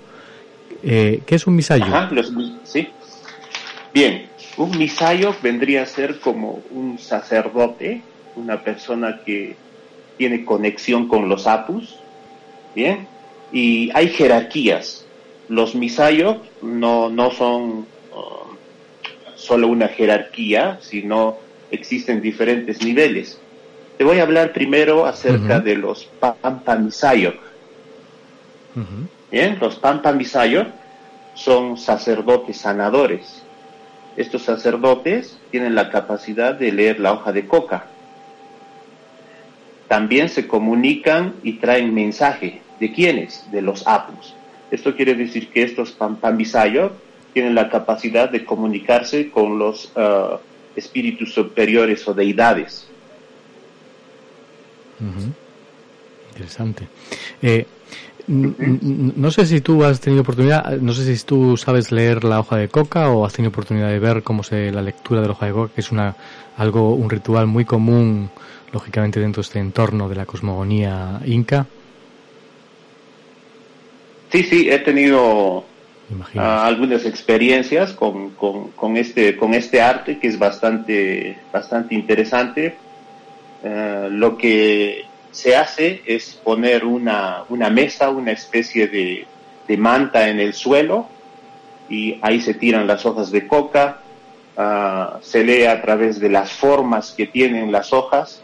Eh, 0.82 1.22
¿Qué 1.24 1.34
es 1.36 1.46
un 1.46 1.54
misayo? 1.54 1.84
Ajá, 1.84 2.08
los, 2.10 2.32
sí. 2.64 2.88
Bien, 3.94 4.26
un 4.56 4.78
misayo 4.78 5.34
vendría 5.42 5.82
a 5.82 5.86
ser 5.86 6.20
como 6.20 6.62
un 6.70 6.98
sacerdote, 6.98 8.02
una 8.36 8.62
persona 8.62 9.20
que 9.24 9.56
tiene 10.16 10.44
conexión 10.44 11.08
con 11.08 11.28
los 11.28 11.46
apus, 11.46 11.96
¿bien? 12.74 13.06
Y 13.52 13.90
hay 13.94 14.08
jerarquías. 14.08 15.06
Los 15.48 15.74
misayo 15.74 16.42
no, 16.62 17.10
no 17.10 17.30
son 17.30 17.86
uh, 18.14 19.34
solo 19.34 19.68
una 19.68 19.88
jerarquía, 19.88 20.78
sino 20.80 21.38
existen 21.70 22.20
diferentes 22.20 22.82
niveles. 22.82 23.38
Te 23.98 24.04
voy 24.04 24.18
a 24.18 24.22
hablar 24.22 24.52
primero 24.52 25.06
acerca 25.06 25.60
de 25.60 25.76
los 25.76 26.04
Pampa 26.04 26.76
Misayo. 26.76 27.34
Bien, 29.30 29.58
los 29.60 29.76
Pampa 29.76 30.12
Misayo 30.12 30.66
son 31.34 31.76
sacerdotes 31.76 32.56
sanadores. 32.56 33.41
Estos 34.16 34.42
sacerdotes 34.42 35.38
tienen 35.50 35.74
la 35.74 35.90
capacidad 35.90 36.54
de 36.54 36.72
leer 36.72 37.00
la 37.00 37.12
hoja 37.12 37.32
de 37.32 37.46
coca. 37.46 37.86
También 39.88 40.28
se 40.28 40.46
comunican 40.46 41.34
y 41.42 41.54
traen 41.54 41.94
mensaje. 41.94 42.62
¿De 42.80 42.92
quiénes? 42.92 43.50
De 43.50 43.62
los 43.62 43.86
apus. 43.86 44.34
Esto 44.70 44.96
quiere 44.96 45.14
decir 45.14 45.48
que 45.48 45.62
estos 45.62 45.92
Pambisayo 45.92 46.92
tienen 47.32 47.54
la 47.54 47.70
capacidad 47.70 48.28
de 48.28 48.44
comunicarse 48.44 49.30
con 49.30 49.58
los 49.58 49.92
uh, 49.96 50.38
espíritus 50.76 51.32
superiores 51.32 52.06
o 52.08 52.14
deidades. 52.14 52.88
Interesante. 56.30 56.88
Eh, 57.42 57.66
no 58.26 59.30
sé 59.30 59.46
si 59.46 59.60
tú 59.60 59.84
has 59.84 60.00
tenido 60.00 60.22
oportunidad, 60.22 60.76
no 60.78 60.92
sé 60.92 61.16
si 61.16 61.24
tú 61.24 61.56
sabes 61.56 61.90
leer 61.90 62.24
la 62.24 62.40
hoja 62.40 62.56
de 62.56 62.68
coca 62.68 63.10
o 63.10 63.24
has 63.24 63.32
tenido 63.32 63.50
oportunidad 63.50 63.88
de 63.88 63.98
ver 63.98 64.22
cómo 64.22 64.42
se 64.42 64.70
la 64.70 64.82
lectura 64.82 65.20
de 65.20 65.26
la 65.26 65.32
hoja 65.32 65.46
de 65.46 65.52
coca, 65.52 65.74
que 65.74 65.80
es 65.80 65.90
una 65.90 66.14
algo 66.56 66.94
un 66.94 67.10
ritual 67.10 67.46
muy 67.46 67.64
común, 67.64 68.30
lógicamente 68.72 69.20
dentro 69.20 69.42
de 69.42 69.46
este 69.46 69.58
entorno 69.58 70.08
de 70.08 70.14
la 70.14 70.26
cosmogonía 70.26 71.20
inca. 71.26 71.66
Sí, 74.30 74.42
sí, 74.44 74.70
he 74.70 74.78
tenido 74.78 75.64
ah, 76.36 76.66
algunas 76.66 77.04
experiencias 77.04 77.92
con, 77.92 78.30
con, 78.30 78.96
este 78.96 79.36
con 79.36 79.52
este 79.54 79.82
arte 79.82 80.18
que 80.18 80.28
es 80.28 80.38
bastante 80.38 81.36
bastante 81.52 81.94
interesante. 81.94 82.76
Eh, 83.64 84.08
lo 84.10 84.36
que 84.38 85.04
se 85.32 85.56
hace 85.56 86.02
es 86.06 86.38
poner 86.44 86.84
una, 86.84 87.44
una 87.48 87.70
mesa, 87.70 88.10
una 88.10 88.32
especie 88.32 88.86
de, 88.86 89.26
de, 89.66 89.76
manta 89.76 90.28
en 90.28 90.38
el 90.38 90.52
suelo 90.52 91.08
y 91.88 92.18
ahí 92.22 92.40
se 92.40 92.54
tiran 92.54 92.86
las 92.86 93.04
hojas 93.06 93.30
de 93.30 93.48
coca, 93.48 94.02
uh, 94.56 95.22
se 95.22 95.42
lee 95.42 95.64
a 95.64 95.80
través 95.82 96.20
de 96.20 96.28
las 96.28 96.52
formas 96.52 97.12
que 97.12 97.26
tienen 97.26 97.72
las 97.72 97.92
hojas, 97.92 98.42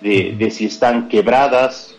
de, 0.00 0.34
de, 0.36 0.50
si 0.50 0.66
están 0.66 1.08
quebradas, 1.08 1.94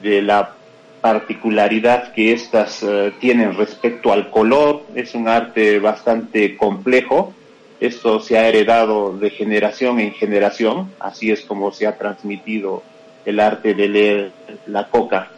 de 0.00 0.22
la 0.22 0.54
particularidad 1.00 2.12
que 2.12 2.32
éstas 2.32 2.82
uh, 2.82 3.10
tienen 3.20 3.56
respecto 3.56 4.12
al 4.12 4.30
color, 4.30 4.86
es 4.94 5.14
un 5.14 5.28
arte 5.28 5.78
bastante 5.78 6.56
complejo 6.56 7.34
esto 7.80 8.20
se 8.20 8.38
ha 8.38 8.46
heredado 8.48 9.16
de 9.16 9.30
generación 9.30 10.00
en 10.00 10.12
generación, 10.12 10.92
así 11.00 11.30
es 11.30 11.40
como 11.42 11.72
se 11.72 11.86
ha 11.86 11.96
transmitido 11.96 12.82
el 13.24 13.40
arte 13.40 13.74
de 13.74 13.88
leer 13.88 14.32
la 14.66 14.88
coca. 14.88 15.30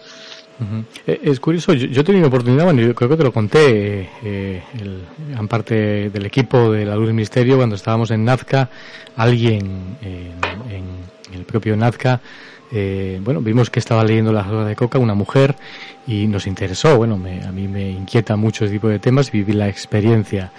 Eh, 1.06 1.20
es 1.24 1.40
curioso, 1.40 1.72
yo, 1.72 2.00
he 2.00 2.04
tenido 2.04 2.28
oportunidad, 2.28 2.64
bueno, 2.64 2.82
yo 2.82 2.94
creo 2.94 3.10
que 3.10 3.16
te 3.16 3.24
lo 3.24 3.32
conté, 3.32 4.08
eh, 4.24 4.62
en 5.36 5.48
parte 5.48 6.10
del 6.10 6.26
equipo 6.26 6.70
de 6.70 6.84
la 6.84 6.94
Luz 6.94 7.06
del 7.06 7.14
Misterio, 7.14 7.56
cuando 7.56 7.74
estábamos 7.74 8.10
en 8.10 8.24
Nazca, 8.24 8.68
alguien 9.16 9.96
en, 10.02 11.02
el 11.34 11.44
propio 11.44 11.76
Nazca, 11.76 12.20
eh, 12.70 13.20
bueno, 13.22 13.40
vimos 13.40 13.70
que 13.70 13.80
estaba 13.80 14.04
leyendo 14.04 14.32
la 14.32 14.40
hojas 14.40 14.66
de 14.66 14.76
coca, 14.76 14.98
una 14.98 15.14
mujer, 15.14 15.56
y 16.06 16.26
nos 16.26 16.46
interesó, 16.46 16.96
bueno, 16.96 17.14
a 17.14 17.52
mí 17.52 17.68
me 17.68 17.90
inquieta 17.90 18.36
mucho 18.36 18.64
ese 18.64 18.74
tipo 18.74 18.88
de 18.88 18.98
temas 18.98 19.28
y 19.28 19.38
viví 19.38 19.52
la 19.52 19.68
experiencia. 19.68 20.52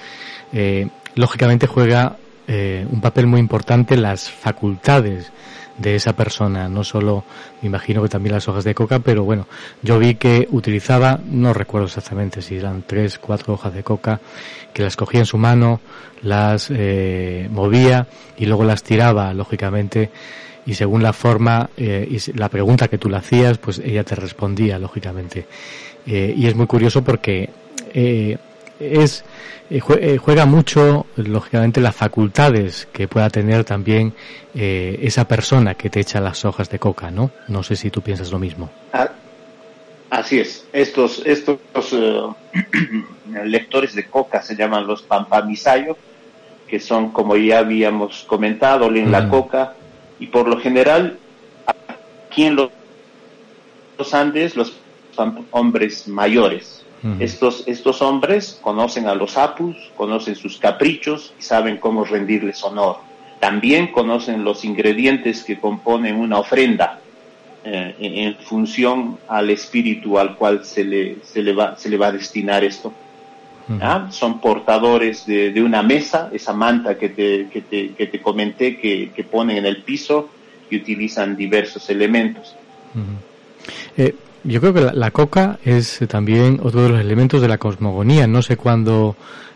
Eh, 0.51 0.87
lógicamente 1.15 1.67
juega 1.67 2.17
eh, 2.47 2.85
un 2.91 3.01
papel 3.01 3.27
muy 3.27 3.39
importante 3.39 3.97
las 3.97 4.29
facultades 4.29 5.31
de 5.77 5.95
esa 5.95 6.13
persona, 6.13 6.69
no 6.69 6.83
solo, 6.83 7.23
me 7.61 7.67
imagino 7.67 8.03
que 8.03 8.09
también 8.09 8.35
las 8.35 8.47
hojas 8.47 8.63
de 8.63 8.75
coca, 8.75 8.99
pero 8.99 9.23
bueno, 9.23 9.47
yo 9.81 9.97
vi 9.97 10.15
que 10.15 10.47
utilizaba, 10.51 11.19
no 11.25 11.51
recuerdo 11.51 11.87
exactamente 11.87 12.41
si 12.41 12.57
eran 12.57 12.83
tres, 12.85 13.17
cuatro 13.17 13.55
hojas 13.55 13.73
de 13.73 13.83
coca, 13.83 14.19
que 14.71 14.83
las 14.83 14.95
cogía 14.95 15.21
en 15.21 15.25
su 15.25 15.37
mano, 15.37 15.81
las 16.21 16.69
eh, 16.69 17.47
movía 17.51 18.07
y 18.37 18.45
luego 18.45 18.63
las 18.63 18.83
tiraba, 18.83 19.33
lógicamente, 19.33 20.11
y 20.65 20.75
según 20.75 21.03
la 21.03 21.13
forma 21.13 21.69
eh, 21.75 22.07
y 22.09 22.37
la 22.37 22.49
pregunta 22.49 22.87
que 22.87 22.97
tú 22.97 23.09
le 23.09 23.17
hacías, 23.17 23.57
pues 23.57 23.79
ella 23.79 24.03
te 24.03 24.15
respondía, 24.15 24.79
lógicamente. 24.79 25.47
Eh, 26.05 26.33
y 26.35 26.47
es 26.47 26.55
muy 26.55 26.67
curioso 26.67 27.03
porque 27.03 27.49
eh, 27.93 28.37
es 28.79 29.23
eh, 29.69 29.81
eh, 29.99 30.17
juega 30.17 30.45
mucho, 30.45 31.07
lógicamente, 31.15 31.81
las 31.81 31.95
facultades 31.95 32.87
que 32.91 33.07
pueda 33.07 33.29
tener 33.29 33.63
también 33.63 34.13
eh, 34.53 34.99
esa 35.01 35.27
persona 35.27 35.73
que 35.75 35.89
te 35.89 35.99
echa 35.99 36.19
las 36.19 36.45
hojas 36.45 36.69
de 36.69 36.79
coca, 36.79 37.09
¿no? 37.09 37.31
No 37.47 37.63
sé 37.63 37.75
si 37.75 37.89
tú 37.89 38.01
piensas 38.01 38.31
lo 38.31 38.37
mismo. 38.39 38.69
Ah, 38.91 39.09
así 40.09 40.39
es. 40.39 40.67
Estos, 40.73 41.23
estos 41.25 41.59
lectores 43.45 43.95
de 43.95 44.05
coca 44.05 44.41
se 44.41 44.55
llaman 44.55 44.85
los 44.85 45.01
pampamisayo, 45.01 45.97
que 46.67 46.79
son, 46.79 47.11
como 47.11 47.35
ya 47.35 47.59
habíamos 47.59 48.25
comentado, 48.25 48.91
leen 48.91 49.11
la 49.11 49.29
coca 49.29 49.73
y 50.19 50.27
por 50.27 50.47
lo 50.47 50.59
general 50.59 51.17
aquí 52.29 52.45
en 52.45 52.55
los 52.55 54.13
Andes 54.13 54.55
los 54.55 54.73
hombres 55.51 56.07
mayores 56.07 56.82
estos, 57.19 57.63
estos 57.67 58.01
hombres 58.01 58.59
conocen 58.61 59.07
a 59.07 59.15
los 59.15 59.37
apus, 59.37 59.75
conocen 59.97 60.35
sus 60.35 60.57
caprichos 60.57 61.33
y 61.37 61.41
saben 61.41 61.77
cómo 61.77 62.05
rendirles 62.05 62.63
honor. 62.63 62.97
También 63.39 63.87
conocen 63.91 64.45
los 64.45 64.63
ingredientes 64.63 65.43
que 65.43 65.59
componen 65.59 66.15
una 66.15 66.39
ofrenda 66.39 66.99
eh, 67.65 67.95
en, 67.99 68.35
función 68.35 69.17
al 69.27 69.49
espíritu 69.49 70.17
al 70.17 70.35
cual 70.35 70.63
se 70.63 70.85
le, 70.85 71.17
se 71.23 71.43
le, 71.43 71.53
va, 71.53 71.75
se 71.75 71.89
le 71.89 71.97
va 71.97 72.07
a 72.07 72.11
destinar 72.13 72.63
esto. 72.63 72.93
¿Ah? 73.81 74.07
Son 74.11 74.39
portadores 74.39 75.25
de, 75.25 75.61
una 75.61 75.83
mesa, 75.83 76.29
esa 76.33 76.53
manta 76.53 76.97
que 76.97 77.09
te, 77.09 77.47
que 77.47 77.61
te, 77.61 77.93
que 77.93 78.07
te 78.07 78.21
comenté 78.21 78.77
que, 78.77 79.11
que, 79.15 79.23
ponen 79.23 79.57
en 79.57 79.65
el 79.65 79.83
piso 79.83 80.29
y 80.69 80.77
utilizan 80.77 81.37
diversos 81.37 81.89
elementos. 81.89 82.55
Yo 84.43 84.59
creo 84.59 84.73
que 84.73 84.81
la, 84.81 85.11
coca 85.11 85.57
es 85.63 85.99
también 86.09 86.59
otro 86.61 86.83
de 86.83 86.89
los 86.89 86.99
elementos 86.99 87.41
de 87.41 87.47
la 87.47 87.57
cosmogonía. 87.57 88.27
No 88.27 88.41
sé 88.41 88.57
cuándo 88.57 89.15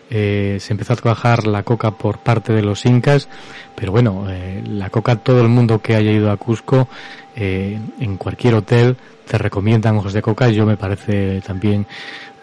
eh, 0.09 0.57
se 0.61 0.71
empezó 0.71 0.93
a 0.93 0.95
trabajar 0.95 1.45
la 1.45 1.63
coca 1.63 1.91
por 1.91 2.19
parte 2.19 2.53
de 2.53 2.61
los 2.61 2.85
incas, 2.85 3.27
pero 3.75 3.91
bueno, 3.91 4.27
eh, 4.29 4.63
la 4.65 4.89
coca 4.89 5.17
todo 5.17 5.41
el 5.41 5.49
mundo 5.49 5.81
que 5.81 5.95
haya 5.95 6.11
ido 6.11 6.31
a 6.31 6.37
Cusco, 6.37 6.87
eh, 7.35 7.77
en 7.99 8.15
cualquier 8.15 8.55
hotel 8.55 8.95
te 9.27 9.37
recomiendan 9.37 9.97
ojos 9.97 10.13
de 10.13 10.21
coca 10.21 10.47
yo 10.47 10.65
me 10.65 10.77
parece 10.77 11.41
también 11.41 11.85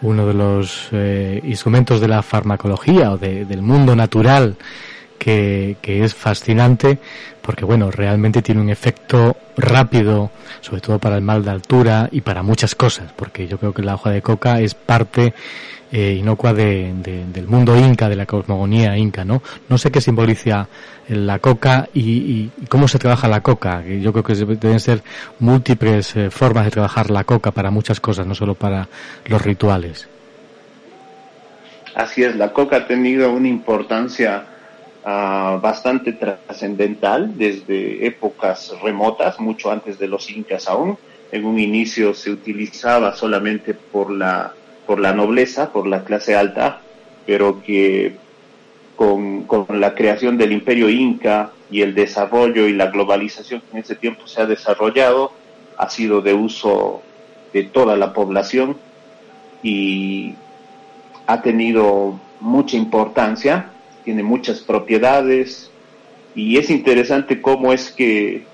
uno 0.03 0.27
de 0.27 0.35
los 0.35 0.89
instrumentos 1.43 1.99
de 1.99 2.07
la 2.07 2.21
farmacología 2.21 3.11
o 3.11 3.17
del 3.17 3.63
mundo 3.63 3.95
natural 3.95 4.55
que, 5.17 5.77
es 5.83 6.13
fascinante 6.13 6.97
porque 7.41 7.65
bueno, 7.65 7.91
realmente 7.91 8.41
tiene 8.41 8.61
un 8.61 8.69
efecto 8.69 9.37
rápido, 9.57 10.31
sobre 10.61 10.81
todo 10.81 10.99
para 10.99 11.17
el 11.17 11.21
mal 11.21 11.43
de 11.43 11.51
altura 11.51 12.09
y 12.11 12.21
para 12.21 12.41
muchas 12.41 12.75
cosas, 12.75 13.11
porque 13.15 13.47
yo 13.47 13.57
creo 13.57 13.73
que 13.73 13.83
la 13.83 13.95
hoja 13.95 14.09
de 14.09 14.21
coca 14.21 14.59
es 14.59 14.73
parte 14.73 15.33
eh, 15.91 16.17
inocua 16.19 16.53
de, 16.53 16.91
del 17.31 17.47
mundo 17.47 17.77
inca, 17.77 18.09
de 18.09 18.15
la 18.15 18.25
cosmogonía 18.25 18.97
inca, 18.97 19.23
¿no? 19.23 19.43
No 19.69 19.77
sé 19.77 19.91
qué 19.91 20.01
simboliza 20.01 20.67
la 21.07 21.37
coca 21.39 21.87
y, 21.93 22.49
cómo 22.67 22.87
se 22.87 22.97
trabaja 22.97 23.27
la 23.27 23.41
coca. 23.41 23.83
Yo 23.85 24.11
creo 24.11 24.23
que 24.23 24.33
deben 24.33 24.79
ser 24.79 25.03
múltiples 25.39 26.15
eh, 26.15 26.31
formas 26.31 26.65
de 26.65 26.71
trabajar 26.71 27.11
la 27.11 27.23
coca 27.23 27.51
para 27.51 27.69
muchas 27.69 27.99
cosas, 27.99 28.25
no 28.25 28.33
solo 28.33 28.55
para 28.55 28.87
los 29.27 29.41
rituales. 29.41 30.07
Así 31.93 32.23
es, 32.23 32.35
la 32.35 32.51
coca 32.51 32.77
ha 32.77 32.87
tenido 32.87 33.31
una 33.31 33.47
importancia 33.47 34.43
Ah, 35.07 35.59
bastante 35.61 36.13
trascendental 36.13 37.37
desde 37.37 38.07
épocas 38.07 38.73
remotas, 38.81 39.39
mucho 39.39 39.69
antes 39.69 39.99
de 39.99 40.07
los 40.07 40.31
incas 40.31 40.67
aún. 40.67 40.97
En 41.31 41.45
un 41.45 41.59
inicio 41.59 42.15
se 42.15 42.31
utilizaba 42.31 43.15
solamente 43.15 43.75
por 43.75 44.09
la, 44.09 44.53
por 44.87 44.99
la 44.99 45.13
nobleza, 45.13 45.71
por 45.71 45.85
la 45.85 46.03
clase 46.03 46.35
alta, 46.35 46.81
pero 47.27 47.61
que 47.61 48.15
con, 48.95 49.43
con 49.43 49.79
la 49.79 49.93
creación 49.93 50.39
del 50.39 50.53
imperio 50.53 50.89
inca 50.89 51.51
y 51.69 51.83
el 51.83 51.93
desarrollo 51.93 52.67
y 52.67 52.73
la 52.73 52.87
globalización 52.87 53.61
que 53.61 53.77
en 53.77 53.83
ese 53.83 53.93
tiempo 53.93 54.25
se 54.25 54.41
ha 54.41 54.47
desarrollado, 54.47 55.31
ha 55.77 55.87
sido 55.87 56.21
de 56.21 56.33
uso 56.33 57.03
de 57.53 57.61
toda 57.61 57.95
la 57.95 58.11
población 58.11 58.75
y 59.61 60.33
ha 61.27 61.43
tenido 61.43 62.19
mucha 62.39 62.75
importancia 62.75 63.69
tiene 64.05 64.23
muchas 64.23 64.61
propiedades 64.61 65.69
y 66.35 66.57
es 66.57 66.69
interesante 66.69 67.41
cómo 67.41 67.73
es 67.73 67.91
que 67.91 68.45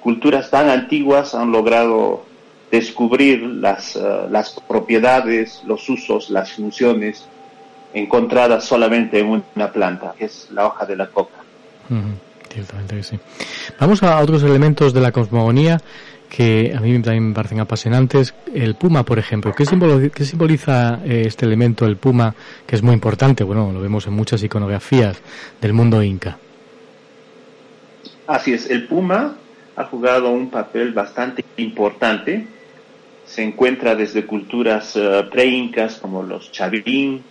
culturas 0.00 0.50
tan 0.50 0.68
antiguas 0.68 1.34
han 1.34 1.50
logrado 1.50 2.24
descubrir 2.70 3.42
las, 3.42 3.96
eh, 3.96 4.00
las 4.30 4.60
propiedades, 4.68 5.62
los 5.66 5.88
usos, 5.88 6.30
las 6.30 6.52
funciones 6.52 7.24
encontradas 7.92 8.64
solamente 8.64 9.18
en 9.18 9.42
una 9.56 9.72
planta, 9.72 10.14
que 10.16 10.26
es 10.26 10.48
la 10.52 10.66
hoja 10.66 10.86
de 10.86 10.96
la 10.96 11.08
coca. 11.08 11.38
Ciertamente 12.52 13.02
sí. 13.02 13.18
Vamos 13.80 14.02
a 14.02 14.20
otros 14.20 14.42
elementos 14.44 14.92
de 14.92 15.00
la 15.00 15.10
cosmogonía 15.10 15.80
que 16.30 16.72
a 16.74 16.80
mí 16.80 16.92
también 17.02 17.28
me 17.28 17.34
parecen 17.34 17.60
apasionantes. 17.60 18.34
El 18.54 18.76
puma, 18.76 19.04
por 19.04 19.18
ejemplo. 19.18 19.52
¿Qué, 19.52 19.66
simboliza 19.66 21.00
eh, 21.04 21.24
este 21.26 21.44
elemento, 21.44 21.84
el 21.84 21.96
puma, 21.96 22.34
que 22.66 22.76
es 22.76 22.82
muy 22.82 22.94
importante? 22.94 23.44
Bueno, 23.44 23.70
lo 23.72 23.80
vemos 23.80 24.06
en 24.06 24.14
muchas 24.14 24.42
iconografías 24.42 25.20
del 25.60 25.72
mundo 25.74 26.02
inca. 26.02 26.38
Así 28.26 28.54
es, 28.54 28.70
el 28.70 28.86
puma 28.86 29.34
ha 29.76 29.84
jugado 29.84 30.30
un 30.30 30.50
papel 30.50 30.92
bastante 30.92 31.44
importante. 31.56 32.46
Se 33.26 33.42
encuentra 33.42 33.94
desde 33.96 34.24
culturas 34.24 34.94
uh, 34.96 35.28
pre-incas 35.30 35.96
como 35.96 36.22
los 36.22 36.52
chavín, 36.52 37.22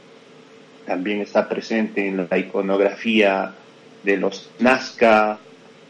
también 0.85 1.21
está 1.21 1.47
presente 1.47 2.07
en 2.07 2.27
la 2.29 2.37
iconografía 2.37 3.53
de 4.03 4.17
los 4.17 4.49
Nazca, 4.59 5.37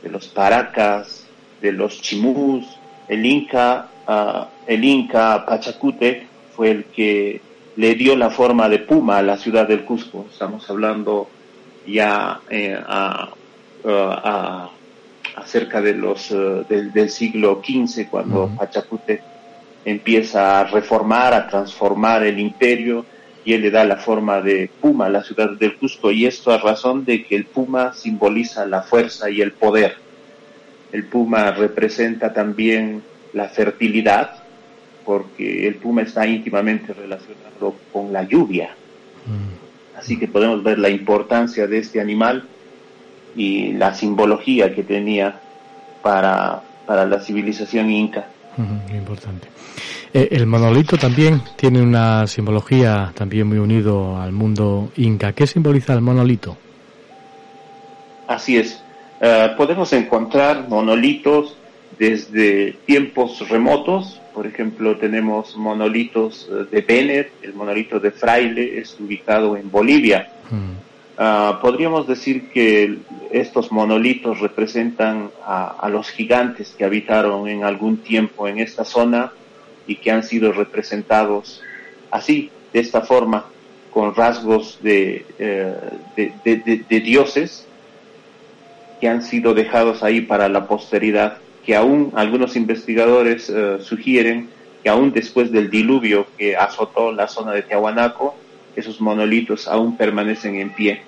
de 0.03 0.09
los 0.09 0.27
Paracas, 0.27 1.25
de 1.61 1.71
los 1.71 2.01
Chimús. 2.01 2.78
El 3.09 3.25
Inca, 3.25 3.87
uh, 4.07 4.45
el 4.67 4.85
Inca 4.85 5.45
Pachacútec 5.45 6.27
fue 6.55 6.71
el 6.71 6.83
que 6.85 7.41
le 7.75 7.95
dio 7.95 8.15
la 8.15 8.29
forma 8.29 8.69
de 8.69 8.79
puma 8.79 9.17
a 9.17 9.23
la 9.23 9.37
ciudad 9.37 9.67
del 9.67 9.83
Cusco. 9.83 10.27
Estamos 10.31 10.69
hablando 10.69 11.27
ya 11.87 12.39
eh, 12.49 12.77
a, 12.87 13.29
a, 13.85 14.69
acerca 15.35 15.81
de 15.81 15.95
los, 15.95 16.29
uh, 16.29 16.65
del, 16.69 16.93
del, 16.93 17.09
siglo 17.09 17.61
XV, 17.65 18.09
cuando 18.09 18.43
uh 18.43 18.49
-huh. 18.49 18.57
Pachacútec 18.57 19.21
empieza 19.85 20.59
a 20.59 20.63
reformar, 20.65 21.33
a 21.33 21.47
transformar 21.47 22.23
el 22.23 22.39
imperio 22.39 23.05
y 23.43 23.53
él 23.53 23.61
le 23.61 23.71
da 23.71 23.83
la 23.85 23.97
forma 23.97 24.41
de 24.41 24.69
puma 24.81 25.07
a 25.07 25.09
la 25.09 25.23
ciudad 25.23 25.49
del 25.57 25.75
Cusco 25.77 26.11
y 26.11 26.25
esto 26.27 26.51
a 26.51 26.59
razón 26.59 27.05
de 27.05 27.23
que 27.23 27.35
el 27.35 27.45
puma 27.45 27.93
simboliza 27.93 28.65
la 28.65 28.83
fuerza 28.83 29.29
y 29.31 29.41
el 29.41 29.53
poder. 29.53 30.08
El 30.91 31.05
puma 31.05 31.51
representa 31.51 32.33
también 32.33 33.03
la 33.33 33.47
fertilidad 33.49 34.31
porque 35.05 35.67
el 35.67 35.75
puma 35.75 36.03
está 36.03 36.25
íntimamente 36.27 36.93
relacionado 36.93 37.75
con 37.91 38.13
la 38.13 38.23
lluvia. 38.23 38.69
Así 39.97 40.17
que 40.17 40.27
podemos 40.27 40.63
ver 40.63 40.79
la 40.79 40.89
importancia 40.89 41.67
de 41.67 41.79
este 41.79 41.99
animal 41.99 42.47
y 43.35 43.73
la 43.73 43.93
simbología 43.93 44.73
que 44.73 44.83
tenía 44.83 45.39
para, 46.01 46.61
para 46.85 47.05
la 47.05 47.19
civilización 47.19 47.89
inca. 47.91 48.27
-huh, 48.59 48.95
importante. 48.95 49.47
Eh, 50.13 50.29
el 50.31 50.45
monolito 50.47 50.97
también 50.97 51.41
tiene 51.55 51.81
una 51.81 52.25
simbología 52.27 53.11
también 53.15 53.47
muy 53.47 53.57
unido 53.57 54.19
al 54.19 54.31
mundo 54.31 54.91
inca. 54.97 55.33
¿Qué 55.33 55.45
simboliza 55.45 55.93
el 55.93 56.01
monolito? 56.01 56.57
Así 58.27 58.57
es. 58.57 58.81
Uh, 59.21 59.55
podemos 59.57 59.91
encontrar 59.93 60.67
monolitos 60.69 61.55
desde 61.97 62.73
tiempos 62.85 63.47
remotos. 63.49 64.21
Por 64.33 64.47
ejemplo, 64.47 64.97
tenemos 64.97 65.57
monolitos 65.57 66.49
de 66.71 66.81
Bennett, 66.81 67.31
el 67.41 67.53
monolito 67.53 67.99
de 67.99 68.11
Fraile 68.11 68.79
es 68.79 68.97
ubicado 68.99 69.57
en 69.57 69.69
Bolivia. 69.69 70.31
Hmm. 70.49 70.77
Uh, 71.21 71.59
podríamos 71.59 72.07
decir 72.07 72.49
que 72.49 72.99
estos 73.29 73.73
monolitos 73.73 74.39
representan 74.39 75.31
a, 75.45 75.67
a, 75.67 75.89
los 75.89 76.09
gigantes 76.09 76.73
que 76.77 76.85
habitaron 76.85 77.49
en 77.49 77.65
algún 77.65 77.97
tiempo 77.97 78.47
en 78.47 78.59
esta 78.59 78.85
zona 78.85 79.33
y 79.85 79.95
que 79.95 80.11
han 80.11 80.23
sido 80.23 80.53
representados 80.53 81.61
así, 82.09 82.49
de 82.71 82.79
esta 82.79 83.01
forma, 83.01 83.45
con 83.91 84.15
rasgos 84.15 84.79
de, 84.81 85.25
eh, 85.39 85.75
de, 86.15 86.33
de, 86.45 86.85
de, 86.87 86.99
dioses 86.99 87.67
que 88.99 89.07
han 89.07 89.21
sido 89.21 89.53
dejados 89.53 90.03
ahí 90.03 90.21
para 90.21 90.49
la 90.49 90.67
posteridad, 90.67 91.37
que 91.65 91.75
aún 91.75 92.11
algunos 92.15 92.55
investigadores 92.55 93.49
uh, 93.49 93.81
sugieren 93.81 94.49
que 94.83 94.89
aún 94.89 95.11
después 95.11 95.51
del 95.51 95.69
diluvio 95.69 96.27
que 96.37 96.55
azotó 96.55 97.11
la 97.11 97.27
zona 97.27 97.51
de 97.51 97.63
Tiahuanaco, 97.63 98.35
esos 98.75 99.01
monolitos 99.01 99.67
aún 99.67 99.97
permanecen 99.97 100.55
en 100.55 100.69
pie. 100.71 101.01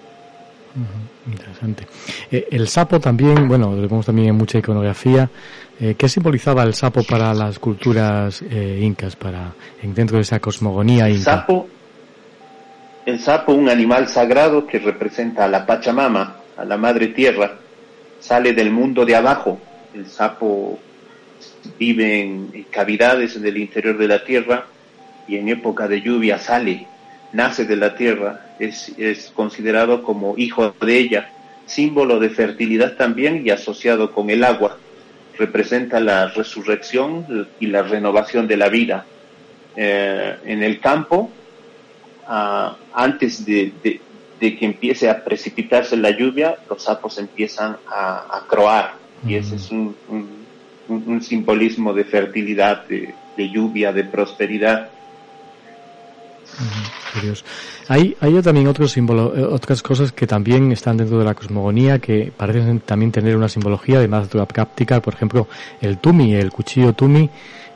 Uh 0.76 0.80
-huh, 0.80 1.34
interesante. 1.34 1.88
Eh, 2.32 2.48
el 2.52 2.68
sapo 2.68 3.00
también, 3.00 3.48
bueno, 3.48 3.74
lo 3.76 3.82
vemos 3.82 4.06
también 4.06 4.30
en 4.30 4.36
mucha 4.36 4.58
iconografía. 4.58 5.30
Eh, 5.80 5.96
¿Qué 5.98 6.08
simbolizaba 6.08 6.64
el 6.64 6.74
sapo 6.74 7.04
para 7.04 7.34
las 7.34 7.60
culturas 7.60 8.42
eh, 8.50 8.80
incas, 8.82 9.16
para 9.16 9.54
dentro 9.82 10.18
de 10.18 10.24
esa 10.24 10.39
cosmogonía 10.39 11.10
inca? 11.10 11.18
El 11.18 11.24
sapo, 11.24 11.68
el 13.06 13.20
sapo, 13.20 13.54
un 13.54 13.70
animal 13.70 14.08
sagrado 14.08 14.68
que 14.68 14.80
representa 14.80 15.46
a 15.46 15.48
la 15.48 15.66
Pachamama, 15.66 16.36
a 16.58 16.66
la 16.66 16.78
Madre 16.78 17.08
Tierra, 17.08 17.58
sale 18.22 18.53
del 18.53 18.72
mundo 18.72 19.05
de 19.05 19.17
abajo. 19.17 19.59
El 19.93 20.07
sapo 20.07 20.80
vive 21.78 22.22
en 22.22 22.65
cavidades 22.72 23.36
en 23.36 23.45
el 23.45 23.57
interior 23.57 23.97
de 23.97 24.07
la 24.07 24.24
tierra 24.24 24.67
y 25.28 25.36
en 25.36 25.49
época 25.49 25.89
de 25.89 26.01
lluvia 26.01 26.38
sale 26.38 26.88
nace 27.34 27.65
de 27.65 27.76
la 27.76 27.95
tierra, 27.95 28.55
es, 28.59 29.32
considerado 29.36 30.03
como 30.03 30.36
hijo 30.38 30.74
de 30.82 30.97
ella, 30.97 31.30
símbolo 31.65 32.19
de 32.19 32.30
fertilidad 32.30 32.95
también 32.95 33.45
y 33.45 33.49
asociado 33.49 34.11
con 34.11 34.30
el 34.30 34.43
agua. 34.43 34.78
Representa 35.38 35.99
la 35.99 36.28
resurrección 36.28 37.47
y 37.59 37.67
la 37.67 37.84
renovación 37.84 38.47
de 38.47 38.57
la 38.57 38.69
vida. 38.69 39.05
Eh, 39.76 40.36
en 40.45 40.63
el 40.63 40.80
campo, 40.82 41.32
uh, 42.28 42.74
antes 42.93 43.45
de, 43.45 43.72
de, 44.42 44.58
que 44.58 44.66
empiece 44.66 45.10
a 45.10 45.24
precipitarse 45.24 45.96
la 45.96 46.10
lluvia, 46.10 46.58
los 46.70 46.84
sapos 46.84 47.18
empiezan 47.18 47.78
a, 47.88 48.38
a 48.38 48.48
croar 48.48 49.02
y 49.26 49.36
ese 49.36 49.56
es 49.56 49.70
un, 49.72 49.96
un, 50.10 50.48
un, 50.88 51.22
simbolismo 51.22 51.94
de 51.94 52.04
fertilidad, 52.04 52.88
de, 52.88 53.14
de 53.38 53.50
lluvia, 53.50 53.94
de 53.94 54.04
prosperidad. 54.04 54.89
Curioso. 57.14 57.46
Hay, 57.88 58.16
hay 58.20 58.42
también 58.42 58.68
otros 58.68 58.92
símbolos, 58.92 59.38
otras 59.52 59.84
cosas 59.84 60.12
que 60.12 60.26
también 60.26 60.72
están 60.72 60.98
dentro 60.98 61.20
de 61.20 61.26
la 61.26 61.36
cosmogonía 61.36 62.00
que 62.00 62.32
parecen 62.36 62.80
también 62.80 63.12
tener 63.12 63.38
una 63.38 63.48
simbología 63.48 63.98
además 63.98 64.30
de 64.30 64.39
la 64.39 64.46
práctica. 64.46 65.02
Por 65.02 65.14
ejemplo, 65.14 65.48
el 65.82 66.00
tumi, 66.00 66.34
el 66.34 66.52
cuchillo 66.52 66.94
tumi, 66.94 67.30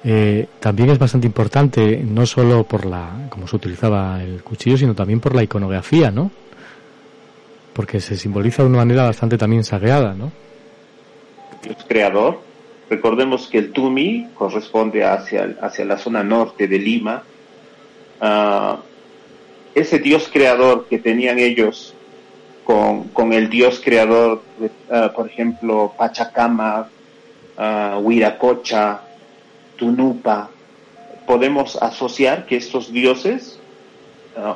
eh, 0.03 0.47
también 0.59 0.89
es 0.89 0.97
bastante 0.97 1.27
importante, 1.27 2.03
no 2.03 2.25
solo 2.25 2.63
por 2.63 2.85
la, 2.85 3.27
como 3.29 3.47
se 3.47 3.55
utilizaba 3.55 4.21
el 4.23 4.41
cuchillo, 4.43 4.77
sino 4.77 4.95
también 4.95 5.19
por 5.19 5.35
la 5.35 5.43
iconografía, 5.43 6.11
¿no? 6.11 6.31
Porque 7.75 7.99
se 7.99 8.17
simboliza 8.17 8.63
de 8.63 8.69
una 8.69 8.79
manera 8.79 9.03
bastante 9.03 9.37
también 9.37 9.63
sagrada, 9.63 10.15
¿no? 10.15 10.31
Dios 11.61 11.77
creador. 11.87 12.39
Recordemos 12.89 13.47
que 13.47 13.59
el 13.59 13.71
tumi 13.71 14.29
corresponde 14.33 15.03
hacia, 15.03 15.55
hacia 15.61 15.85
la 15.85 15.97
zona 15.99 16.23
norte 16.23 16.67
de 16.67 16.79
Lima, 16.79 17.23
Uh, 18.21 18.77
ese 19.73 19.99
Dios 19.99 20.29
creador 20.31 20.87
que 20.87 20.99
tenían 20.99 21.37
ellos 21.37 21.93
con, 22.63 23.09
con 23.09 23.33
el 23.33 23.49
Dios 23.49 23.81
creador, 23.83 24.41
uh, 24.59 25.13
por 25.13 25.27
ejemplo, 25.27 25.93
Pachacama, 25.97 26.87
uh, 27.57 27.99
Huiracocha, 27.99 29.01
Tunupa, 29.75 30.49
podemos 31.27 31.75
asociar 31.75 32.45
que 32.45 32.55
estos 32.55 32.91
dioses 32.91 33.59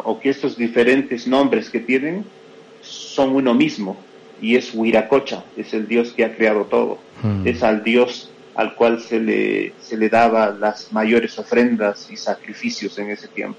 o 0.03 0.20
que 0.20 0.30
estos 0.30 0.57
diferentes 0.57 1.26
nombres 1.26 1.70
que 1.70 1.80
tienen 1.80 2.26
son 2.89 3.35
uno 3.35 3.53
mismo 3.53 3.97
y 4.41 4.55
es 4.55 4.73
Huiracocha, 4.73 5.43
es 5.57 5.73
el 5.73 5.87
Dios 5.87 6.13
que 6.13 6.25
ha 6.25 6.35
creado 6.35 6.65
todo, 6.65 6.99
hmm. 7.23 7.47
es 7.47 7.63
al 7.63 7.83
Dios 7.83 8.31
al 8.55 8.75
cual 8.75 8.99
se 9.01 9.19
le, 9.19 9.73
se 9.81 9.95
le 9.95 10.09
daba 10.09 10.49
las 10.49 10.91
mayores 10.91 11.39
ofrendas 11.39 12.09
y 12.11 12.17
sacrificios 12.17 12.97
en 12.99 13.09
ese 13.09 13.27
tiempo. 13.29 13.57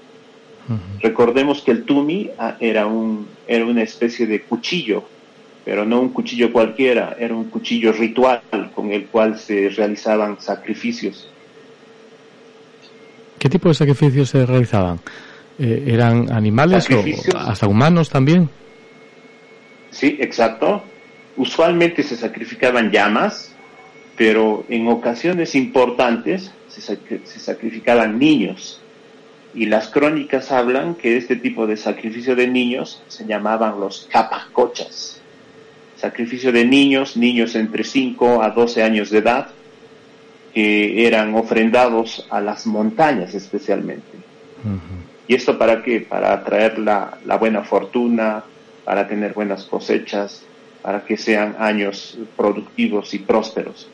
-huh. 0.69 1.01
Recordemos 1.01 1.61
que 1.61 1.71
el 1.71 1.83
tumi 1.83 2.29
era, 2.59 2.85
un, 2.85 3.27
era 3.47 3.65
una 3.65 3.83
especie 3.83 4.27
de 4.27 4.41
cuchillo, 4.41 5.03
pero 5.65 5.85
no 5.85 6.01
un 6.01 6.09
cuchillo 6.09 6.51
cualquiera, 6.51 7.15
era 7.19 7.35
un 7.35 7.45
cuchillo 7.45 7.91
ritual 7.91 8.41
con 8.73 8.91
el 8.91 9.05
cual 9.05 9.39
se 9.39 9.69
realizaban 9.69 10.39
sacrificios. 10.39 11.27
¿Qué 13.37 13.49
tipo 13.49 13.69
de 13.69 13.75
sacrificios 13.75 14.29
se 14.29 14.45
realizaban? 14.45 14.99
Eh, 15.57 15.83
¿Eran 15.87 16.31
animales 16.31 16.87
o 16.91 17.37
hasta 17.37 17.67
humanos 17.67 18.09
también? 18.09 18.49
Sí, 19.91 20.17
exacto. 20.19 20.83
Usualmente 21.37 22.03
se 22.03 22.15
sacrificaban 22.15 22.91
llamas, 22.91 23.53
pero 24.17 24.65
en 24.69 24.87
ocasiones 24.87 25.55
importantes 25.55 26.51
se, 26.67 26.81
sac 26.81 26.99
se, 27.25 27.39
sacrificaban 27.39 28.17
niños. 28.17 28.81
Y 29.53 29.65
las 29.65 29.89
crónicas 29.89 30.51
hablan 30.51 30.95
que 30.95 31.17
este 31.17 31.35
tipo 31.35 31.67
de 31.67 31.75
sacrificio 31.75 32.35
de 32.35 32.47
niños 32.47 33.03
se 33.07 33.25
llamaban 33.25 33.79
los 33.79 34.07
capacochas. 34.09 35.21
Sacrificio 35.97 36.51
de 36.51 36.65
niños, 36.65 37.17
niños 37.17 37.55
entre 37.55 37.83
5 37.83 38.41
a 38.41 38.49
12 38.51 38.81
años 38.81 39.09
de 39.09 39.19
edad, 39.19 39.49
que 40.53 41.05
eran 41.05 41.35
ofrendados 41.35 42.25
a 42.29 42.41
las 42.41 42.65
montañas 42.65 43.33
especialmente. 43.35 44.19
¿Y 45.27 45.35
esto 45.35 45.57
para 45.57 45.81
qué? 45.81 46.01
Para 46.01 46.33
atraer 46.33 46.79
la, 46.79 47.17
la, 47.25 47.37
buena 47.37 47.63
fortuna, 47.63 48.43
para 48.83 49.07
tener 49.07 49.33
buenas 49.33 49.65
cosechas, 49.65 50.43
para 50.81 51.03
que 51.03 51.17
sean 51.17 51.55
años 51.59 52.17
productivos 52.35 53.13
y 53.13 53.19
prósperos. 53.19 53.87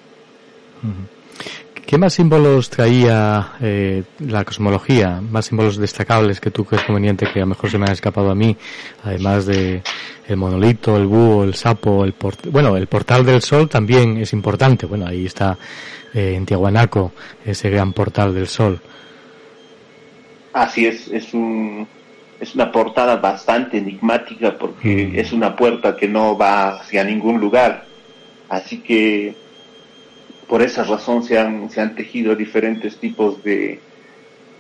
¿Qué 1.86 1.98
más 1.98 2.16
símbolos 2.16 2.70
traía 2.70 3.54
eh, 3.62 4.04
la 4.20 4.44
cosmología? 4.44 5.22
Más 5.22 5.46
símbolos 5.46 5.78
destacables 5.78 6.42
que 6.42 6.52
tú 6.52 6.66
crees 6.66 6.84
conveniente 6.84 7.26
que 7.32 7.40
a 7.40 7.44
lo 7.44 7.48
mejor 7.48 7.72
se 7.72 7.78
me 7.78 7.86
han 7.86 7.94
escapado 7.94 8.30
a 8.30 8.36
mí, 8.36 8.58
además 9.04 9.46
de 9.46 9.82
el 10.28 10.36
monolito, 10.36 10.98
el 10.98 11.08
búho, 11.08 11.46
el 11.46 11.56
sapo, 11.56 12.04
el 12.04 12.14
bueno, 12.52 12.76
el 12.76 12.88
portal 12.88 13.26
del 13.26 13.42
sol 13.42 13.70
también 13.70 14.18
es 14.18 14.34
importante. 14.34 14.86
Bueno, 14.86 15.08
ahí 15.08 15.26
está 15.26 15.58
eh, 16.14 16.34
en 16.36 16.46
Tiahuanaco 16.46 17.14
ese 17.46 17.70
gran 17.70 17.94
portal 17.94 18.34
del 18.34 18.48
sol. 18.48 18.82
Así 20.52 20.88
es, 20.88 21.08
es 21.08 21.34
un 21.34 21.88
es 22.40 22.56
una 22.56 22.72
portada 22.72 23.18
bastante 23.18 23.78
enigmática 23.78 24.58
porque 24.58 25.20
es 25.20 25.32
una 25.32 25.56
puerta 25.56 25.96
que 25.96 26.08
no 26.08 26.38
va 26.38 26.80
hacia 26.80 27.04
ningún 27.04 27.40
lugar. 27.40 27.86
Así 28.50 28.80
que 28.80 29.36
por 30.48 30.62
esa 30.62 30.84
razón 30.84 31.24
se 31.24 31.38
han, 31.40 31.70
se 31.70 31.82
han 31.82 31.96
tejido 31.96 32.36
diferentes 32.36 32.98
tipos 32.98 33.44
de, 33.44 33.80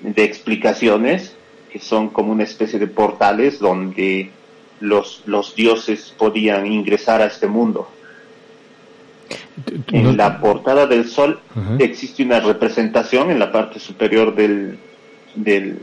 de 0.01 0.23
explicaciones 0.23 1.35
que 1.71 1.79
son 1.79 2.09
como 2.09 2.31
una 2.31 2.43
especie 2.43 2.79
de 2.79 2.87
portales 2.87 3.59
donde 3.59 4.31
los, 4.79 5.23
los 5.25 5.55
dioses 5.55 6.13
podían 6.17 6.65
ingresar 6.65 7.21
a 7.21 7.25
este 7.25 7.47
mundo. 7.47 7.89
En 9.91 10.15
la 10.15 10.39
portada 10.39 10.85
del 10.85 11.07
sol 11.07 11.39
existe 11.79 12.23
una 12.23 12.39
representación 12.39 13.31
en 13.31 13.39
la 13.39 13.51
parte 13.51 13.79
superior 13.79 14.35
del, 14.35 14.77
del, 15.35 15.79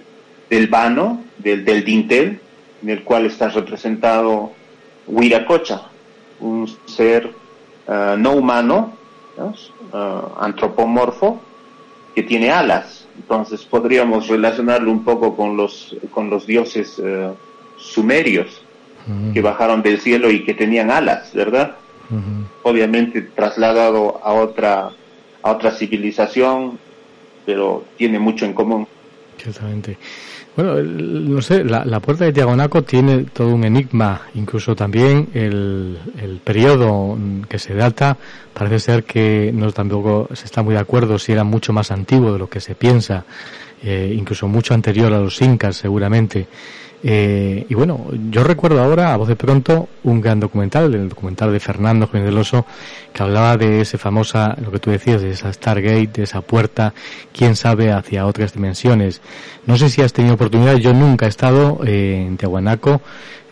del 0.50 0.68
vano, 0.68 1.24
del, 1.38 1.64
del 1.64 1.84
dintel, 1.84 2.40
en 2.82 2.90
el 2.90 3.02
cual 3.02 3.26
está 3.26 3.48
representado 3.48 4.52
Huiracocha, 5.06 5.82
un 6.40 6.68
ser 6.86 7.30
ah, 7.88 8.16
no 8.18 8.32
humano 8.32 8.92
uh, 9.36 10.40
antropomorfo 10.40 11.40
que 12.14 12.22
tiene 12.22 12.50
alas. 12.50 13.06
Entonces 13.16 13.64
podríamos 13.64 14.28
relacionarlo 14.28 14.90
un 14.90 15.04
poco 15.04 15.36
con 15.36 15.56
los, 15.56 15.96
con 16.10 16.30
los 16.30 16.46
dioses 16.46 16.98
uh, 16.98 17.34
sumerios 17.78 18.60
que 19.34 19.42
bajaron 19.42 19.82
del 19.82 20.00
cielo 20.00 20.30
y 20.30 20.44
que 20.44 20.54
tenían 20.54 20.90
alas, 20.90 21.30
¿verdad? 21.34 21.76
Obviamente 22.62 23.20
trasladado 23.20 24.18
a 24.24 24.32
otra, 24.32 24.92
a 25.42 25.50
otra 25.50 25.72
civilización, 25.72 26.78
pero 27.44 27.84
tiene 27.98 28.18
mucho 28.18 28.46
en 28.46 28.54
común. 28.54 28.88
Exactamente. 29.36 29.98
Bueno, 30.56 30.76
no 30.76 31.42
sé, 31.42 31.64
la, 31.64 31.98
puerta 31.98 32.24
de 32.24 32.32
Tiagonaco 32.32 32.82
tiene 32.82 33.24
todo 33.24 33.48
un 33.48 33.64
enigma, 33.64 34.22
incluso 34.34 34.76
también 34.76 35.28
el, 35.34 35.98
el 36.22 36.38
periodo 36.44 37.18
que 37.48 37.58
se 37.58 37.74
data, 37.74 38.16
parece 38.52 38.78
ser 38.78 39.04
que 39.04 39.50
no 39.52 39.72
tampoco 39.72 40.28
se 40.32 40.44
está 40.44 40.62
muy 40.62 40.74
de 40.74 40.80
acuerdo 40.80 41.18
si 41.18 41.32
era 41.32 41.42
mucho 41.42 41.72
más 41.72 41.90
antiguo 41.90 42.32
de 42.32 42.38
lo 42.38 42.48
que 42.48 42.60
se 42.60 42.76
piensa, 42.76 43.24
eh, 43.82 44.14
incluso 44.16 44.46
mucho 44.46 44.74
anterior 44.74 45.12
a 45.12 45.18
los 45.18 45.42
incas 45.42 45.76
seguramente. 45.76 46.46
Eh, 47.06 47.66
y 47.68 47.74
bueno, 47.74 48.06
yo 48.30 48.42
recuerdo 48.42 48.82
ahora, 48.82 49.12
a 49.12 49.18
voz 49.18 49.28
de 49.28 49.36
pronto, 49.36 49.90
un 50.04 50.22
gran 50.22 50.40
documental, 50.40 50.94
el 50.94 51.10
documental 51.10 51.52
de 51.52 51.60
Fernando 51.60 52.06
Jiménez 52.06 52.30
del 52.30 52.38
Oso, 52.38 52.64
que 53.12 53.22
hablaba 53.22 53.58
de 53.58 53.82
esa 53.82 53.98
famosa, 53.98 54.56
lo 54.58 54.70
que 54.70 54.78
tú 54.78 54.90
decías, 54.90 55.20
de 55.20 55.30
esa 55.30 55.52
Stargate, 55.52 56.08
de 56.14 56.22
esa 56.22 56.40
puerta, 56.40 56.94
quién 57.36 57.56
sabe, 57.56 57.92
hacia 57.92 58.26
otras 58.26 58.54
dimensiones. 58.54 59.20
No 59.66 59.76
sé 59.76 59.90
si 59.90 60.00
has 60.00 60.14
tenido 60.14 60.34
oportunidad, 60.34 60.76
yo 60.76 60.94
nunca 60.94 61.26
he 61.26 61.28
estado 61.28 61.80
eh, 61.86 62.24
en 62.26 62.38
Tiahuanaco, 62.38 63.02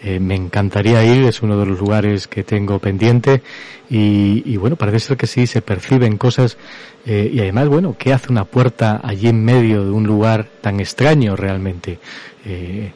eh, 0.02 0.18
me 0.18 0.34
encantaría 0.34 1.04
ir, 1.04 1.24
es 1.24 1.42
uno 1.42 1.58
de 1.58 1.66
los 1.66 1.78
lugares 1.78 2.26
que 2.26 2.42
tengo 2.42 2.78
pendiente 2.78 3.42
y, 3.88 4.42
y 4.46 4.56
bueno, 4.56 4.76
parece 4.76 5.00
ser 5.00 5.16
que 5.18 5.26
sí, 5.26 5.46
se 5.46 5.60
perciben 5.62 6.16
cosas 6.16 6.56
eh, 7.04 7.30
y 7.32 7.40
además, 7.40 7.68
bueno, 7.68 7.96
¿qué 7.98 8.12
hace 8.12 8.32
una 8.32 8.44
puerta 8.44 9.00
allí 9.04 9.28
en 9.28 9.44
medio 9.44 9.84
de 9.84 9.90
un 9.90 10.04
lugar 10.04 10.46
tan 10.60 10.80
extraño 10.80 11.36
realmente? 11.36 11.98
Eh, 12.44 12.92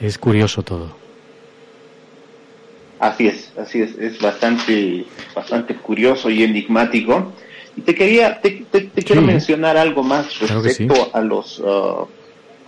es 0.00 0.18
curioso 0.18 0.62
todo. 0.62 1.00
Así 2.98 3.28
es, 3.28 3.52
así 3.58 3.80
es, 3.80 3.96
es 3.98 4.20
bastante, 4.20 5.06
bastante 5.34 5.74
curioso 5.74 6.28
y 6.28 6.42
enigmático. 6.42 7.32
Y 7.76 7.82
te 7.82 7.94
quería, 7.94 8.40
te, 8.40 8.64
quiero 9.04 9.22
mencionar 9.22 9.76
algo 9.76 10.02
más 10.02 10.38
respecto 10.40 11.10
a 11.12 11.20
los, 11.20 11.60
uh, 11.60 12.06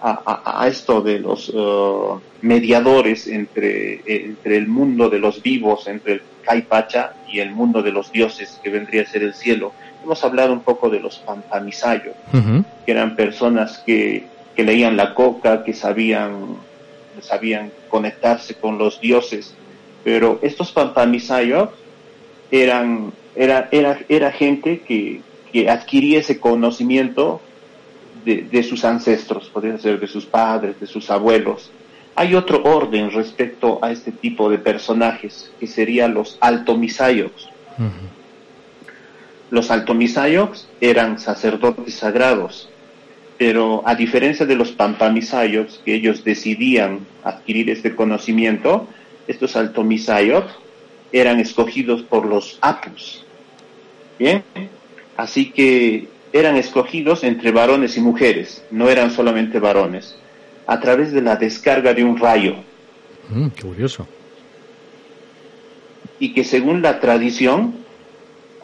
a, 0.00 0.66
esto 0.68 1.02
de 1.02 1.18
los 1.18 1.50
uh, 1.50 2.20
mediadores 2.40 3.26
entre, 3.26 4.00
entre 4.06 4.56
el 4.56 4.68
mundo 4.68 5.10
de 5.10 5.18
los 5.18 5.42
vivos, 5.42 5.86
entre 5.86 6.14
el 6.14 6.22
Caipacha 6.42 7.14
y 7.30 7.40
el 7.40 7.50
mundo 7.50 7.82
de 7.82 7.92
los 7.92 8.10
dioses, 8.10 8.58
que 8.62 8.70
vendría 8.70 9.02
a 9.02 9.06
ser 9.06 9.22
el 9.22 9.34
cielo. 9.34 9.72
Hemos 10.02 10.24
hablado 10.24 10.52
un 10.52 10.62
poco 10.62 10.88
de 10.88 11.00
los 11.00 11.18
pampamisayos, 11.18 12.16
que 12.84 12.90
eran 12.90 13.16
personas 13.16 13.78
que, 13.84 14.24
que 14.56 14.64
leían 14.64 14.96
la 14.96 15.14
coca, 15.14 15.62
que 15.62 15.74
sabían 15.74 16.56
sabían 17.20 17.72
conectarse 17.88 18.54
con 18.54 18.78
los 18.78 19.00
dioses, 19.00 19.54
pero 20.04 20.38
estos 20.42 20.72
pampamisayos 20.72 21.70
eran, 22.50 23.12
era, 23.34 23.68
era, 23.70 24.00
era 24.08 24.32
gente 24.32 24.80
que, 24.80 25.20
que 25.52 25.68
adquiría 25.68 26.20
ese 26.20 26.40
conocimiento 26.40 27.40
de, 28.24 28.42
de, 28.42 28.62
sus 28.62 28.84
ancestros, 28.84 29.48
podría 29.48 29.78
ser 29.78 30.00
de 30.00 30.06
sus 30.06 30.24
padres, 30.24 30.78
de 30.80 30.86
sus 30.86 31.10
abuelos. 31.10 31.70
Hay 32.14 32.34
otro 32.34 32.62
orden 32.64 33.10
respecto 33.10 33.78
a 33.82 33.90
este 33.90 34.12
tipo 34.12 34.50
de 34.50 34.58
personajes, 34.58 35.50
que 35.58 35.66
serían 35.66 36.14
los 36.14 36.36
altomisayos. 36.40 37.50
Los 39.50 39.70
altomisayos 39.70 40.68
eran 40.80 41.18
sacerdotes 41.18 41.94
sagrados, 41.94 42.68
pero 43.38 43.82
a 43.86 43.94
diferencia 43.94 44.46
de 44.46 44.56
los 44.56 44.72
pampamisayos, 44.72 45.80
que 45.84 45.94
ellos 45.94 46.24
decidían 46.24 47.00
adquirir 47.24 47.70
este 47.70 47.94
conocimiento, 47.94 48.86
estos 49.26 49.56
altomisayos 49.56 50.44
eran 51.12 51.40
escogidos 51.40 52.02
por 52.02 52.26
los 52.26 52.58
apus. 52.60 53.24
Bien, 54.18 54.42
así 55.16 55.50
que 55.50 56.08
eran 56.32 56.56
escogidos 56.56 57.24
entre 57.24 57.50
varones 57.52 57.96
y 57.96 58.00
mujeres, 58.00 58.64
no 58.70 58.88
eran 58.88 59.10
solamente 59.10 59.58
varones, 59.58 60.16
a 60.66 60.80
través 60.80 61.12
de 61.12 61.20
la 61.20 61.36
descarga 61.36 61.92
de 61.92 62.04
un 62.04 62.16
rayo. 62.16 62.56
Mm, 63.28 63.48
qué 63.48 63.62
curioso. 63.62 64.06
Y 66.18 66.32
que 66.32 66.44
según 66.44 66.82
la 66.82 67.00
tradición, 67.00 67.74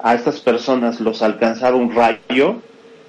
a 0.02 0.14
estas 0.14 0.40
personas 0.40 1.00
los 1.00 1.22
alcanzaba 1.22 1.76
un 1.76 1.94
rayo 1.94 2.62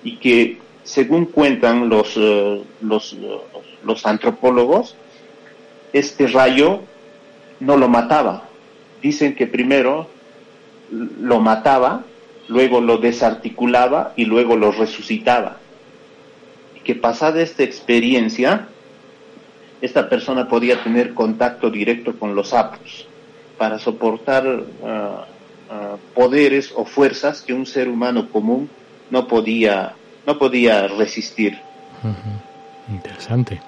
y 0.03 0.17
que 0.17 0.57
según 0.89 1.25
cuentan 1.25 1.87
los, 1.87 2.17
eh, 2.17 2.63
los, 2.81 3.15
los 3.83 4.05
antropólogos, 4.07 4.95
este 5.93 6.25
rayo 6.25 6.81
no 7.59 7.77
lo 7.77 7.87
mataba. 7.87 8.45
Dicen 8.99 9.35
que 9.35 9.45
primero 9.45 10.07
lo 10.89 11.39
mataba, 11.41 12.05
luego 12.47 12.81
lo 12.81 12.97
desarticulaba 12.97 14.13
y 14.15 14.25
luego 14.25 14.55
lo 14.55 14.71
resucitaba. 14.71 15.57
Y 16.75 16.79
que 16.79 16.95
pasada 16.95 17.43
esta 17.43 17.61
experiencia, 17.61 18.67
esta 19.81 20.09
persona 20.09 20.49
podía 20.49 20.83
tener 20.83 21.13
contacto 21.13 21.69
directo 21.69 22.17
con 22.17 22.33
los 22.33 22.49
sapos 22.49 23.07
para 23.59 23.77
soportar 23.77 24.63
ah, 24.83 25.25
poderes 26.15 26.73
o 26.75 26.83
fuerzas 26.83 27.43
que 27.43 27.53
un 27.53 27.67
ser 27.67 27.89
humano 27.89 28.31
común 28.31 28.71
no 29.11 29.27
podía 29.27 29.93
no 30.29 30.37
podía 30.37 30.87
resistir. 30.87 31.57
Interesante. 32.87 33.59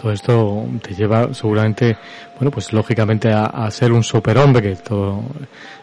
Todo 0.00 0.12
esto 0.12 0.66
te 0.80 0.94
lleva 0.94 1.34
seguramente, 1.34 1.98
bueno, 2.36 2.50
pues 2.50 2.72
lógicamente 2.72 3.30
a, 3.30 3.70
ser 3.70 3.92
un 3.92 4.02
superhombre, 4.02 4.76
todo 4.76 5.22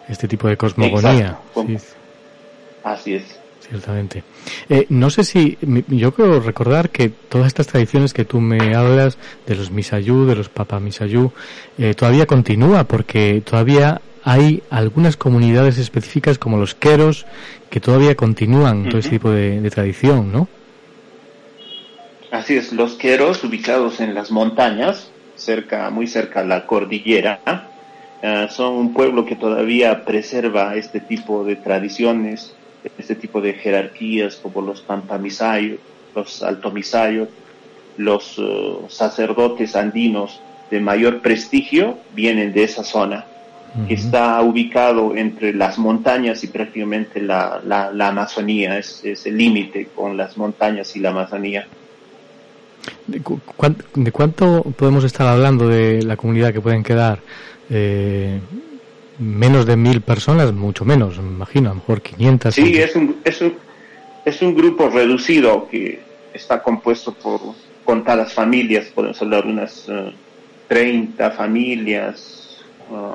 este 0.10 0.28
tipo 0.28 0.48
de 0.48 0.58
cosmogonía. 0.58 1.38
Así 2.84 3.14
es. 3.14 3.40
Ciertamente. 3.60 4.24
Eh, 4.70 4.88
no 4.90 5.12
sé 5.12 5.24
si, 5.24 5.58
yo 5.88 6.14
creo 6.14 6.40
recordar 6.40 6.90
que 6.90 7.10
todas 7.10 7.48
estas 7.48 7.68
tradiciones 7.68 8.12
que 8.12 8.26
tú 8.26 8.42
me 8.42 8.76
hablas 8.76 9.20
de 9.46 9.56
los 9.56 9.70
misayú, 9.70 10.26
de 10.26 10.36
los 10.36 10.50
papa 10.50 10.80
misayú, 10.80 11.32
eh, 11.78 11.94
todavía 11.94 12.26
continúa 12.26 12.86
porque 12.86 13.42
todavía 13.46 14.02
hay 14.24 14.64
algunas 14.70 15.18
comunidades 15.18 15.78
específicas 15.78 16.38
como 16.38 16.58
los 16.58 16.76
queros 16.76 17.26
que 17.70 17.80
todavía 17.80 18.16
continúan 18.16 18.90
todo 18.90 19.00
ese 19.00 19.10
tipo 19.10 19.30
de, 19.30 19.70
tradición, 19.70 20.32
¿no? 20.32 20.48
Así 22.32 22.56
es, 22.56 22.74
los 22.74 22.94
queros 22.94 23.44
ubicados 23.44 24.00
en 24.00 24.14
las 24.16 24.32
montañas, 24.32 25.12
cerca, 25.36 25.90
muy 25.90 26.08
cerca 26.08 26.40
a 26.42 26.44
la 26.44 26.66
cordillera, 26.66 27.70
eh, 28.22 28.48
son 28.50 28.74
un 28.74 28.94
pueblo 28.94 29.26
que 29.26 29.36
todavía 29.36 30.06
preserva 30.06 30.76
este 30.76 31.00
tipo 31.00 31.44
de 31.44 31.56
tradiciones 31.58 32.56
este 32.98 33.16
tipo 33.16 33.42
de 33.42 33.54
jerarquías 33.54 34.36
como 34.36 34.62
los 34.62 34.82
pampamisayos, 34.82 35.80
los 36.16 36.44
altomisayos, 36.44 37.30
los 37.98 38.36
eh, 38.38 38.78
sacerdotes 38.90 39.76
andinos 39.76 40.40
de 40.70 40.80
mayor 40.80 41.22
prestigio 41.22 41.98
vienen 42.14 42.54
de 42.54 42.64
esa 42.64 42.84
zona, 42.84 43.26
que 43.88 43.96
está 43.96 44.40
ubicado 44.42 45.16
entre 45.16 45.54
las 45.54 45.80
montañas 45.80 46.44
y 46.44 46.48
prácticamente 46.48 47.22
la, 47.22 47.60
la, 47.66 48.08
Amazonía, 48.08 48.78
es, 48.78 49.04
el 49.04 49.38
límite 49.38 49.90
con 49.96 50.16
las 50.16 50.38
montañas 50.38 50.96
y 50.96 51.00
la 51.00 51.10
Amazonía. 51.10 51.66
¿De, 53.08 53.22
cuánto 54.12 54.62
podemos 54.78 55.04
estar 55.04 55.28
hablando 55.28 55.68
de 55.68 56.04
la 56.04 56.18
comunidad 56.18 56.54
que 56.54 56.62
pueden 56.62 56.84
quedar? 56.84 57.20
Eh, 57.70 58.40
menos 59.18 59.66
de 59.66 59.76
mil 59.76 60.02
personas, 60.02 60.54
mucho 60.54 60.86
menos, 60.86 61.18
me 61.18 61.30
imagino, 61.30 61.70
a 61.70 61.74
lo 61.74 61.80
mejor 61.80 62.02
500. 62.02 62.54
Sí, 62.54 62.78
es 62.78 62.96
un, 62.96 63.18
es, 63.24 63.42
un, 63.42 63.56
es 64.24 64.42
un 64.42 64.54
grupo 64.54 64.90
reducido 64.90 65.68
que 65.70 66.00
está 66.34 66.62
compuesto 66.62 67.14
por 67.14 67.40
contadas 67.84 68.34
familias, 68.34 68.86
podemos 68.94 69.22
hablar 69.22 69.46
de 69.46 69.52
unas 69.52 69.88
30 70.68 71.28
eh, 71.28 71.32
familias 71.32 72.43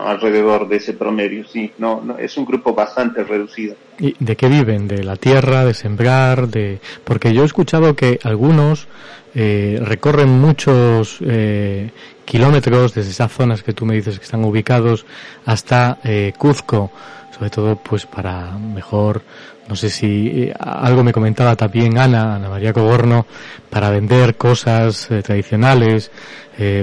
alrededor 0.01 0.69
de 0.69 0.77
ese 0.77 0.95
promedio, 0.95 1.47
sí, 1.47 1.73
no, 1.79 2.01
no, 2.03 2.19
es 2.19 2.37
un 2.37 2.45
grupo 2.45 2.75
bastante 2.75 3.23
reducido. 3.25 3.77
¿Y 3.99 4.15
de 4.19 4.37
qué 4.37 4.49
viven? 4.49 4.89
¿De 4.89 5.03
la 5.03 5.17
tierra, 5.17 5.65
de 5.65 5.75
sembrar? 5.75 6.49
de 6.49 6.81
Porque 7.05 7.33
yo 7.33 7.43
he 7.43 7.47
escuchado 7.47 7.95
que 7.95 8.19
algunos 8.23 8.89
eh, 9.35 9.79
recorren 9.83 10.31
muchos 10.31 11.19
eh, 11.21 11.91
kilómetros 12.25 12.95
desde 12.95 13.11
esas 13.11 13.33
zonas 13.33 13.63
que 13.63 13.73
tú 13.73 13.87
me 13.87 13.95
dices 13.95 14.19
que 14.19 14.25
están 14.25 14.45
ubicados 14.45 15.07
hasta 15.45 15.99
eh, 16.05 16.33
Cuzco, 16.37 16.91
sobre 17.39 17.51
todo 17.51 17.77
pues 17.77 18.05
para 18.07 18.51
mejor, 18.59 19.23
no 19.69 19.77
sé 19.77 19.91
si 19.91 20.27
eh, 20.29 20.55
algo 20.59 21.05
me 21.05 21.13
comentaba 21.13 21.55
también 21.55 21.97
Ana, 21.97 22.35
Ana 22.35 22.49
María 22.49 22.73
Cogorno, 22.73 23.27
para 23.71 23.91
vender 23.91 24.37
cosas 24.37 25.11
eh, 25.11 25.23
tradicionales, 25.23 26.11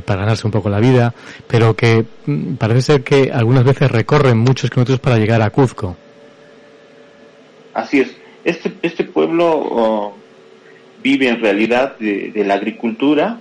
para 0.06 0.22
ganarse 0.22 0.47
un 0.47 0.51
poco 0.51 0.70
la 0.70 0.80
vida, 0.80 1.14
pero 1.49 1.76
que 1.76 2.06
mm, 2.26 2.53
parece 2.53 2.82
ser 2.82 3.03
que 3.03 3.30
algunas 3.34 3.66
veces 3.66 3.91
recorren 3.91 4.38
muchos 4.38 4.70
kilómetros 4.70 5.01
para 5.01 5.18
llegar 5.18 5.41
a 5.41 5.49
Cuzco. 5.49 5.97
Así 7.74 7.99
es. 7.99 8.16
Este, 8.45 8.72
este 8.84 9.03
pueblo 9.03 9.51
oh, 9.51 10.16
vive 11.03 11.28
en 11.28 11.41
realidad 11.41 11.97
de, 11.99 12.32
de 12.32 12.43
la 12.45 12.53
agricultura, 12.53 13.39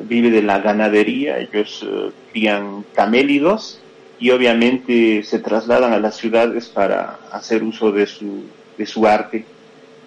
vive 0.00 0.30
de 0.30 0.42
la 0.42 0.58
ganadería, 0.58 1.38
ellos 1.38 1.86
eh, 1.86 2.10
crían 2.32 2.84
camélidos 2.94 3.81
y 4.22 4.30
obviamente 4.30 5.24
se 5.24 5.40
trasladan 5.40 5.92
a 5.92 5.98
las 5.98 6.16
ciudades 6.16 6.68
para 6.68 7.18
hacer 7.32 7.64
uso 7.64 7.90
de 7.90 8.06
su, 8.06 8.44
de 8.78 8.86
su 8.86 9.04
arte. 9.04 9.44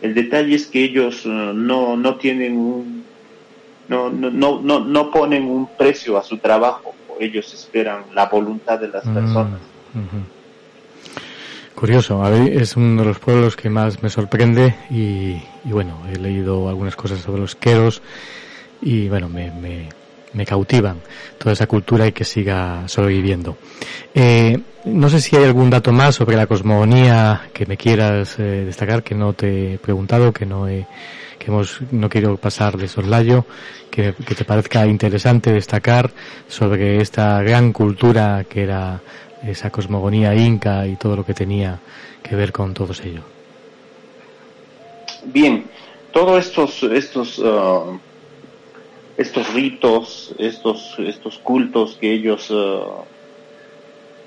El 0.02 0.14
detalle 0.14 0.56
es 0.56 0.68
que 0.68 0.86
ellos 0.86 1.24
eh, 1.26 1.30
no, 1.54 1.98
no 1.98 2.16
tienen 2.16 2.56
un, 2.56 3.04
no, 3.90 4.10
no, 4.10 4.62
no, 4.62 4.80
no 4.80 5.12
ponen 5.12 5.44
un 5.44 5.68
precio 5.68 6.18
a 6.18 6.24
su 6.24 6.38
trabajo, 6.38 6.96
ellos 7.20 7.54
esperan 7.54 8.06
la 8.14 8.28
voluntad 8.28 8.80
de 8.80 8.88
las 8.88 9.06
mm, 9.06 9.14
personas. 9.14 9.60
Curioso, 11.76 12.26
es 12.34 12.78
uno 12.78 13.02
de 13.02 13.08
los 13.10 13.20
pueblos 13.20 13.58
que 13.58 13.70
más 13.70 14.02
me 14.02 14.10
sorprende 14.10 14.76
y, 14.90 15.42
y 15.66 15.72
bueno, 15.74 16.00
he 16.10 16.16
leído 16.16 16.70
algunas 16.70 16.96
cosas 16.96 17.20
sobre 17.20 17.42
los 17.42 17.56
queros 17.56 18.02
y 18.82 19.10
bueno, 19.10 19.28
me, 19.28 19.52
me, 19.52 19.90
me 20.36 20.46
cautivan 20.46 21.00
toda 21.38 21.54
esa 21.54 21.66
cultura 21.66 22.06
y 22.08 22.12
que 22.12 22.24
siga 22.24 22.88
sobreviviendo. 22.88 23.58
Eh, 24.14 24.60
no 24.86 25.10
sé 25.10 25.20
si 25.20 25.36
hay 25.36 25.46
algún 25.46 25.70
dato 25.70 25.92
más 25.92 26.16
sobre 26.16 26.36
la 26.36 26.46
cosmogonía 26.46 27.50
que 27.54 27.66
me 27.66 27.78
quieras 27.78 28.38
eh, 28.38 28.64
destacar, 28.66 29.02
que 29.02 29.16
no 29.16 29.34
te 29.34 29.74
he 29.74 29.78
preguntado, 29.80 30.32
que 30.32 30.46
no 30.46 30.68
he, 30.68 30.86
que 31.40 31.48
hemos, 31.48 31.80
no 31.92 32.10
quiero 32.10 32.38
pasar 32.38 32.78
de 32.78 32.88
soslayo, 32.88 33.46
que, 33.90 34.14
te 34.14 34.46
parezca 34.46 34.86
interesante 34.86 35.52
destacar 35.52 36.12
sobre 36.48 37.02
esta 37.02 37.42
gran 37.42 37.72
cultura 37.72 38.46
que 38.48 38.64
era 38.64 39.02
esa 39.44 39.70
cosmogonía 39.70 40.36
inca 40.36 40.86
y 40.86 40.96
todo 40.96 41.16
lo 41.16 41.26
que 41.26 41.34
tenía 41.34 41.80
que 42.22 42.36
ver 42.36 42.52
con 42.52 42.74
todos 42.74 43.02
ellos. 43.02 43.24
Bien, 45.26 45.66
todos 46.12 46.46
estos, 46.46 46.84
estos 46.84 47.40
uh, 47.40 48.00
estos 49.18 49.54
ritos, 49.54 50.36
estos, 50.38 50.96
estos 51.00 51.38
cultos 51.38 51.98
que 52.00 52.12
ellos 52.12 52.48
eh, 52.52 52.80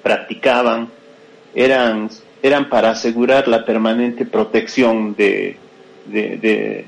practicaban, 0.03 0.89
eran, 1.55 2.09
eran 2.43 2.69
para 2.69 2.91
asegurar 2.91 3.49
la 3.49 3.65
permanente 3.65 4.25
protección 4.25 5.15
de, 5.15 5.57
de, 6.07 6.87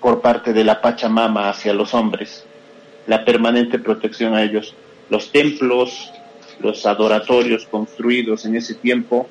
por 0.00 0.20
parte 0.20 0.52
de 0.52 0.64
la 0.64 0.80
Pachamama 0.80 1.48
hacia 1.48 1.72
los 1.72 1.94
hombres, 1.94 2.44
la 3.06 3.24
permanente 3.24 3.78
protección 3.78 4.34
a 4.34 4.42
ellos. 4.42 4.74
Los 5.10 5.32
templos, 5.32 6.12
los 6.60 6.86
adoratorios 6.86 7.66
construidos 7.66 8.44
en 8.44 8.56
ese 8.56 8.74
tiempo, 8.74 9.28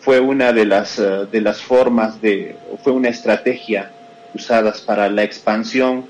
fue 0.00 0.20
una 0.20 0.52
de 0.52 0.66
las, 0.66 0.98
eh, 0.98 1.26
de 1.30 1.40
las 1.40 1.60
formas 1.62 2.20
de, 2.20 2.56
fue 2.82 2.92
una 2.92 3.08
estrategia 3.08 3.92
usadas 4.34 4.80
para 4.80 5.08
la 5.08 5.22
expansión 5.22 6.06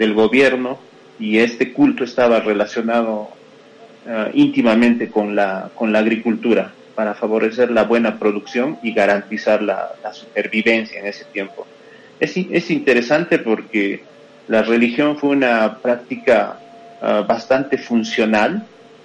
del 0.00 0.14
gobierno 0.14 0.78
y 1.18 1.38
este 1.38 1.74
culto 1.74 2.04
estaba 2.04 2.40
relacionado 2.40 3.28
eh, 4.06 4.30
íntimamente 4.32 5.10
con 5.10 5.36
la, 5.36 5.70
con 5.74 5.92
la 5.92 5.98
agricultura 5.98 6.72
para 6.94 7.14
favorecer 7.14 7.70
la 7.70 7.84
buena 7.84 8.18
producción 8.18 8.78
y 8.82 8.94
garantizar 8.94 9.60
la, 9.60 9.90
supervivencia 10.14 11.00
en 11.00 11.06
ese 11.06 11.26
tiempo. 11.26 11.66
Es, 12.18 12.34
es, 12.34 12.70
interesante 12.70 13.38
porque 13.38 14.02
la 14.48 14.62
religión 14.62 15.18
fue 15.18 15.30
una 15.30 15.76
práctica 15.76 16.58
eh, 17.02 17.22
bastante 17.28 17.76
funcional 17.76 18.64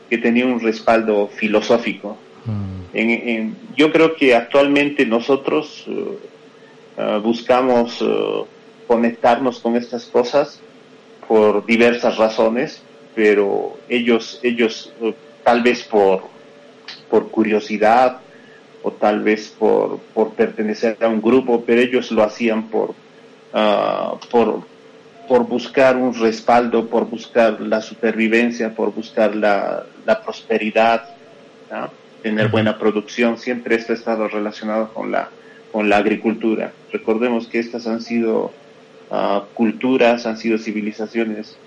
que 0.10 0.18
tenía 0.18 0.46
un 0.46 0.62
respaldo 0.62 1.28
filosófico. 1.28 2.18
Mm. 2.46 3.52
yo 3.76 3.92
creo 3.92 4.16
que 4.16 4.34
actualmente 4.34 5.06
nosotros 5.06 5.86
eh, 5.88 7.20
buscamos 7.22 8.02
conectarnos 8.88 9.60
con 9.60 9.76
estas 9.76 10.06
cosas 10.06 10.62
por 11.28 11.66
diversas 11.66 12.18
razones, 12.18 12.82
pero 13.14 13.78
ellos, 13.90 14.40
ellos 14.44 14.94
eh, 15.02 15.14
tal 15.44 15.62
vez 15.64 15.84
por, 15.84 16.24
por 17.10 17.30
curiosidad 17.30 18.20
o 18.84 18.92
tal 18.92 19.24
vez 19.24 19.50
por, 19.58 20.00
por 20.14 20.34
pertenecer 20.34 20.98
a 21.02 21.08
un 21.08 21.22
grupo, 21.22 21.64
pero 21.66 21.82
ellos 21.82 22.12
lo 22.12 22.24
hacían 22.24 22.70
por, 22.70 22.92
uh, 22.92 24.18
por, 24.30 24.62
por 25.28 25.48
buscar 25.48 25.98
un 25.98 26.14
respaldo, 26.14 26.88
por 26.88 27.10
buscar 27.10 27.60
la 27.62 27.82
supervivencia, 27.82 28.76
por 28.76 28.94
buscar 28.94 29.36
la, 29.36 29.86
la 30.06 30.22
prosperidad, 30.22 31.10
tener 32.22 32.50
buena 32.50 32.78
producción. 32.78 33.38
Siempre 33.38 33.76
esto 33.76 33.94
ha 33.94 33.96
estado 33.96 34.28
relacionado 34.28 34.94
con 34.94 35.12
la, 35.12 35.30
con 35.72 35.90
la 35.90 35.98
agricultura. 35.98 36.72
Recordemos 36.92 37.48
que 37.48 37.60
estas 37.60 37.88
han 37.88 38.02
sido 38.02 38.52
culturas, 39.54 40.26
han 40.26 40.38
sido 40.38 40.58
civilizaciones 40.58 41.58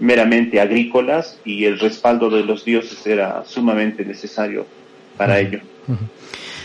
meramente 0.00 0.60
agrícolas 0.60 1.38
y 1.44 1.64
el 1.64 1.78
respaldo 1.78 2.30
de 2.30 2.44
los 2.44 2.64
dioses 2.64 3.04
era 3.06 3.44
sumamente 3.44 4.04
necesario 4.04 4.66
para 5.16 5.40
ello. 5.40 5.60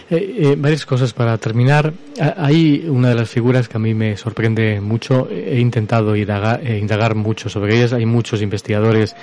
Eh, 0.10 0.36
eh, 0.38 0.56
varias 0.58 0.86
cosas 0.86 1.14
para 1.14 1.38
terminar. 1.38 1.94
Hay 2.38 2.86
una 2.88 3.10
de 3.10 3.16
las 3.16 3.30
figuras 3.30 3.68
que 3.68 3.78
a 3.78 3.80
mí 3.80 3.94
me 3.94 4.16
sorprende 4.18 4.80
mucho. 4.80 5.28
He 5.32 5.60
intentado 5.60 6.16
indagar, 6.16 6.66
eh, 6.66 6.78
indagar 6.78 7.16
mucho 7.16 7.50
sobre 7.50 7.76
ellas. 7.76 7.94
Hay 7.94 8.06
muchos 8.06 8.42
investigadores 8.42 9.16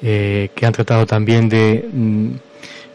que 0.00 0.62
han 0.62 0.72
tratado 0.72 1.04
también 1.04 1.50
de 1.50 1.86
mm, 1.92 2.28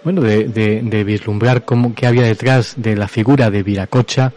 bueno 0.05 0.21
de, 0.21 0.45
de, 0.83 1.03
vislumbrar 1.03 1.65
cómo 1.65 1.95
qué 1.95 2.05
había 2.05 2.21
detrás 2.21 2.75
de 2.77 2.95
la 2.95 3.07
figura 3.07 3.49
de 3.49 3.63
Viracocha. 3.63 4.31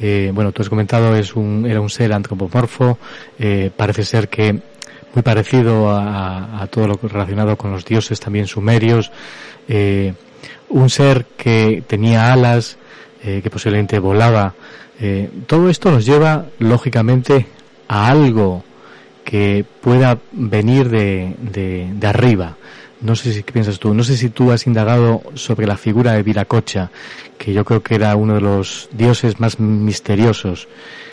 Eh, 0.00 0.32
bueno, 0.34 0.50
tú 0.50 0.62
has 0.62 0.70
comentado, 0.70 1.14
es 1.14 1.36
un, 1.36 1.66
era 1.68 1.82
un 1.82 1.90
ser 1.90 2.14
antropomorfo, 2.14 2.98
eh, 3.38 3.70
parece 3.76 4.02
ser 4.04 4.30
que 4.30 4.58
muy 5.14 5.22
parecido 5.22 5.90
a, 5.90 6.66
todo 6.70 6.86
lo 6.86 6.98
relacionado 7.02 7.56
con 7.56 7.70
los 7.70 7.84
dioses 7.84 8.18
también 8.18 8.46
sumerios, 8.46 9.12
eh, 9.68 10.14
un 10.70 10.88
ser 10.88 11.26
que 11.36 11.84
tenía 11.86 12.32
alas, 12.32 12.78
que 13.20 13.50
posiblemente 13.50 13.98
volaba. 13.98 14.54
todo 15.46 15.68
esto 15.68 15.90
nos 15.90 16.06
lleva, 16.06 16.46
lógicamente, 16.58 17.44
a 17.88 18.08
algo 18.08 18.64
que 19.22 19.66
pueda 19.82 20.16
venir 20.32 20.88
de, 20.88 21.36
de, 21.38 21.90
de 21.92 22.06
arriba, 22.06 22.56
no 23.00 23.16
sé 23.16 23.32
si 23.32 23.42
piensas 23.42 23.78
tú. 23.78 23.94
No 23.94 24.04
sé 24.04 24.16
si 24.16 24.28
tú 24.30 24.52
has 24.52 24.66
indagado 24.66 25.22
sobre 25.34 25.66
la 25.66 25.76
figura 25.76 26.12
de 26.12 26.22
Viracocha, 26.22 26.90
que 27.38 27.52
yo 27.52 27.64
creo 27.64 27.82
que 27.82 27.94
era 27.94 28.14
uno 28.16 28.34
de 28.34 28.40
los 28.40 28.88
dioses 28.92 29.40
más 29.40 29.58
misteriosos 29.58 30.68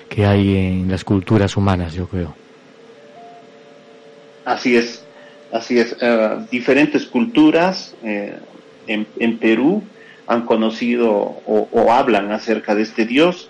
que 0.10 0.26
hay 0.26 0.56
en 0.56 0.92
las 0.92 1.04
culturas 1.04 1.58
humanas, 1.58 1.94
yo 1.94 2.08
creo. 2.08 2.36
Así 4.46 4.78
es, 4.78 5.04
así 5.52 5.80
es. 5.80 5.96
Eh, 6.00 6.46
diferentes 6.50 7.06
culturas 7.06 7.94
eh, 8.04 8.38
en, 8.88 9.38
Perú 9.38 9.84
han 10.26 10.46
conocido 10.46 11.12
o, 11.46 11.92
hablan 11.92 12.32
acerca 12.32 12.76
de 12.76 12.84
este 12.84 13.06
dios. 13.06 13.50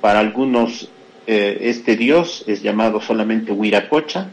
Para 0.00 0.20
algunos 0.20 0.88
eh, 1.26 1.58
este 1.62 1.96
dios 1.96 2.44
es 2.46 2.62
llamado 2.62 3.02
solamente 3.02 3.52
Huiracocha, 3.52 4.30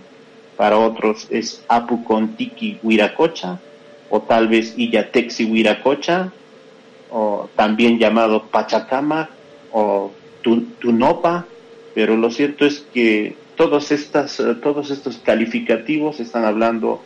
para 0.57 0.77
otros 0.77 1.27
es 1.29 1.63
Apucontiki 1.67 2.79
Huiracocha, 2.83 3.59
o 4.09 4.21
tal 4.21 4.47
vez 4.47 4.73
Illatexi 4.77 5.45
Huiracocha, 5.45 6.31
o 7.11 7.49
también 7.55 7.99
llamado 7.99 8.47
Pachacama 8.47 9.29
o 9.71 10.11
Tunopa, 10.41 11.45
pero 11.93 12.17
lo 12.17 12.31
cierto 12.31 12.65
es 12.65 12.85
que 12.93 13.35
todos, 13.55 13.91
estas, 13.91 14.39
eh, 14.39 14.55
todos 14.55 14.91
estos 14.91 15.17
calificativos 15.17 16.19
están 16.19 16.45
hablando 16.45 17.01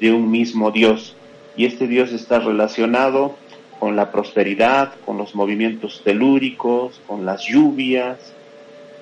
de 0.00 0.12
un 0.12 0.30
mismo 0.30 0.70
Dios 0.70 1.14
y 1.56 1.66
este 1.66 1.86
Dios 1.86 2.12
está 2.12 2.38
relacionado 2.40 3.36
con 3.78 3.96
la 3.96 4.10
prosperidad, 4.10 4.94
con 5.04 5.18
los 5.18 5.34
movimientos 5.34 6.02
telúricos, 6.04 7.00
con 7.06 7.26
las 7.26 7.44
lluvias 7.44 8.32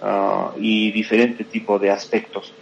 ah, 0.03 0.53
y 0.59 0.91
diferente 0.93 1.45
tipo 1.45 1.79
de 1.79 1.91
aspectos. 1.91 2.53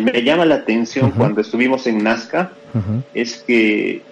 Me 0.00 0.22
llama 0.22 0.44
la 0.44 0.56
atención 0.56 1.10
cuando 1.12 1.40
estuvimos 1.40 1.86
en 1.86 2.02
Nazca, 2.02 2.52
es 3.14 3.38
que 3.38 4.02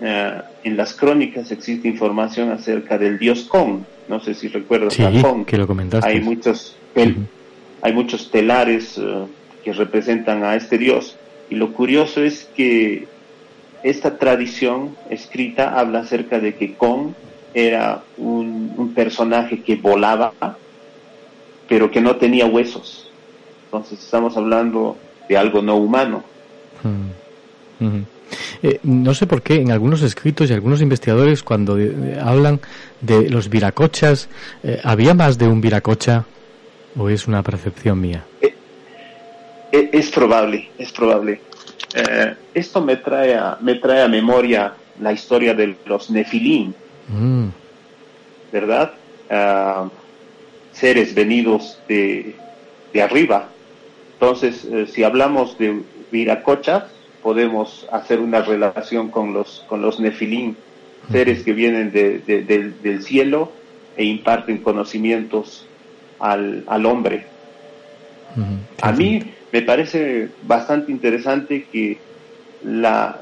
eh, 0.00 0.42
en 0.64 0.76
las 0.76 0.94
crónicas 0.94 1.50
existe 1.50 1.88
información 1.88 2.50
acerca 2.50 2.98
del 2.98 3.18
dios 3.18 3.44
Kong. 3.44 3.80
No 4.08 4.20
sé 4.20 4.34
si 4.34 4.48
recuerdas 4.48 4.98
a 5.00 5.10
Kong. 5.20 5.44
que 5.44 5.56
lo 5.56 5.66
comentaste. 5.66 6.08
Hay 6.08 6.20
muchos, 6.20 6.76
hay 6.94 7.92
muchos 7.92 8.30
telares 8.30 8.98
eh, 8.98 9.26
que 9.64 9.72
representan 9.72 10.44
a 10.44 10.54
este 10.54 10.78
dios. 10.78 11.16
Y 11.50 11.56
lo 11.56 11.72
curioso 11.72 12.22
es 12.22 12.48
que 12.56 13.06
esta 13.82 14.18
tradición 14.18 14.96
escrita 15.10 15.78
habla 15.78 16.00
acerca 16.00 16.40
de 16.40 16.54
que 16.54 16.74
Kong 16.74 17.12
era 17.54 18.02
un, 18.18 18.92
personaje 18.94 19.62
que 19.62 19.76
volaba, 19.76 20.32
pero 21.68 21.90
que 21.90 22.00
no 22.00 22.16
tenía 22.16 22.46
huesos. 22.46 23.10
Entonces 23.66 23.98
estamos 23.98 24.36
hablando 24.36 24.96
de 25.28 25.36
algo 25.36 25.62
no 25.62 25.76
humano. 25.76 26.24
Eh, 28.62 28.80
no 28.82 29.14
sé 29.14 29.26
por 29.26 29.42
qué 29.42 29.56
en 29.56 29.70
algunos 29.70 30.02
escritos 30.02 30.50
y 30.50 30.52
algunos 30.52 30.80
investigadores 30.80 31.42
cuando 31.42 31.78
eh, 31.78 32.18
hablan 32.22 32.60
de 33.00 33.28
los 33.28 33.48
viracochas, 33.48 34.28
eh, 34.62 34.80
¿había 34.82 35.14
más 35.14 35.38
de 35.38 35.46
un 35.46 35.60
viracocha 35.60 36.24
o 36.96 37.08
es 37.08 37.28
una 37.28 37.42
percepción 37.42 38.00
mía? 38.00 38.24
es 39.70 40.10
probable, 40.10 40.70
es 40.78 40.90
probable. 40.90 41.40
esto 42.54 42.80
me 42.80 42.96
trae, 42.96 43.34
a, 43.34 43.58
me 43.60 43.74
trae 43.74 44.02
a 44.02 44.08
memoria 44.08 44.72
la 45.00 45.12
historia 45.12 45.54
de 45.54 45.76
los 45.84 46.10
nefilim, 46.10 46.72
mm. 47.08 47.46
¿verdad? 48.52 48.92
Ah, 49.28 49.88
seres 50.72 51.14
venidos 51.14 51.78
de, 51.88 52.34
de 52.92 53.02
arriba. 53.02 53.48
Entonces, 54.18 54.66
si 54.92 55.04
hablamos 55.04 55.58
de 55.58 55.82
viracochas, 56.10 56.84
podemos 57.22 57.86
hacer 57.90 58.20
una 58.20 58.40
relación 58.40 59.10
con 59.10 59.34
los, 59.34 59.64
con 59.68 59.82
los 59.82 60.00
nefilim, 60.00 60.54
seres 61.10 61.42
que 61.42 61.52
vienen 61.52 61.92
del 61.92 63.02
cielo 63.02 63.52
e 63.96 64.04
imparten 64.04 64.58
conocimientos 64.58 65.66
al, 66.18 66.64
al 66.66 66.86
hombre. 66.86 67.26
A 68.82 68.92
mí 68.92 69.22
me 69.52 69.62
parece 69.62 70.28
bastante 70.42 70.92
interesante 70.92 71.66
que 71.72 71.98
la, 72.62 73.18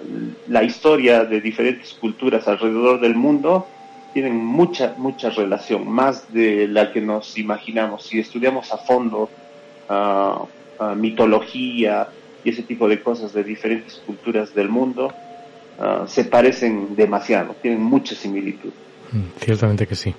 la, 0.48 0.62
historia 0.62 1.24
de 1.24 1.40
diferentes 1.40 1.94
culturas 1.94 2.48
alrededor 2.48 3.00
del 3.00 3.14
mundo 3.14 3.66
tienen 4.12 4.36
mucha, 4.36 4.94
mucha 4.96 5.30
relación, 5.30 5.88
más 5.88 6.32
de 6.32 6.66
la 6.68 6.92
que 6.92 7.00
nos 7.00 7.36
imaginamos. 7.38 8.04
Si 8.06 8.18
estudiamos 8.18 8.72
a 8.72 8.78
fondo 8.78 9.28
uh, 9.88 10.46
mitología, 10.94 12.08
y 12.44 12.50
ese 12.50 12.62
tipo 12.62 12.86
de 12.86 13.00
cosas 13.00 13.32
de 13.32 13.42
diferentes 13.42 14.00
culturas 14.06 14.54
del 14.54 14.68
mundo 14.68 15.12
ah, 15.78 16.04
se 16.06 16.24
parecen 16.24 16.94
demasiado, 16.94 17.56
tienen 17.60 17.82
mucha 17.82 18.14
similitud. 18.14 18.70
Mm, 19.12 19.40
ciertamente 19.40 19.86
que 19.86 19.96
sí. 19.96 20.14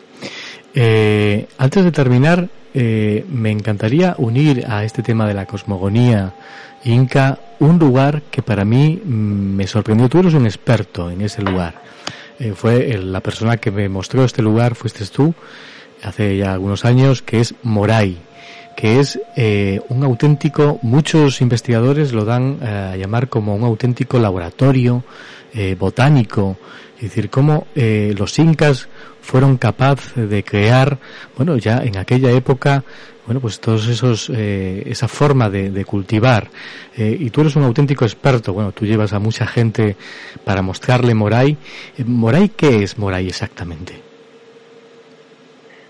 Eh, 0.73 1.47
antes 1.57 1.83
de 1.83 1.91
terminar, 1.91 2.49
eh, 2.73 3.23
me 3.29 3.51
encantaría 3.51 4.15
unir 4.17 4.65
a 4.67 4.83
este 4.83 5.03
tema 5.03 5.27
de 5.27 5.33
la 5.33 5.45
cosmogonía 5.45 6.33
inca 6.83 7.39
un 7.59 7.79
lugar 7.79 8.23
que 8.29 8.41
para 8.41 8.65
mí 8.65 8.99
mm, 9.03 9.09
me 9.55 9.67
sorprendió. 9.67 10.09
Tú 10.09 10.19
eres 10.19 10.33
un 10.33 10.45
experto 10.45 11.09
en 11.09 11.21
ese 11.21 11.41
lugar. 11.41 11.81
Eh, 12.39 12.53
fue 12.55 12.97
la 12.97 13.21
persona 13.21 13.57
que 13.57 13.71
me 13.71 13.87
mostró 13.87 14.25
este 14.25 14.41
lugar, 14.41 14.75
fuiste 14.75 15.05
tú, 15.05 15.33
hace 16.03 16.37
ya 16.37 16.53
algunos 16.53 16.83
años, 16.83 17.21
que 17.21 17.39
es 17.39 17.55
Moray 17.63 18.17
que 18.75 18.99
es 18.99 19.19
eh, 19.35 19.79
un 19.89 20.03
auténtico, 20.03 20.79
muchos 20.81 21.41
investigadores 21.41 22.11
lo 22.11 22.25
dan 22.25 22.59
eh, 22.61 22.91
a 22.93 22.97
llamar 22.97 23.29
como 23.29 23.55
un 23.55 23.63
auténtico 23.63 24.19
laboratorio 24.19 25.03
eh, 25.53 25.75
botánico, 25.79 26.57
es 26.97 27.03
decir, 27.03 27.29
cómo 27.29 27.67
los 27.75 28.39
incas 28.39 28.87
fueron 29.21 29.57
capaces 29.57 30.29
de 30.29 30.43
crear, 30.43 30.97
bueno, 31.35 31.57
ya 31.57 31.79
en 31.79 31.97
aquella 31.97 32.31
época, 32.31 32.85
bueno, 33.25 33.41
pues 33.41 33.59
todos 33.59 33.87
esos, 33.87 34.29
esa 34.29 35.07
forma 35.09 35.49
de, 35.49 35.71
de 35.71 35.83
cultivar. 35.83 36.49
y 36.97 37.29
tú 37.31 37.41
eres 37.41 37.57
un 37.57 37.63
auténtico 37.63 38.05
experto, 38.05 38.53
bueno, 38.53 38.71
tú 38.71 38.85
llevas 38.85 39.11
a 39.11 39.19
mucha 39.19 39.45
gente 39.45 39.97
para 40.45 40.61
mostrarle 40.61 41.13
Moray. 41.13 41.57
¿Moray 42.05 42.49
qué 42.55 42.83
es 42.83 42.97
Moray 42.97 43.27
exactamente? 43.27 44.01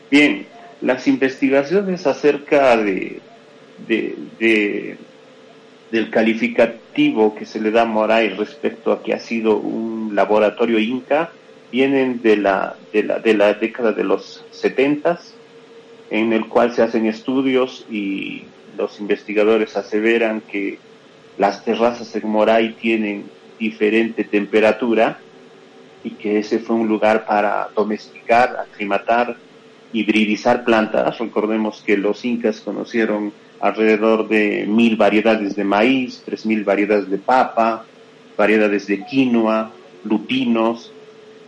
Bien, 0.09 0.47
las 0.81 1.07
investigaciones 1.07 2.05
acerca 2.07 2.77
de, 2.77 3.21
del 5.91 6.09
calificativo 6.09 7.35
que 7.35 7.45
se 7.45 7.59
le 7.61 7.71
da 7.71 7.83
a 7.83 7.85
Moray 7.85 8.29
respecto 8.29 8.91
a 8.91 9.03
que 9.03 9.13
ha 9.13 9.19
sido 9.19 9.57
un 9.57 10.15
laboratorio 10.15 10.79
inca 10.79 11.31
vienen 11.71 12.21
de 12.21 12.37
la, 12.37 12.75
de 12.93 13.03
la, 13.03 13.19
de 13.19 13.33
la 13.33 13.53
década 13.53 13.91
de 13.91 14.03
los 14.03 14.45
setentas, 14.51 15.33
en 16.09 16.31
el 16.31 16.47
cual 16.47 16.73
se 16.73 16.83
hacen 16.83 17.05
estudios 17.05 17.85
y 17.89 18.43
los 18.77 18.99
investigadores 18.99 19.75
aseveran 19.75 20.41
que 20.41 20.77
las 21.37 21.65
terrazas 21.65 22.15
en 22.15 22.29
Moray 22.29 22.73
tienen 22.73 23.25
diferente 23.59 24.23
temperatura 24.23 25.19
y 26.03 26.11
que 26.11 26.39
ese 26.39 26.59
fue 26.59 26.75
un 26.75 26.87
lugar 26.87 27.25
para 27.25 27.69
domesticar, 27.75 28.57
aclimatar 28.57 29.35
hibridizar 29.95 30.65
plantas. 30.65 31.17
Recordemos 31.19 31.81
que 31.85 31.97
los 31.97 32.25
incas 32.25 32.59
conocieron 32.59 33.31
alrededor 33.61 34.27
de 34.27 34.65
mil 34.67 34.97
variedades 34.97 35.55
de 35.55 35.63
maíz, 35.63 36.21
tres 36.25 36.45
mil 36.45 36.63
variedades 36.65 37.09
de 37.09 37.17
papa, 37.17 37.85
variedades 38.37 38.87
de 38.87 39.05
quinoa, 39.05 39.71
lupinos, 40.03 40.91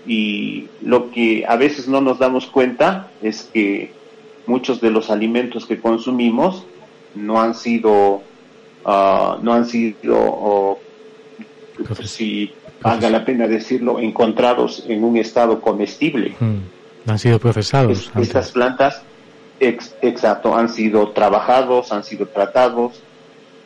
y 0.07 0.67
lo 0.81 1.11
que 1.11 1.43
a 1.45 1.57
veces 1.57 1.89
no 1.89 1.99
nos 1.99 2.19
damos 2.19 2.45
cuenta 2.45 3.11
es 3.21 3.43
que 3.53 3.91
muchos 4.45 4.79
de 4.79 4.91
los 4.91 5.09
alimentos 5.09 5.65
que 5.65 5.81
consumimos 5.81 6.65
no 7.13 7.41
han 7.41 7.53
sido, 7.53 8.21
ah, 8.85 9.37
no 9.41 9.51
han 9.51 9.65
sido, 9.65 10.79
si 12.05 12.53
valga 12.81 13.09
la 13.09 13.25
pena 13.25 13.47
decirlo, 13.47 13.99
encontrados 13.99 14.85
en 14.87 15.03
un 15.03 15.17
estado 15.17 15.59
comestible. 15.59 16.35
Hmm. 16.39 16.76
Han 17.07 17.19
sido 17.19 17.39
procesados. 17.39 18.11
estas 18.19 18.51
plantas, 18.51 19.01
exacto, 19.59 20.55
han 20.55 20.69
sido 20.69 21.11
trabajados, 21.11 21.91
han 21.91 22.03
sido 22.03 22.27
tratados 22.27 23.01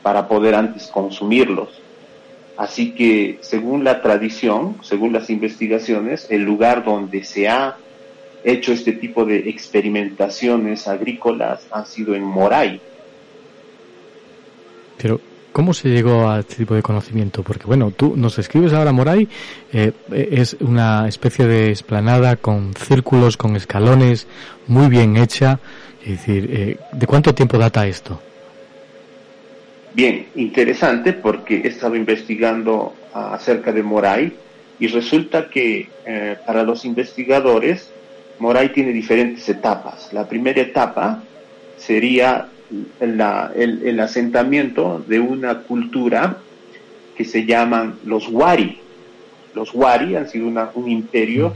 para 0.04 0.28
poder 0.28 0.56
antes 0.56 0.88
consumirlos. 0.88 1.70
Así 2.56 2.92
que, 2.92 3.40
según 3.42 3.84
la 3.84 4.02
tradición, 4.02 4.78
según 4.84 5.14
las 5.14 5.30
investigaciones, 5.32 6.28
el 6.30 6.44
lugar 6.44 6.84
donde 6.86 7.24
se 7.24 7.50
ha 7.50 7.78
hecho 8.44 8.72
este 8.72 8.92
tipo 8.94 9.26
de 9.26 9.50
experimentaciones 9.50 10.88
agrícolas 10.88 11.66
ha 11.72 11.86
sido 11.86 12.14
en 12.14 12.24
Moray. 12.24 12.80
Pero, 14.98 15.20
¿Cómo 15.52 15.74
se 15.74 15.90
llegó 15.90 16.30
a 16.30 16.40
este 16.40 16.56
tipo 16.56 16.76
de 16.76 16.82
conocimiento? 16.82 17.44
Porque 17.44 17.66
bueno, 17.66 17.92
tú 17.92 18.16
nos 18.16 18.40
escribes 18.40 18.72
ahora 18.72 18.94
Moray, 18.94 19.28
eh, 19.74 19.92
es 20.10 20.56
una 20.62 21.08
especie 21.10 21.46
de 21.46 21.72
esplanada 21.72 22.38
con 22.38 22.74
círculos, 22.74 23.36
con 23.36 23.58
escalones, 23.58 24.28
muy 24.68 24.88
bien 24.88 25.18
hecha. 25.18 25.60
Es 26.04 26.12
decir, 26.12 26.50
eh, 26.52 26.78
¿de 26.94 27.08
cuánto 27.08 27.36
tiempo 27.36 27.58
data 27.58 27.86
esto? 27.86 28.22
Bien, 29.94 30.28
interesante 30.36 31.12
porque 31.12 31.58
he 31.58 31.68
estado 31.68 31.96
investigando 31.96 32.94
acerca 33.14 33.74
de 33.74 33.84
Moray 33.84 34.34
y 34.80 34.88
resulta 34.88 35.50
que 35.50 35.90
eh, 36.06 36.38
para 36.48 36.64
los 36.64 36.86
investigadores 36.86 37.92
Moray 38.40 38.70
tiene 38.70 38.94
diferentes 38.94 39.48
etapas. 39.50 40.14
La 40.14 40.28
primera 40.30 40.62
etapa 40.62 41.22
sería 41.78 42.48
el, 43.00 44.00
asentamiento 44.00 45.04
de 45.08 45.20
una 45.20 45.60
cultura 45.64 46.38
que 47.16 47.26
se 47.26 47.46
llaman 47.46 47.96
los 48.06 48.28
Wari. 48.30 48.80
Los 49.54 49.74
Wari 49.74 50.16
han 50.16 50.30
sido 50.30 50.48
un 50.48 50.90
imperio 50.90 51.54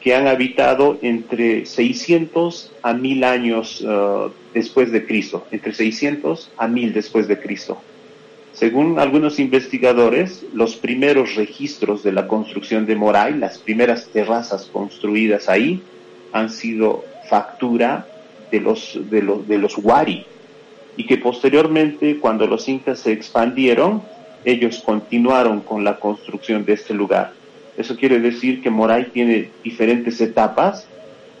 que 0.00 0.14
han 0.16 0.26
habitado 0.26 0.98
entre 1.00 1.64
600 1.64 2.72
a 2.82 2.92
1000 2.92 3.24
años 3.24 3.80
uh, 3.82 4.30
después 4.52 4.90
de 4.90 5.06
Cristo, 5.06 5.46
entre 5.52 5.72
600 5.72 6.50
a 6.56 6.66
1000 6.66 6.92
después 6.92 7.28
de 7.28 7.38
Cristo. 7.38 7.80
Según 8.52 8.98
algunos 8.98 9.38
investigadores, 9.38 10.44
los 10.52 10.76
primeros 10.76 11.36
registros 11.36 12.02
de 12.02 12.12
la 12.12 12.26
construcción 12.26 12.84
de 12.84 12.96
Moray, 12.96 13.34
las 13.38 13.58
primeras 13.58 14.08
terrazas 14.08 14.66
construidas 14.66 15.48
ahí, 15.48 15.80
han 16.32 16.50
sido 16.50 17.04
factura 17.30 18.06
de 18.52 18.60
los, 18.60 19.00
de 19.10 19.22
los, 19.22 19.48
de 19.48 19.58
los 19.58 19.76
Wari, 19.78 20.24
y 20.96 21.06
que 21.06 21.16
posteriormente, 21.16 22.18
cuando 22.20 22.46
los 22.46 22.68
incas 22.68 23.00
se 23.00 23.10
expandieron, 23.10 24.02
ellos 24.44 24.82
continuaron 24.84 25.60
con 25.60 25.82
la 25.82 25.98
construcción 25.98 26.64
de 26.64 26.74
este 26.74 26.94
lugar. 26.94 27.32
Eso 27.76 27.96
quiere 27.96 28.20
decir 28.20 28.62
que 28.62 28.70
Moray 28.70 29.06
tiene 29.06 29.50
diferentes 29.64 30.20
etapas. 30.20 30.86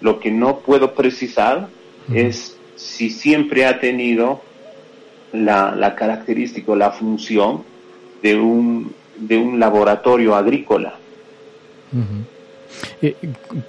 Lo 0.00 0.18
que 0.18 0.30
no 0.30 0.60
puedo 0.60 0.94
precisar 0.94 1.68
es 2.12 2.56
si 2.74 3.10
siempre 3.10 3.66
ha 3.66 3.78
tenido 3.78 4.40
la, 5.32 5.74
la 5.76 5.94
característica 5.94 6.72
o 6.72 6.76
la 6.76 6.90
función 6.90 7.62
de 8.22 8.36
un, 8.36 8.94
de 9.18 9.36
un 9.36 9.60
laboratorio 9.60 10.34
agrícola. 10.34 10.94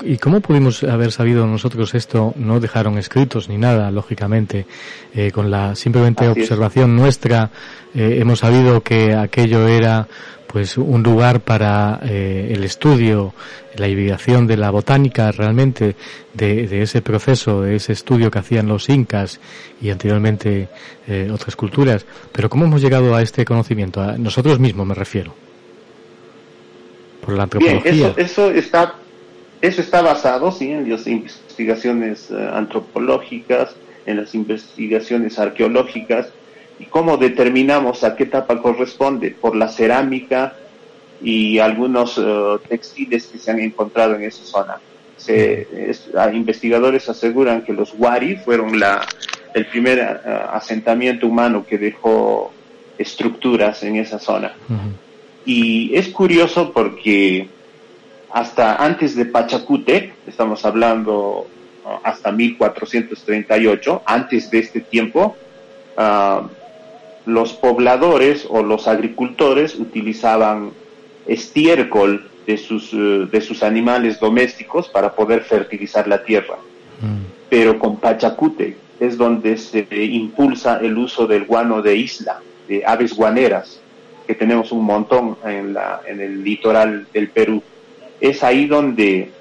¿Y 0.03 0.17
cómo 0.17 0.39
pudimos 0.41 0.83
haber 0.83 1.11
sabido 1.11 1.45
nosotros 1.47 1.93
esto? 1.93 2.33
No 2.35 2.59
dejaron 2.59 2.97
escritos 2.97 3.49
ni 3.49 3.57
nada, 3.57 3.91
lógicamente. 3.91 4.65
Eh, 5.13 5.31
con 5.31 5.49
la 5.49 5.75
simplemente 5.75 6.27
observación 6.27 6.95
nuestra 6.95 7.51
eh, 7.93 8.17
hemos 8.19 8.39
sabido 8.39 8.81
que 8.81 9.13
aquello 9.13 9.67
era 9.67 10.07
pues 10.53 10.77
un 10.77 11.01
lugar 11.01 11.39
para 11.39 11.99
eh, 12.03 12.51
el 12.51 12.63
estudio, 12.63 13.33
la 13.75 13.87
hibridación 13.87 14.45
de 14.45 14.55
la 14.55 14.69
botánica 14.69 15.31
realmente 15.31 15.95
de, 16.31 16.67
de, 16.67 16.83
ese 16.83 17.01
proceso, 17.01 17.61
de 17.63 17.77
ese 17.77 17.93
estudio 17.93 18.29
que 18.29 18.37
hacían 18.37 18.67
los 18.67 18.87
incas 18.87 19.39
y 19.81 19.89
anteriormente 19.89 20.69
eh, 21.07 21.27
otras 21.33 21.55
culturas. 21.55 22.05
Pero 22.31 22.49
¿cómo 22.49 22.65
hemos 22.65 22.81
llegado 22.81 23.15
a 23.15 23.23
este 23.23 23.45
conocimiento? 23.45 23.99
A 23.99 24.15
nosotros 24.19 24.59
mismos 24.59 24.85
me 24.85 24.93
refiero. 24.93 25.33
Por 27.25 27.35
la 27.35 27.43
antropología. 27.43 27.91
Bien, 27.91 28.13
eso, 28.15 28.15
eso 28.17 28.51
está 28.51 28.95
eso 29.63 29.79
está 29.79 30.01
basado 30.01 30.51
sí 30.51 30.71
en 30.71 30.89
las 30.89 31.07
investigaciones 31.07 32.29
uh, 32.29 32.53
antropológicas, 32.53 33.73
en 34.05 34.17
las 34.17 34.35
investigaciones 34.35 35.39
arqueológicas 35.39 36.27
y 36.79 36.85
cómo 36.87 37.15
determinamos 37.15 38.03
a 38.03 38.17
qué 38.17 38.23
etapa 38.23 38.61
corresponde 38.61 39.31
por 39.31 39.55
la 39.55 39.69
cerámica 39.69 40.57
y 41.21 41.59
algunos 41.59 42.17
uh, 42.17 42.59
textiles 42.67 43.27
que 43.27 43.37
se 43.37 43.51
han 43.51 43.61
encontrado 43.61 44.15
en 44.15 44.23
esa 44.23 44.43
zona. 44.43 44.79
Se, 45.15 45.65
es, 45.91 46.09
investigadores 46.33 47.07
aseguran 47.07 47.61
que 47.61 47.71
los 47.71 47.93
Wari 47.97 48.35
fueron 48.35 48.77
la, 48.77 49.07
el 49.53 49.65
primer 49.67 49.99
uh, 49.99 50.57
asentamiento 50.57 51.25
humano 51.25 51.65
que 51.65 51.77
dejó 51.77 52.51
estructuras 52.97 53.81
en 53.83 53.95
esa 53.95 54.19
zona. 54.19 54.53
Uh 54.67 54.73
-huh. 54.73 55.02
Y 55.45 55.95
es 55.95 56.09
curioso 56.09 56.71
porque 56.71 57.47
hasta 58.31 58.83
antes 58.83 59.15
de 59.15 59.25
Pachacútec, 59.25 60.13
estamos 60.27 60.65
hablando 60.65 61.47
hasta 62.03 62.31
1438, 62.31 64.01
antes 64.05 64.49
de 64.49 64.59
este 64.59 64.79
tiempo, 64.79 65.35
uh, 65.97 66.47
los 67.25 67.53
pobladores 67.53 68.47
o 68.49 68.63
los 68.63 68.87
agricultores 68.87 69.75
utilizaban 69.75 70.71
estiércol 71.27 72.27
de 72.47 72.57
sus, 72.57 72.93
uh, 72.93 73.27
de 73.29 73.41
sus 73.41 73.63
animales 73.63 74.19
domésticos 74.19 74.87
para 74.89 75.13
poder 75.13 75.41
fertilizar 75.43 76.07
la 76.07 76.23
tierra. 76.23 76.57
Mm. 77.01 77.25
Pero 77.49 77.77
con 77.77 77.97
Pachacútec 77.97 78.77
es 78.99 79.17
donde 79.17 79.57
se 79.57 79.85
impulsa 80.05 80.79
el 80.81 80.97
uso 80.97 81.27
del 81.27 81.45
guano 81.45 81.81
de 81.81 81.97
isla, 81.97 82.41
de 82.67 82.83
aves 82.85 83.13
guaneras, 83.13 83.79
que 84.25 84.35
tenemos 84.35 84.71
un 84.71 84.83
montón 84.83 85.37
en, 85.45 85.73
la, 85.73 86.01
en 86.07 86.21
el 86.21 86.43
litoral 86.43 87.07
del 87.13 87.29
Perú 87.29 87.61
es 88.19 88.41
ahí 88.43 88.67
donde 88.67 89.31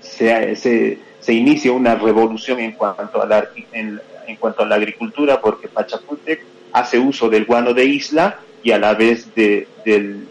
se, 0.00 0.56
se, 0.56 0.98
se 1.20 1.32
inicia 1.32 1.72
una 1.72 1.94
revolución 1.94 2.58
en 2.58 2.72
cuanto, 2.72 3.22
a 3.22 3.26
la, 3.26 3.48
en, 3.72 4.00
en 4.26 4.36
cuanto 4.36 4.62
a 4.62 4.66
la 4.66 4.74
agricultura, 4.74 5.40
porque 5.40 5.68
Pachacútec 5.68 6.42
hace 6.72 6.98
uso 6.98 7.28
del 7.28 7.44
guano 7.44 7.72
de 7.72 7.84
isla 7.84 8.40
y 8.62 8.72
a 8.72 8.78
la 8.78 8.94
vez 8.94 9.34
de, 9.34 9.68
del, 9.84 10.26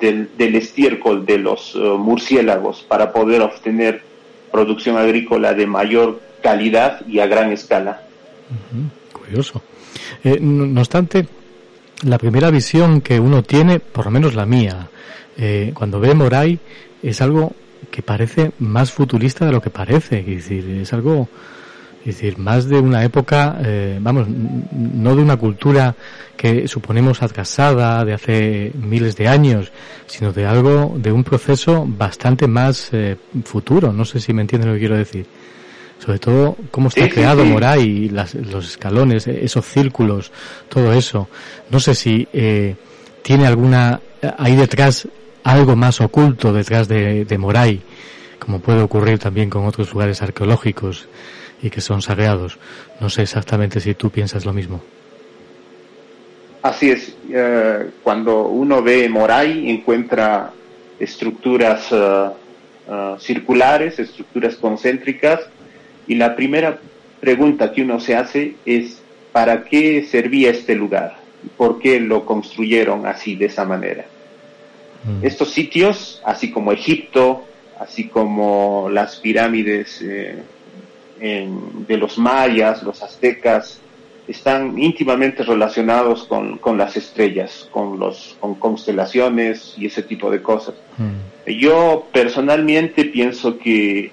del, 0.00 0.54
estiércol 0.54 1.26
de 1.26 1.38
los 1.38 1.74
uh, 1.74 1.98
murciélagos 1.98 2.82
para 2.88 3.12
poder 3.12 3.42
obtener 3.42 4.02
producción 4.50 4.96
agrícola 4.96 5.54
de 5.54 5.66
mayor 5.66 6.20
calidad 6.42 7.06
y 7.06 7.18
a 7.18 7.26
gran 7.26 7.52
escala. 7.52 8.02
Curioso. 9.12 9.62
Eh, 10.24 10.38
no, 10.40 10.80
obstante, 10.80 11.26
la 12.02 12.18
primera 12.18 12.50
visión 12.50 13.00
que 13.00 13.20
uno 13.20 13.42
tiene, 13.42 13.80
por 13.80 14.06
lo 14.06 14.10
menos 14.10 14.34
la 14.34 14.46
mía, 14.46 14.88
eh, 15.36 15.72
cuando 15.74 16.00
ve 16.00 16.14
Moray, 16.14 16.58
es 17.02 17.20
algo 17.20 17.52
que 17.90 18.02
parece 18.02 18.52
más 18.58 18.92
futurista 18.92 19.46
de 19.46 19.52
lo 19.52 19.60
que 19.60 19.70
parece, 19.70 20.20
es 20.20 20.26
decir, 20.26 20.68
es 20.80 20.92
algo, 20.92 21.28
es 22.00 22.16
decir, 22.16 22.38
más 22.38 22.66
de 22.66 22.78
una 22.78 23.04
época, 23.04 23.58
eh, 23.64 23.98
vamos, 24.00 24.28
no 24.28 25.16
de 25.16 25.22
una 25.22 25.36
cultura 25.36 25.94
que 26.36 26.68
suponemos 26.68 27.22
atrasada 27.22 28.04
de 28.04 28.12
hace 28.14 28.72
miles 28.74 29.16
de 29.16 29.28
años, 29.28 29.72
sino 30.06 30.32
de 30.32 30.46
algo, 30.46 30.94
de 30.96 31.12
un 31.12 31.24
proceso 31.24 31.84
bastante 31.86 32.46
más 32.46 32.90
eh, 32.92 33.16
futuro. 33.44 33.92
No 33.92 34.04
sé 34.04 34.20
si 34.20 34.32
me 34.32 34.42
entienden 34.42 34.70
lo 34.70 34.74
que 34.74 34.80
quiero 34.80 34.96
decir. 34.96 35.26
Sobre 36.00 36.18
todo, 36.18 36.56
cómo 36.70 36.88
está 36.88 37.04
sí, 37.04 37.10
creado 37.10 37.42
sí, 37.42 37.46
sí. 37.46 37.52
Moray, 37.52 38.08
las, 38.08 38.34
los 38.34 38.66
escalones, 38.70 39.26
esos 39.26 39.66
círculos, 39.66 40.32
todo 40.68 40.94
eso. 40.94 41.28
No 41.68 41.78
sé 41.78 41.94
si 41.94 42.26
eh, 42.32 42.74
tiene 43.22 43.46
alguna, 43.46 44.00
ahí 44.38 44.56
detrás 44.56 45.06
algo 45.44 45.76
más 45.76 46.00
oculto 46.00 46.54
detrás 46.54 46.88
de, 46.88 47.26
de 47.26 47.38
Moray, 47.38 47.82
como 48.38 48.60
puede 48.60 48.80
ocurrir 48.80 49.18
también 49.18 49.50
con 49.50 49.66
otros 49.66 49.92
lugares 49.92 50.22
arqueológicos 50.22 51.06
y 51.62 51.68
que 51.68 51.82
son 51.82 52.00
sagrados. 52.00 52.58
No 52.98 53.10
sé 53.10 53.22
exactamente 53.22 53.78
si 53.78 53.92
tú 53.92 54.08
piensas 54.08 54.46
lo 54.46 54.54
mismo. 54.54 54.80
Así 56.62 56.90
es, 56.90 57.14
uh, 57.28 57.90
cuando 58.02 58.46
uno 58.48 58.82
ve 58.82 59.08
Moray 59.08 59.70
encuentra 59.70 60.50
estructuras 60.98 61.90
uh, 61.92 63.18
circulares, 63.18 63.98
estructuras 63.98 64.56
concéntricas, 64.56 65.40
y 66.10 66.16
la 66.16 66.34
primera 66.34 66.80
pregunta 67.20 67.70
que 67.70 67.82
uno 67.82 68.00
se 68.00 68.16
hace 68.16 68.56
es, 68.66 69.00
¿para 69.30 69.62
qué 69.62 70.02
servía 70.02 70.50
este 70.50 70.74
lugar? 70.74 71.18
¿Por 71.56 71.78
qué 71.78 72.00
lo 72.00 72.26
construyeron 72.26 73.06
así, 73.06 73.36
de 73.36 73.46
esa 73.46 73.64
manera? 73.64 74.06
Mm. 75.04 75.24
Estos 75.24 75.52
sitios, 75.52 76.20
así 76.24 76.50
como 76.50 76.72
Egipto, 76.72 77.44
así 77.78 78.08
como 78.08 78.88
las 78.90 79.20
pirámides 79.20 80.02
eh, 80.02 80.42
en, 81.20 81.86
de 81.86 81.96
los 81.96 82.18
mayas, 82.18 82.82
los 82.82 83.04
aztecas, 83.04 83.78
están 84.26 84.80
íntimamente 84.80 85.44
relacionados 85.44 86.24
con, 86.24 86.58
con 86.58 86.76
las 86.76 86.96
estrellas, 86.96 87.68
con, 87.70 88.00
los, 88.00 88.36
con 88.40 88.56
constelaciones 88.56 89.76
y 89.78 89.86
ese 89.86 90.02
tipo 90.02 90.28
de 90.28 90.42
cosas. 90.42 90.74
Mm. 90.98 91.52
Yo 91.52 92.08
personalmente 92.12 93.04
pienso 93.04 93.58
que 93.58 94.10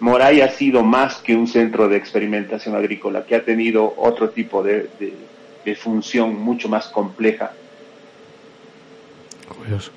Moray 0.00 0.40
ha 0.40 0.48
sido 0.48 0.84
más 0.84 1.16
que 1.16 1.34
un 1.34 1.46
centro 1.46 1.88
de 1.88 1.96
experimentación 1.96 2.76
agrícola, 2.76 3.24
que 3.24 3.34
ha 3.34 3.44
tenido 3.44 3.94
otro 3.96 4.30
tipo 4.30 4.62
de, 4.62 4.88
función 5.76 6.34
mucho 6.34 6.66
más 6.66 6.88
compleja 6.88 7.52
Curioso. 9.54 9.90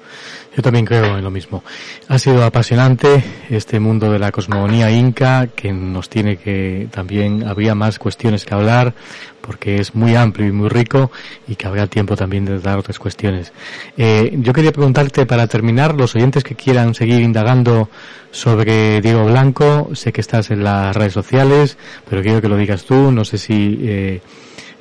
Yo 0.55 0.61
también 0.61 0.85
creo 0.85 1.17
en 1.17 1.23
lo 1.23 1.31
mismo. 1.31 1.63
Ha 2.09 2.19
sido 2.19 2.43
apasionante 2.43 3.23
este 3.49 3.79
mundo 3.79 4.11
de 4.11 4.19
la 4.19 4.31
cosmogonía 4.31 4.91
inca 4.91 5.47
que 5.47 5.71
nos 5.71 6.09
tiene 6.09 6.35
que 6.37 6.89
también 6.91 7.47
habría 7.47 7.73
más 7.73 7.97
cuestiones 7.97 8.43
que 8.43 8.53
hablar 8.53 8.93
porque 9.39 9.77
es 9.77 9.95
muy 9.95 10.15
amplio 10.15 10.47
y 10.47 10.51
muy 10.51 10.67
rico 10.67 11.09
y 11.47 11.55
que 11.55 11.67
habrá 11.67 11.87
tiempo 11.87 12.17
también 12.17 12.45
de 12.45 12.59
dar 12.59 12.77
otras 12.77 12.99
cuestiones. 12.99 13.53
Eh, 13.97 14.35
yo 14.39 14.51
quería 14.51 14.73
preguntarte 14.73 15.25
para 15.25 15.47
terminar, 15.47 15.95
los 15.95 16.15
oyentes 16.15 16.43
que 16.43 16.55
quieran 16.55 16.95
seguir 16.95 17.21
indagando 17.21 17.89
sobre 18.31 19.01
Diego 19.01 19.25
Blanco, 19.25 19.89
sé 19.93 20.11
que 20.11 20.21
estás 20.21 20.51
en 20.51 20.63
las 20.63 20.95
redes 20.95 21.13
sociales, 21.13 21.77
pero 22.09 22.21
quiero 22.21 22.41
que 22.41 22.49
lo 22.49 22.57
digas 22.57 22.83
tú, 22.83 23.11
no 23.11 23.25
sé 23.25 23.37
si 23.37 23.79
eh, 23.81 24.21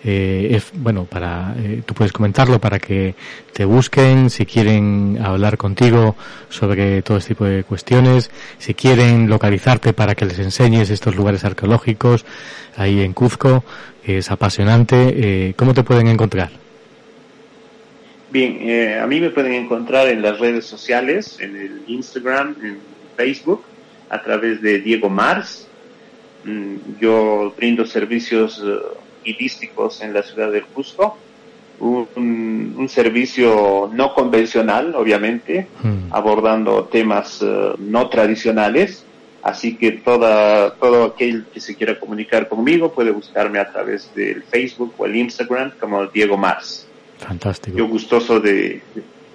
eh, 0.05 0.49
es 0.53 0.71
bueno 0.75 1.05
para 1.05 1.55
eh, 1.59 1.83
tú 1.85 1.95
puedes 1.95 2.13
comentarlo 2.13 2.59
para 2.59 2.79
que 2.79 3.15
te 3.53 3.65
busquen 3.65 4.31
si 4.31 4.47
quieren 4.47 5.19
hablar 5.23 5.57
contigo 5.59 6.17
sobre 6.49 7.03
todo 7.03 7.19
este 7.19 7.35
tipo 7.35 7.45
de 7.45 7.65
cuestiones 7.65 8.31
si 8.59 8.75
quieren 8.75 9.29
localizarte 9.29 9.93
para 9.93 10.15
que 10.15 10.25
les 10.25 10.39
enseñes 10.39 10.91
estos 10.91 11.17
lugares 11.17 11.45
arqueológicos 11.45 12.25
ahí 12.77 13.01
en 13.03 13.13
Cuzco 13.13 13.65
es 14.05 14.31
apasionante 14.31 15.49
eh, 15.49 15.55
cómo 15.55 15.75
te 15.75 15.83
pueden 15.83 16.07
encontrar 16.07 16.51
bien 18.31 18.59
eh, 18.63 18.99
a 18.99 19.07
mí 19.07 19.21
me 19.21 19.31
pueden 19.31 19.53
encontrar 19.53 20.09
en 20.09 20.23
las 20.23 20.39
redes 20.39 20.65
sociales 20.65 21.39
en 21.41 21.57
el 21.57 21.83
Instagram 21.89 22.57
en 22.63 22.79
Facebook 23.17 23.65
a 24.11 24.21
través 24.23 24.61
de 24.61 24.81
Diego 24.81 25.09
Mars. 25.09 25.69
Mm, 26.45 26.99
yo 27.01 27.55
brindo 27.57 27.87
servicios 27.87 28.63
en 29.25 30.13
la 30.15 30.23
ciudad 30.23 30.51
del 30.51 30.65
Cusco. 30.65 31.17
Un, 31.81 32.75
un 32.77 32.89
servicio 32.91 33.89
no 33.93 34.13
convencional, 34.15 34.95
obviamente, 34.95 35.67
Hmm. 35.83 36.13
abordando 36.13 36.85
temas 36.85 37.41
eh, 37.43 37.73
no 37.79 38.09
tradicionales. 38.09 39.05
Así 39.43 39.77
que 39.77 39.93
toda, 39.93 40.75
todo 40.75 41.05
aquel 41.05 41.47
que 41.53 41.61
se 41.61 41.75
quiera 41.75 41.99
comunicar 41.99 42.49
conmigo 42.49 42.93
puede 42.93 43.11
buscarme 43.11 43.59
a 43.59 43.73
través 43.73 44.15
del 44.15 44.43
Facebook 44.43 44.93
o 44.99 45.07
el 45.07 45.17
Instagram 45.17 45.73
como 45.81 46.07
Diego 46.09 46.37
Mars. 46.37 46.87
Fantástico. 47.19 47.79
Yo 47.79 47.87
gustoso 47.89 48.39
de, 48.41 48.83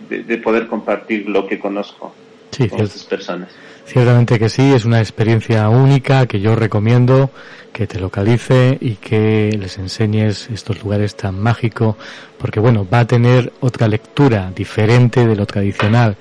de, 0.07 0.23
de 0.23 0.37
poder 0.37 0.67
compartir 0.67 1.27
lo 1.27 1.47
que 1.47 1.57
conozco 1.57 2.13
Sí, 2.51 2.69
con 2.69 2.81
estas 2.81 3.03
personas. 3.03 3.49
Ciertamente 3.85 4.39
que 4.39 4.49
sí, 4.49 4.73
es 4.73 4.83
una 4.83 4.99
experiencia 4.99 5.69
única 5.69 6.25
que 6.25 6.39
yo 6.39 6.55
recomiendo 6.55 7.29
que 7.71 7.85
te 7.85 7.99
localice 7.99 8.77
y 8.81 8.95
que 8.95 9.55
les 9.59 9.77
enseñes 9.77 10.49
estos 10.49 10.81
lugares 10.81 11.15
tan 11.15 11.39
mágicos, 11.39 11.95
porque 12.39 12.59
bueno, 12.59 12.87
va 12.91 13.01
a 13.01 13.07
tener 13.07 13.53
otra 13.59 13.87
lectura 13.87 14.51
diferente 14.55 15.27
de 15.27 15.35
lo 15.35 15.45
tradicional, 15.45 16.17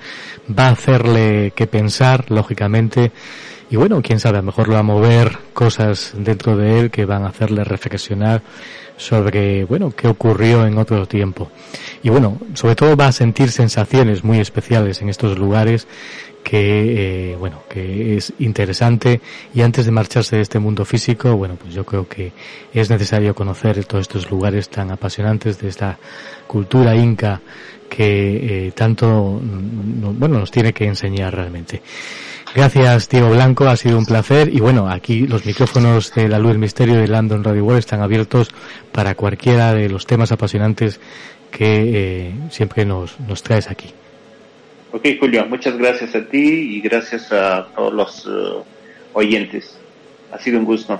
va 0.47 0.67
a 0.67 0.71
hacerle 0.71 1.53
que 1.55 1.65
pensar, 1.65 2.29
lógicamente, 2.29 3.11
y 3.71 3.77
bueno, 3.77 4.01
quién 4.03 4.19
sabe, 4.19 4.37
a 4.37 4.41
lo 4.41 4.47
mejor 4.47 4.67
lo 4.67 4.75
va 4.75 4.81
a 4.81 4.83
mover 4.83 5.37
cosas 5.53 6.13
dentro 6.15 6.55
de 6.55 6.79
él 6.79 6.91
que 6.91 7.05
van 7.05 7.23
a 7.23 7.29
hacerle 7.29 7.63
reflexionar 7.63 8.43
sobre, 8.97 9.65
bueno, 9.65 9.91
qué 9.91 10.07
ocurrió 10.07 10.65
en 10.65 10.77
otro 10.77 11.07
tiempo. 11.07 11.49
Y 12.03 12.09
bueno, 12.09 12.37
sobre 12.53 12.75
todo 12.75 12.95
va 12.95 13.07
a 13.07 13.11
sentir 13.11 13.51
sensaciones 13.51 14.23
muy 14.23 14.39
especiales 14.39 15.01
en 15.01 15.09
estos 15.09 15.39
lugares 15.39 15.87
que, 16.45 17.31
eh, 17.31 17.35
bueno, 17.37 17.63
que 17.67 18.15
es 18.17 18.31
interesante 18.37 19.19
y 19.55 19.61
antes 19.61 19.85
de 19.85 19.91
marcharse 19.91 20.35
de 20.35 20.43
este 20.43 20.59
mundo 20.59 20.85
físico, 20.85 21.35
bueno, 21.35 21.55
pues 21.59 21.73
yo 21.73 21.83
creo 21.83 22.07
que 22.07 22.31
es 22.71 22.89
necesario 22.91 23.33
conocer 23.33 23.83
todos 23.85 24.03
estos 24.03 24.29
lugares 24.29 24.69
tan 24.69 24.91
apasionantes 24.91 25.57
de 25.59 25.69
esta 25.69 25.97
cultura 26.45 26.95
inca 26.95 27.41
que 27.89 28.67
eh, 28.67 28.71
tanto, 28.73 29.41
mm, 29.41 30.01
no- 30.01 30.13
bueno, 30.13 30.37
nos 30.39 30.51
tiene 30.51 30.71
que 30.71 30.85
enseñar 30.85 31.33
realmente. 31.33 31.81
Gracias, 32.53 33.09
Diego 33.09 33.31
Blanco, 33.31 33.67
ha 33.67 33.75
sido 33.75 33.97
un 33.97 34.05
placer. 34.05 34.53
Y 34.53 34.59
bueno, 34.59 34.87
aquí 34.87 35.25
los 35.27 35.45
micrófonos 35.47 36.13
de 36.13 36.29
La 36.29 36.37
Luz 36.37 36.49
del 36.51 36.59
Misterio 36.59 36.95
de 36.95 37.07
London 37.07 37.43
Radio 37.43 37.63
World 37.65 37.79
están 37.79 38.01
abiertos 38.01 38.49
para 38.91 39.15
cualquiera 39.15 39.73
de 39.73 39.89
los 39.89 40.05
temas 40.05 40.31
apasionantes 40.31 40.99
que 41.51 42.27
eh, 42.27 42.33
siempre 42.51 42.85
nos, 42.85 43.19
nos 43.19 43.41
traes 43.43 43.69
aquí. 43.69 43.91
Ok, 44.95 45.05
Julio, 45.19 45.45
muchas 45.47 45.77
gracias 45.77 46.15
a 46.15 46.25
ti 46.25 46.77
y 46.77 46.79
gracias 46.79 47.29
a 47.33 47.67
todos 47.75 47.93
los 47.93 48.25
eh, 48.27 48.63
oyentes. 49.11 49.77
Ha 50.31 50.39
sido 50.39 50.57
un 50.57 50.63
gusto. 50.63 50.97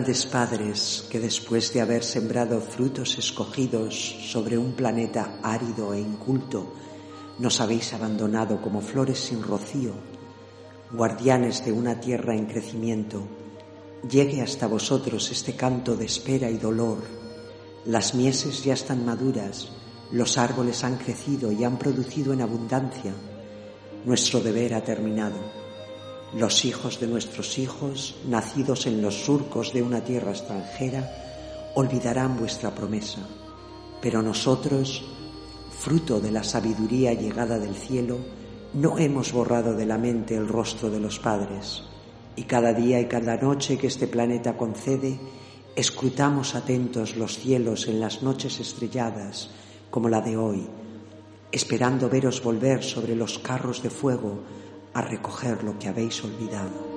Grandes 0.00 0.24
padres, 0.24 1.04
que 1.10 1.20
después 1.20 1.74
de 1.74 1.82
haber 1.82 2.02
sembrado 2.02 2.62
frutos 2.62 3.18
escogidos 3.18 3.94
sobre 4.32 4.56
un 4.56 4.72
planeta 4.72 5.36
árido 5.42 5.92
e 5.92 6.00
inculto, 6.00 6.72
nos 7.38 7.60
habéis 7.60 7.92
abandonado 7.92 8.62
como 8.62 8.80
flores 8.80 9.18
sin 9.18 9.42
rocío, 9.42 9.92
guardianes 10.90 11.66
de 11.66 11.72
una 11.72 12.00
tierra 12.00 12.34
en 12.34 12.46
crecimiento, 12.46 13.28
llegue 14.08 14.40
hasta 14.40 14.66
vosotros 14.66 15.30
este 15.30 15.54
canto 15.54 15.94
de 15.96 16.06
espera 16.06 16.48
y 16.48 16.56
dolor. 16.56 17.02
Las 17.84 18.14
mieses 18.14 18.64
ya 18.64 18.72
están 18.72 19.04
maduras, 19.04 19.68
los 20.12 20.38
árboles 20.38 20.82
han 20.82 20.96
crecido 20.96 21.52
y 21.52 21.62
han 21.62 21.78
producido 21.78 22.32
en 22.32 22.40
abundancia. 22.40 23.12
Nuestro 24.06 24.40
deber 24.40 24.72
ha 24.72 24.82
terminado. 24.82 25.59
Los 26.34 26.64
hijos 26.64 27.00
de 27.00 27.08
nuestros 27.08 27.58
hijos, 27.58 28.14
nacidos 28.28 28.86
en 28.86 29.02
los 29.02 29.24
surcos 29.24 29.72
de 29.72 29.82
una 29.82 30.04
tierra 30.04 30.30
extranjera, 30.30 31.10
olvidarán 31.74 32.38
vuestra 32.38 32.72
promesa. 32.72 33.20
Pero 34.00 34.22
nosotros, 34.22 35.04
fruto 35.76 36.20
de 36.20 36.30
la 36.30 36.44
sabiduría 36.44 37.14
llegada 37.14 37.58
del 37.58 37.74
cielo, 37.74 38.18
no 38.74 38.96
hemos 38.98 39.32
borrado 39.32 39.74
de 39.74 39.86
la 39.86 39.98
mente 39.98 40.36
el 40.36 40.46
rostro 40.46 40.88
de 40.88 41.00
los 41.00 41.18
padres. 41.18 41.82
Y 42.36 42.44
cada 42.44 42.72
día 42.72 43.00
y 43.00 43.06
cada 43.06 43.36
noche 43.36 43.76
que 43.76 43.88
este 43.88 44.06
planeta 44.06 44.56
concede, 44.56 45.18
escrutamos 45.74 46.54
atentos 46.54 47.16
los 47.16 47.38
cielos 47.38 47.88
en 47.88 47.98
las 47.98 48.22
noches 48.22 48.60
estrelladas, 48.60 49.50
como 49.90 50.08
la 50.08 50.20
de 50.20 50.36
hoy, 50.36 50.68
esperando 51.50 52.08
veros 52.08 52.40
volver 52.40 52.84
sobre 52.84 53.16
los 53.16 53.40
carros 53.40 53.82
de 53.82 53.90
fuego 53.90 54.44
a 54.94 55.02
recoger 55.02 55.62
lo 55.62 55.78
que 55.78 55.88
habéis 55.88 56.22
olvidado. 56.24 56.90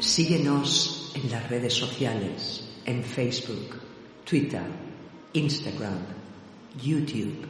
Síguenos 0.00 1.12
en 1.14 1.30
las 1.30 1.48
redes 1.48 1.74
sociales, 1.74 2.68
en 2.84 3.02
Facebook, 3.04 3.80
Twitter, 4.24 4.64
Instagram, 5.32 5.98
YouTube. 6.82 7.46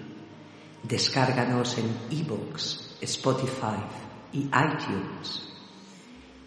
Descárganos 0.82 1.78
en 1.78 2.19
ebooks, 2.19 2.97
Spotify 3.01 3.81
y 4.32 4.41
iTunes. 4.41 5.49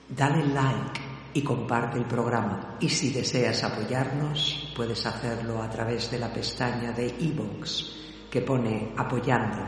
Dale 0.09 0.45
like 0.53 1.12
y 1.33 1.41
comparte 1.41 1.97
el 1.97 2.05
programa. 2.05 2.77
Y 2.79 2.89
si 2.89 3.11
deseas 3.11 3.63
apoyarnos, 3.63 4.71
puedes 4.75 5.05
hacerlo 5.05 5.61
a 5.61 5.69
través 5.69 6.11
de 6.11 6.19
la 6.19 6.31
pestaña 6.31 6.91
de 6.91 7.07
ebooks 7.07 8.01
que 8.29 8.41
pone 8.41 8.93
apoyando 8.97 9.61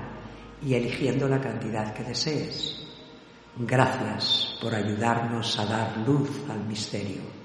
y 0.61 0.73
eligiendo 0.73 1.27
la 1.27 1.41
cantidad 1.41 1.93
que 1.93 2.03
desees. 2.03 2.81
Gracias 3.57 4.57
por 4.61 4.73
ayudarnos 4.75 5.57
a 5.59 5.65
dar 5.65 5.97
luz 5.97 6.29
al 6.49 6.65
misterio. 6.65 7.44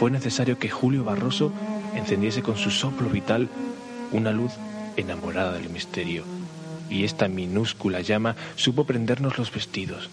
Fue 0.00 0.10
necesario 0.10 0.58
que 0.58 0.70
Julio 0.70 1.04
Barroso 1.04 1.52
encendiese 1.94 2.40
con 2.40 2.56
su 2.56 2.70
soplo 2.70 3.10
vital 3.10 3.50
una 4.12 4.32
luz 4.32 4.52
enamorada 4.96 5.52
del 5.52 5.68
misterio, 5.68 6.24
y 6.88 7.04
esta 7.04 7.28
minúscula 7.28 8.00
llama 8.00 8.34
supo 8.56 8.84
prendernos 8.84 9.36
los 9.36 9.52
vestidos. 9.52 10.08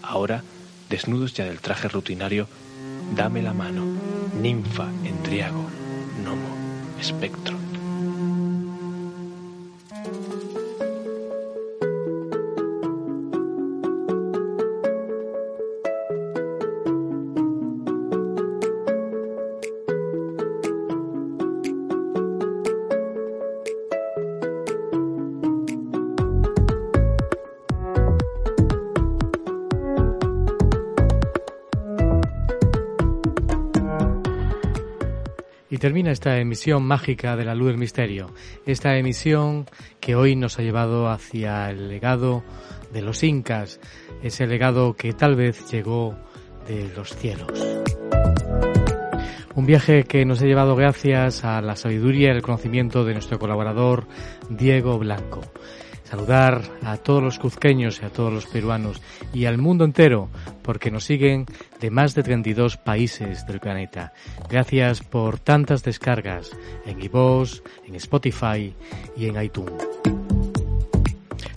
Ahora, 0.00 0.44
desnudos 0.90 1.34
ya 1.34 1.44
del 1.44 1.58
traje 1.58 1.88
rutinario, 1.88 2.46
dame 3.16 3.42
la 3.42 3.52
mano, 3.52 3.82
ninfa, 4.40 4.86
endriago, 5.02 5.66
gnomo, 6.22 6.54
espectro. 7.00 7.53
Termina 35.84 36.12
esta 36.12 36.38
emisión 36.38 36.82
mágica 36.82 37.36
de 37.36 37.44
la 37.44 37.54
luz 37.54 37.68
del 37.68 37.76
misterio, 37.76 38.32
esta 38.64 38.96
emisión 38.96 39.66
que 40.00 40.14
hoy 40.14 40.34
nos 40.34 40.58
ha 40.58 40.62
llevado 40.62 41.10
hacia 41.10 41.68
el 41.68 41.90
legado 41.90 42.42
de 42.90 43.02
los 43.02 43.22
incas, 43.22 43.80
ese 44.22 44.46
legado 44.46 44.94
que 44.94 45.12
tal 45.12 45.36
vez 45.36 45.70
llegó 45.70 46.16
de 46.66 46.90
los 46.96 47.14
cielos. 47.14 47.52
Un 49.54 49.66
viaje 49.66 50.04
que 50.04 50.24
nos 50.24 50.40
ha 50.40 50.46
llevado 50.46 50.74
gracias 50.74 51.44
a 51.44 51.60
la 51.60 51.76
sabiduría 51.76 52.28
y 52.28 52.36
el 52.36 52.40
conocimiento 52.40 53.04
de 53.04 53.12
nuestro 53.12 53.38
colaborador 53.38 54.06
Diego 54.48 54.98
Blanco 54.98 55.42
saludar 56.14 56.62
a 56.84 56.96
todos 56.96 57.20
los 57.20 57.40
cuzqueños 57.40 58.00
y 58.00 58.04
a 58.04 58.08
todos 58.08 58.32
los 58.32 58.46
peruanos 58.46 59.02
y 59.32 59.46
al 59.46 59.58
mundo 59.58 59.84
entero 59.84 60.28
porque 60.62 60.92
nos 60.92 61.02
siguen 61.02 61.44
de 61.80 61.90
más 61.90 62.14
de 62.14 62.22
32 62.22 62.76
países 62.76 63.44
del 63.48 63.58
planeta. 63.58 64.12
Gracias 64.48 65.00
por 65.00 65.40
tantas 65.40 65.82
descargas 65.82 66.52
en 66.86 67.02
iVoox, 67.02 67.62
en 67.88 67.96
Spotify 67.96 68.72
y 69.16 69.26
en 69.26 69.42
iTunes. 69.42 69.74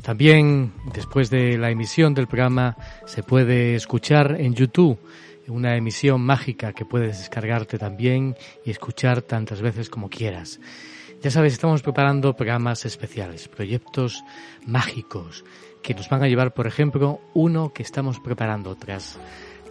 También 0.01 0.73
después 0.91 1.29
de 1.29 1.55
la 1.59 1.69
emisión 1.69 2.15
del 2.15 2.25
programa 2.25 2.77
se 3.05 3.21
puede 3.21 3.75
escuchar 3.75 4.37
en 4.39 4.55
YouTube 4.55 4.97
una 5.49 5.75
emisión 5.75 6.21
mágica 6.21 6.73
que 6.73 6.83
puedes 6.83 7.19
descargarte 7.19 7.77
también 7.77 8.35
y 8.65 8.71
escuchar 8.71 9.21
tantas 9.21 9.61
veces 9.61 9.87
como 9.87 10.09
quieras. 10.09 10.59
Ya 11.27 11.31
sabes, 11.31 11.51
estamos 11.51 11.81
preparando 11.81 12.37
programas 12.37 12.85
especiales, 12.85 13.49
proyectos 13.49 14.23
mágicos 14.65 15.43
que 15.83 15.93
nos 15.93 16.07
van 16.07 16.23
a 16.23 16.29
llevar, 16.29 16.53
por 16.53 16.67
ejemplo, 16.67 17.19
uno 17.33 17.73
que 17.73 17.83
estamos 17.83 18.21
preparando 18.21 18.75
tras 18.75 19.19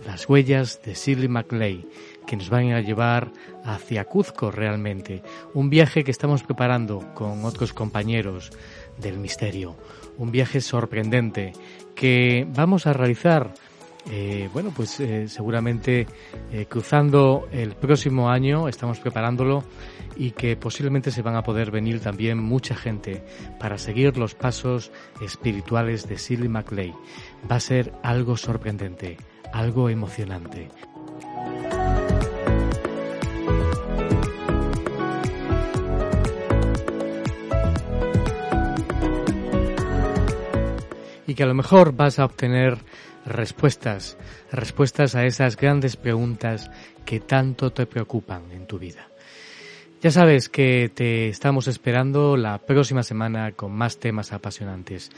las 0.07 0.29
huellas 0.29 0.83
de 0.85 0.93
Shirley 0.93 1.29
MacLay, 1.29 1.89
que 2.27 2.37
nos 2.37 2.51
van 2.51 2.73
a 2.73 2.83
llevar 2.83 3.33
hacia 3.65 4.05
Cuzco 4.05 4.51
realmente. 4.51 5.23
Un 5.55 5.71
viaje 5.71 6.05
que 6.05 6.11
estamos 6.11 6.43
preparando 6.43 7.15
con 7.15 7.43
otros 7.47 7.73
compañeros 7.73 8.51
del 8.99 9.17
misterio. 9.17 9.77
Un 10.19 10.33
viaje 10.33 10.61
sorprendente 10.61 11.55
que 11.95 12.47
vamos 12.51 12.87
a 12.87 12.93
realizar 12.93 13.55
eh, 14.11 14.49
bueno, 14.53 14.73
pues 14.75 15.01
eh, 15.01 15.29
seguramente 15.29 16.07
eh, 16.53 16.67
cruzando 16.67 17.49
el 17.51 17.75
próximo 17.75 18.31
año, 18.31 18.69
estamos 18.69 19.01
preparándolo 19.01 19.65
y 20.17 20.31
que 20.31 20.57
posiblemente 20.57 21.11
se 21.11 21.23
van 21.23 21.35
a 21.35 21.43
poder 21.43 21.71
venir 21.73 22.01
también 22.01 22.39
mucha 22.39 22.77
gente 22.77 23.25
para 23.59 23.79
seguir 23.79 24.17
los 24.17 24.35
pasos 24.35 24.93
espirituales 25.21 26.09
de 26.09 26.19
Silly 26.19 26.49
MacLay. 26.49 26.95
Va 27.51 27.57
a 27.57 27.61
ser 27.61 27.93
algo 28.03 28.37
sorprendente, 28.37 29.17
algo 29.53 29.91
emocionante. 29.91 30.69
y 41.29 41.35
que 41.35 41.43
a 41.43 41.47
lo 41.47 41.55
mejor 41.55 41.93
vas 41.93 42.21
a 42.21 42.25
obtener 42.25 42.79
respuestas, 43.27 44.17
respuestas 44.51 45.15
a 45.15 45.27
esas 45.27 45.57
grandes 45.57 45.97
preguntas 45.97 46.71
que 47.05 47.21
tanto 47.21 47.73
te 47.73 47.87
preocupan 47.87 48.51
en 48.53 48.67
tu 48.67 48.79
vida. 48.79 49.09
Ya 50.03 50.11
sabes 50.11 50.49
que 50.49 50.91
te 50.95 51.29
estamos 51.29 51.69
esperando 51.69 52.37
la 52.37 52.59
próxima 52.59 53.03
semana 53.03 53.53
con 53.53 53.73
más 53.73 53.99
temas 53.99 54.33
apasionantes. 54.33 55.11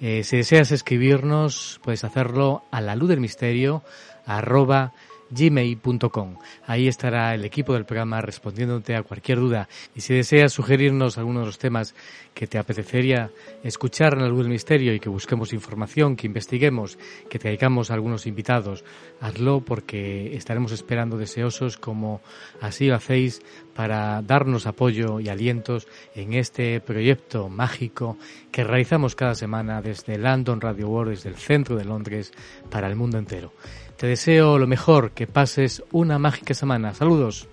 Eh, 0.00 0.22
si 0.24 0.36
deseas 0.36 0.72
escribirnos, 0.72 1.80
puedes 1.82 2.04
hacerlo 2.04 2.62
a 2.70 2.80
la 2.80 2.96
luz 2.96 3.08
del 3.08 3.20
misterio 3.20 3.82
arroba 4.26 4.92
gmail.com. 5.30 6.36
Ahí 6.66 6.88
estará 6.88 7.34
el 7.34 7.44
equipo 7.44 7.74
del 7.74 7.84
programa 7.84 8.20
respondiéndote 8.20 8.94
a 8.94 9.02
cualquier 9.02 9.38
duda. 9.38 9.68
Y 9.94 10.00
si 10.00 10.14
deseas 10.14 10.52
sugerirnos 10.52 11.18
algunos 11.18 11.42
de 11.42 11.46
los 11.46 11.58
temas 11.58 11.94
que 12.34 12.46
te 12.46 12.58
apetecería 12.58 13.30
escuchar 13.62 14.14
en 14.14 14.20
del 14.20 14.48
misterio 14.48 14.94
y 14.94 15.00
que 15.00 15.08
busquemos 15.08 15.52
información, 15.52 16.16
que 16.16 16.26
investiguemos, 16.26 16.98
que 17.30 17.38
traigamos 17.38 17.90
a 17.90 17.94
algunos 17.94 18.26
invitados, 18.26 18.84
hazlo 19.20 19.60
porque 19.60 20.36
estaremos 20.36 20.72
esperando 20.72 21.16
deseosos 21.16 21.78
como 21.78 22.20
así 22.60 22.86
lo 22.86 22.96
hacéis 22.96 23.40
para 23.74 24.22
darnos 24.22 24.66
apoyo 24.66 25.20
y 25.20 25.28
alientos 25.28 25.86
en 26.14 26.34
este 26.34 26.80
proyecto 26.80 27.48
mágico 27.48 28.16
que 28.50 28.64
realizamos 28.64 29.14
cada 29.14 29.34
semana 29.34 29.82
desde 29.82 30.18
London 30.18 30.60
Radio 30.60 30.88
World, 30.88 31.10
desde 31.10 31.28
el 31.28 31.36
centro 31.36 31.76
de 31.76 31.84
Londres, 31.84 32.32
para 32.70 32.88
el 32.88 32.96
mundo 32.96 33.18
entero. 33.18 33.52
Te 33.96 34.06
deseo 34.06 34.58
lo 34.58 34.66
mejor, 34.66 35.12
que 35.12 35.26
pases 35.26 35.82
una 35.90 36.18
mágica 36.18 36.52
semana. 36.52 36.92
Saludos. 36.92 37.48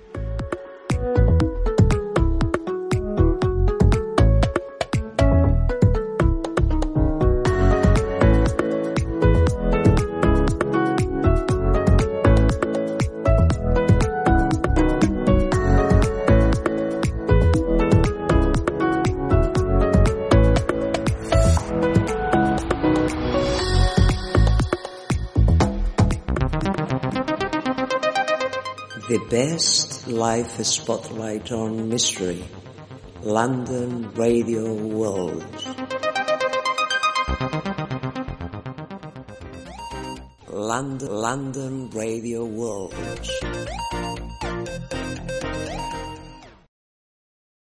Best 29.33 30.05
life 30.07 30.63
spotlight 30.63 31.51
on 31.51 31.89
mystery. 31.89 32.45
London 33.23 34.13
Radio 34.13 34.71
World. 34.71 35.41
London, 40.47 41.09
London 41.09 41.89
Radio 41.89 42.45
World. 42.45 42.93